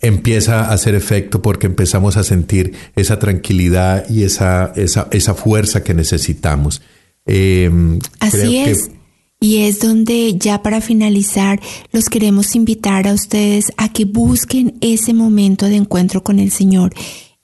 empieza 0.00 0.66
a 0.66 0.72
hacer 0.72 0.94
efecto 0.94 1.42
porque 1.42 1.66
empezamos 1.66 2.16
a 2.16 2.24
sentir 2.24 2.72
esa 2.96 3.18
tranquilidad 3.18 4.08
y 4.08 4.22
esa, 4.22 4.72
esa, 4.76 5.08
esa 5.10 5.34
fuerza 5.34 5.82
que 5.82 5.94
necesitamos. 5.94 6.82
Em, 7.26 7.98
Así 8.20 8.58
es. 8.58 8.90
Y 9.40 9.64
es 9.64 9.80
donde 9.80 10.36
ya 10.38 10.62
para 10.62 10.80
finalizar 10.80 11.60
los 11.92 12.06
queremos 12.06 12.54
invitar 12.54 13.06
a 13.06 13.12
ustedes 13.12 13.66
a 13.76 13.92
que 13.92 14.06
busquen 14.06 14.78
ese 14.80 15.12
momento 15.12 15.66
de 15.66 15.76
encuentro 15.76 16.22
con 16.22 16.38
el 16.38 16.50
Señor, 16.50 16.94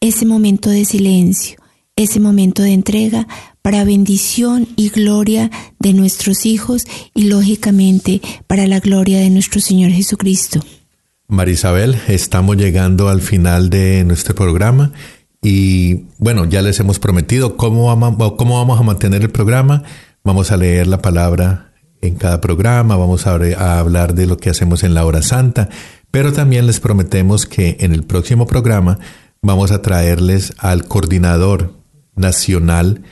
ese 0.00 0.24
momento 0.24 0.70
de 0.70 0.84
silencio 0.86 1.60
ese 2.02 2.20
momento 2.20 2.62
de 2.62 2.72
entrega 2.72 3.26
para 3.62 3.84
bendición 3.84 4.68
y 4.76 4.90
gloria 4.90 5.50
de 5.78 5.92
nuestros 5.92 6.46
hijos 6.46 6.84
y 7.14 7.24
lógicamente 7.24 8.20
para 8.46 8.66
la 8.66 8.80
gloria 8.80 9.18
de 9.18 9.30
nuestro 9.30 9.60
Señor 9.60 9.90
Jesucristo. 9.90 10.60
Marisabel, 11.28 11.96
estamos 12.08 12.56
llegando 12.56 13.08
al 13.08 13.20
final 13.20 13.70
de 13.70 14.04
nuestro 14.04 14.34
programa 14.34 14.92
y 15.42 16.06
bueno, 16.18 16.44
ya 16.44 16.60
les 16.60 16.80
hemos 16.80 16.98
prometido 16.98 17.56
cómo 17.56 17.86
vamos, 17.86 18.32
cómo 18.36 18.58
vamos 18.58 18.78
a 18.80 18.82
mantener 18.82 19.22
el 19.22 19.30
programa. 19.30 19.84
Vamos 20.22 20.50
a 20.50 20.56
leer 20.56 20.86
la 20.86 21.00
palabra 21.00 21.72
en 22.02 22.16
cada 22.16 22.40
programa, 22.40 22.96
vamos 22.96 23.26
a, 23.26 23.34
a 23.34 23.78
hablar 23.78 24.14
de 24.14 24.26
lo 24.26 24.36
que 24.36 24.50
hacemos 24.50 24.84
en 24.84 24.92
la 24.92 25.04
hora 25.04 25.22
santa, 25.22 25.68
pero 26.10 26.32
también 26.32 26.66
les 26.66 26.80
prometemos 26.80 27.46
que 27.46 27.76
en 27.80 27.94
el 27.94 28.02
próximo 28.02 28.46
programa 28.46 28.98
vamos 29.40 29.70
a 29.70 29.82
traerles 29.82 30.52
al 30.58 30.84
coordinador 30.84 31.74
nacional 32.16 33.02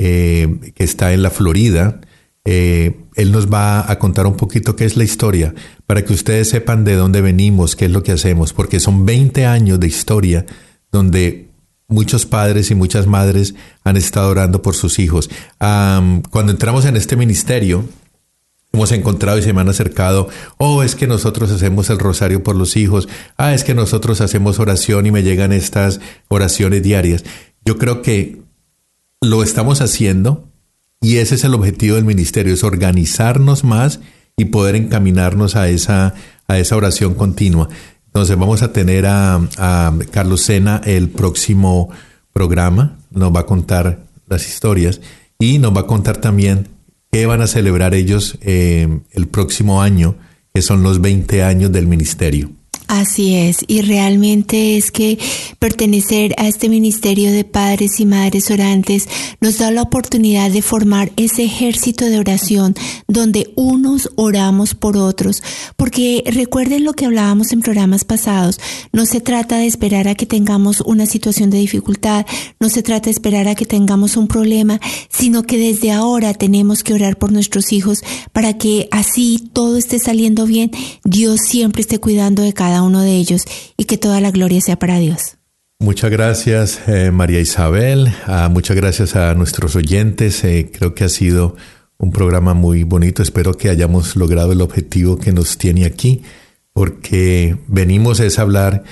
eh, 0.00 0.72
que 0.74 0.82
está 0.82 1.12
en 1.12 1.22
la 1.22 1.30
Florida. 1.30 2.00
Eh, 2.46 2.96
él 3.16 3.32
nos 3.32 3.52
va 3.52 3.90
a 3.90 3.98
contar 3.98 4.26
un 4.26 4.36
poquito 4.36 4.74
qué 4.74 4.86
es 4.86 4.96
la 4.96 5.04
historia, 5.04 5.54
para 5.86 6.04
que 6.04 6.14
ustedes 6.14 6.48
sepan 6.48 6.84
de 6.84 6.94
dónde 6.94 7.20
venimos, 7.20 7.76
qué 7.76 7.84
es 7.84 7.90
lo 7.90 8.02
que 8.02 8.12
hacemos, 8.12 8.54
porque 8.54 8.80
son 8.80 9.04
20 9.04 9.44
años 9.44 9.78
de 9.78 9.86
historia 9.86 10.46
donde 10.90 11.50
muchos 11.86 12.24
padres 12.24 12.70
y 12.70 12.74
muchas 12.74 13.06
madres 13.06 13.54
han 13.84 13.98
estado 13.98 14.30
orando 14.30 14.62
por 14.62 14.74
sus 14.74 14.98
hijos. 14.98 15.28
cuando 15.58 16.50
entramos 16.50 16.86
en 16.86 16.96
este 16.96 17.16
ministerio, 17.16 17.84
hemos 18.72 18.92
encontrado 18.92 19.36
y 19.36 19.42
se 19.42 19.52
me 19.52 19.60
han 19.60 19.68
acercado, 19.68 20.28
oh, 20.56 20.82
es 20.82 20.94
que 20.94 21.06
nosotros 21.06 21.50
hacemos 21.50 21.90
el 21.90 21.98
rosario 21.98 22.42
por 22.42 22.56
los 22.56 22.76
hijos, 22.78 23.06
ah, 23.36 23.52
es 23.52 23.64
que 23.64 23.74
nosotros 23.74 24.22
hacemos 24.22 24.60
oración 24.60 25.04
y 25.04 25.10
me 25.10 25.22
llegan 25.22 25.52
estas 25.52 26.00
oraciones 26.28 26.82
diarias. 26.82 27.24
Yo 27.64 27.76
creo 27.76 28.00
que 28.00 28.40
lo 29.20 29.42
estamos 29.42 29.80
haciendo 29.80 30.48
y 31.00 31.16
ese 31.16 31.34
es 31.34 31.44
el 31.44 31.54
objetivo 31.54 31.96
del 31.96 32.04
ministerio, 32.04 32.54
es 32.54 32.64
organizarnos 32.64 33.64
más 33.64 34.00
y 34.36 34.46
poder 34.46 34.76
encaminarnos 34.76 35.56
a 35.56 35.68
esa, 35.68 36.14
a 36.48 36.58
esa 36.58 36.76
oración 36.76 37.14
continua. 37.14 37.68
Entonces 38.06 38.36
vamos 38.36 38.62
a 38.62 38.72
tener 38.72 39.06
a, 39.06 39.40
Carlos 40.10 40.42
Sena 40.42 40.80
el 40.84 41.08
próximo 41.10 41.90
programa, 42.32 42.98
nos 43.10 43.34
va 43.34 43.40
a 43.40 43.46
contar 43.46 44.04
las 44.26 44.48
historias 44.48 45.00
y 45.38 45.58
nos 45.58 45.74
va 45.76 45.82
a 45.82 45.86
contar 45.86 46.18
también 46.18 46.68
qué 47.10 47.26
van 47.26 47.42
a 47.42 47.46
celebrar 47.46 47.94
ellos 47.94 48.38
eh, 48.40 49.00
el 49.12 49.28
próximo 49.28 49.82
año, 49.82 50.16
que 50.54 50.62
son 50.62 50.82
los 50.82 51.00
20 51.00 51.42
años 51.42 51.72
del 51.72 51.86
ministerio. 51.86 52.50
Así 52.90 53.36
es, 53.36 53.58
y 53.68 53.82
realmente 53.82 54.76
es 54.76 54.90
que 54.90 55.16
pertenecer 55.60 56.34
a 56.38 56.48
este 56.48 56.68
ministerio 56.68 57.30
de 57.30 57.44
padres 57.44 58.00
y 58.00 58.04
madres 58.04 58.50
orantes 58.50 59.08
nos 59.40 59.58
da 59.58 59.70
la 59.70 59.82
oportunidad 59.82 60.50
de 60.50 60.60
formar 60.60 61.12
ese 61.16 61.44
ejército 61.44 62.06
de 62.06 62.18
oración 62.18 62.74
donde 63.06 63.52
unos 63.54 64.10
oramos 64.16 64.74
por 64.74 64.96
otros, 64.96 65.40
porque 65.76 66.24
recuerden 66.26 66.82
lo 66.82 66.94
que 66.94 67.06
hablábamos 67.06 67.52
en 67.52 67.60
programas 67.60 68.02
pasados, 68.02 68.58
no 68.92 69.06
se 69.06 69.20
trata 69.20 69.58
de 69.58 69.66
esperar 69.66 70.08
a 70.08 70.16
que 70.16 70.26
tengamos 70.26 70.80
una 70.80 71.06
situación 71.06 71.50
de 71.50 71.58
dificultad, 71.58 72.26
no 72.58 72.68
se 72.68 72.82
trata 72.82 73.04
de 73.04 73.12
esperar 73.12 73.46
a 73.46 73.54
que 73.54 73.66
tengamos 73.66 74.16
un 74.16 74.26
problema, 74.26 74.80
sino 75.08 75.44
que 75.44 75.58
desde 75.58 75.92
ahora 75.92 76.34
tenemos 76.34 76.82
que 76.82 76.94
orar 76.94 77.18
por 77.18 77.30
nuestros 77.30 77.72
hijos 77.72 78.02
para 78.32 78.54
que 78.58 78.88
así 78.90 79.48
todo 79.52 79.76
esté 79.76 80.00
saliendo 80.00 80.44
bien, 80.44 80.72
Dios 81.04 81.38
siempre 81.46 81.82
esté 81.82 82.00
cuidando 82.00 82.42
de 82.42 82.52
uno 82.82 83.00
de 83.02 83.12
ellos 83.12 83.42
y 83.76 83.84
que 83.84 83.98
toda 83.98 84.20
la 84.20 84.30
gloria 84.30 84.60
sea 84.60 84.78
para 84.78 84.98
Dios. 84.98 85.36
Muchas 85.82 86.10
gracias, 86.10 86.80
eh, 86.88 87.10
María 87.10 87.40
Isabel. 87.40 88.12
Ah, 88.26 88.50
muchas 88.50 88.76
gracias 88.76 89.16
a 89.16 89.34
nuestros 89.34 89.76
oyentes. 89.76 90.44
Eh, 90.44 90.70
creo 90.70 90.94
que 90.94 91.04
ha 91.04 91.08
sido 91.08 91.56
un 91.96 92.12
programa 92.12 92.52
muy 92.52 92.84
bonito. 92.84 93.22
Espero 93.22 93.54
que 93.54 93.70
hayamos 93.70 94.14
logrado 94.14 94.52
el 94.52 94.60
objetivo 94.60 95.18
que 95.18 95.32
nos 95.32 95.56
tiene 95.56 95.86
aquí, 95.86 96.22
porque 96.74 97.56
venimos 97.66 98.20
es 98.20 98.38
hablar 98.38 98.84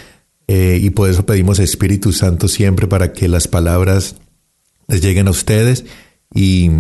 eh, 0.47 0.79
y 0.81 0.89
por 0.91 1.11
eso 1.11 1.27
pedimos 1.27 1.59
Espíritu 1.59 2.13
Santo 2.13 2.49
siempre 2.49 2.87
para 2.87 3.13
que 3.13 3.29
las 3.29 3.49
palabras 3.49 4.17
les 4.87 5.03
lleguen 5.03 5.29
a 5.29 5.33
ustedes 5.33 5.85
y 6.35 6.71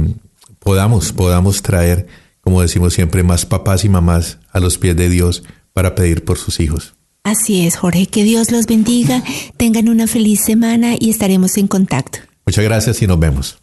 podamos, 0.58 1.12
podamos 1.12 1.60
traer, 1.60 2.06
como 2.40 2.62
decimos 2.62 2.94
siempre, 2.94 3.22
más 3.22 3.44
papás 3.44 3.84
y 3.84 3.90
mamás 3.90 4.38
a 4.52 4.60
los 4.60 4.78
pies 4.78 4.96
de 4.96 5.10
Dios 5.10 5.44
para 5.74 5.94
pedir 5.94 6.24
por 6.24 6.38
sus 6.38 6.60
hijos. 6.60 6.94
Así 7.24 7.66
es, 7.66 7.76
Jorge. 7.76 8.06
Que 8.06 8.24
Dios 8.24 8.50
los 8.50 8.66
bendiga, 8.66 9.22
tengan 9.56 9.88
una 9.88 10.06
feliz 10.06 10.40
semana 10.44 10.94
y 10.98 11.10
estaremos 11.10 11.56
en 11.56 11.68
contacto. 11.68 12.20
Muchas 12.46 12.64
gracias 12.64 13.02
y 13.02 13.06
nos 13.06 13.18
vemos. 13.18 13.57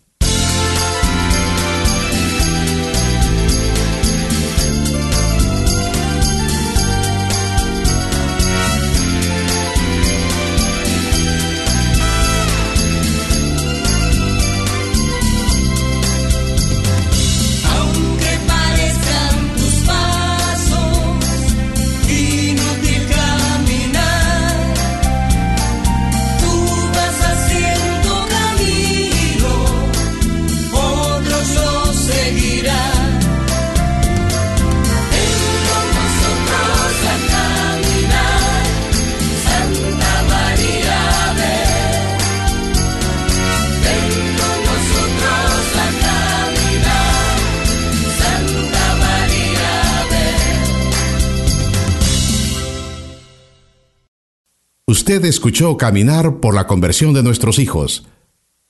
Usted 55.08 55.24
escuchó 55.26 55.78
Caminar 55.78 56.38
por 56.38 56.56
la 56.56 56.66
conversión 56.66 57.14
de 57.14 57.22
nuestros 57.22 57.60
hijos, 57.60 58.08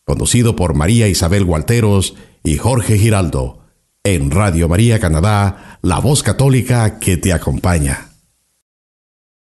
conducido 0.04 0.58
por 0.58 0.74
María 0.74 1.08
Isabel 1.08 1.46
Gualteros 1.46 2.16
y 2.44 2.58
Jorge 2.58 2.98
Giraldo, 2.98 3.60
en 4.04 4.32
Radio 4.32 4.68
María 4.68 5.00
Canadá, 5.00 5.80
la 5.82 6.00
voz 6.00 6.24
católica 6.24 7.00
que 7.00 7.16
te 7.16 7.32
acompaña. 7.32 8.15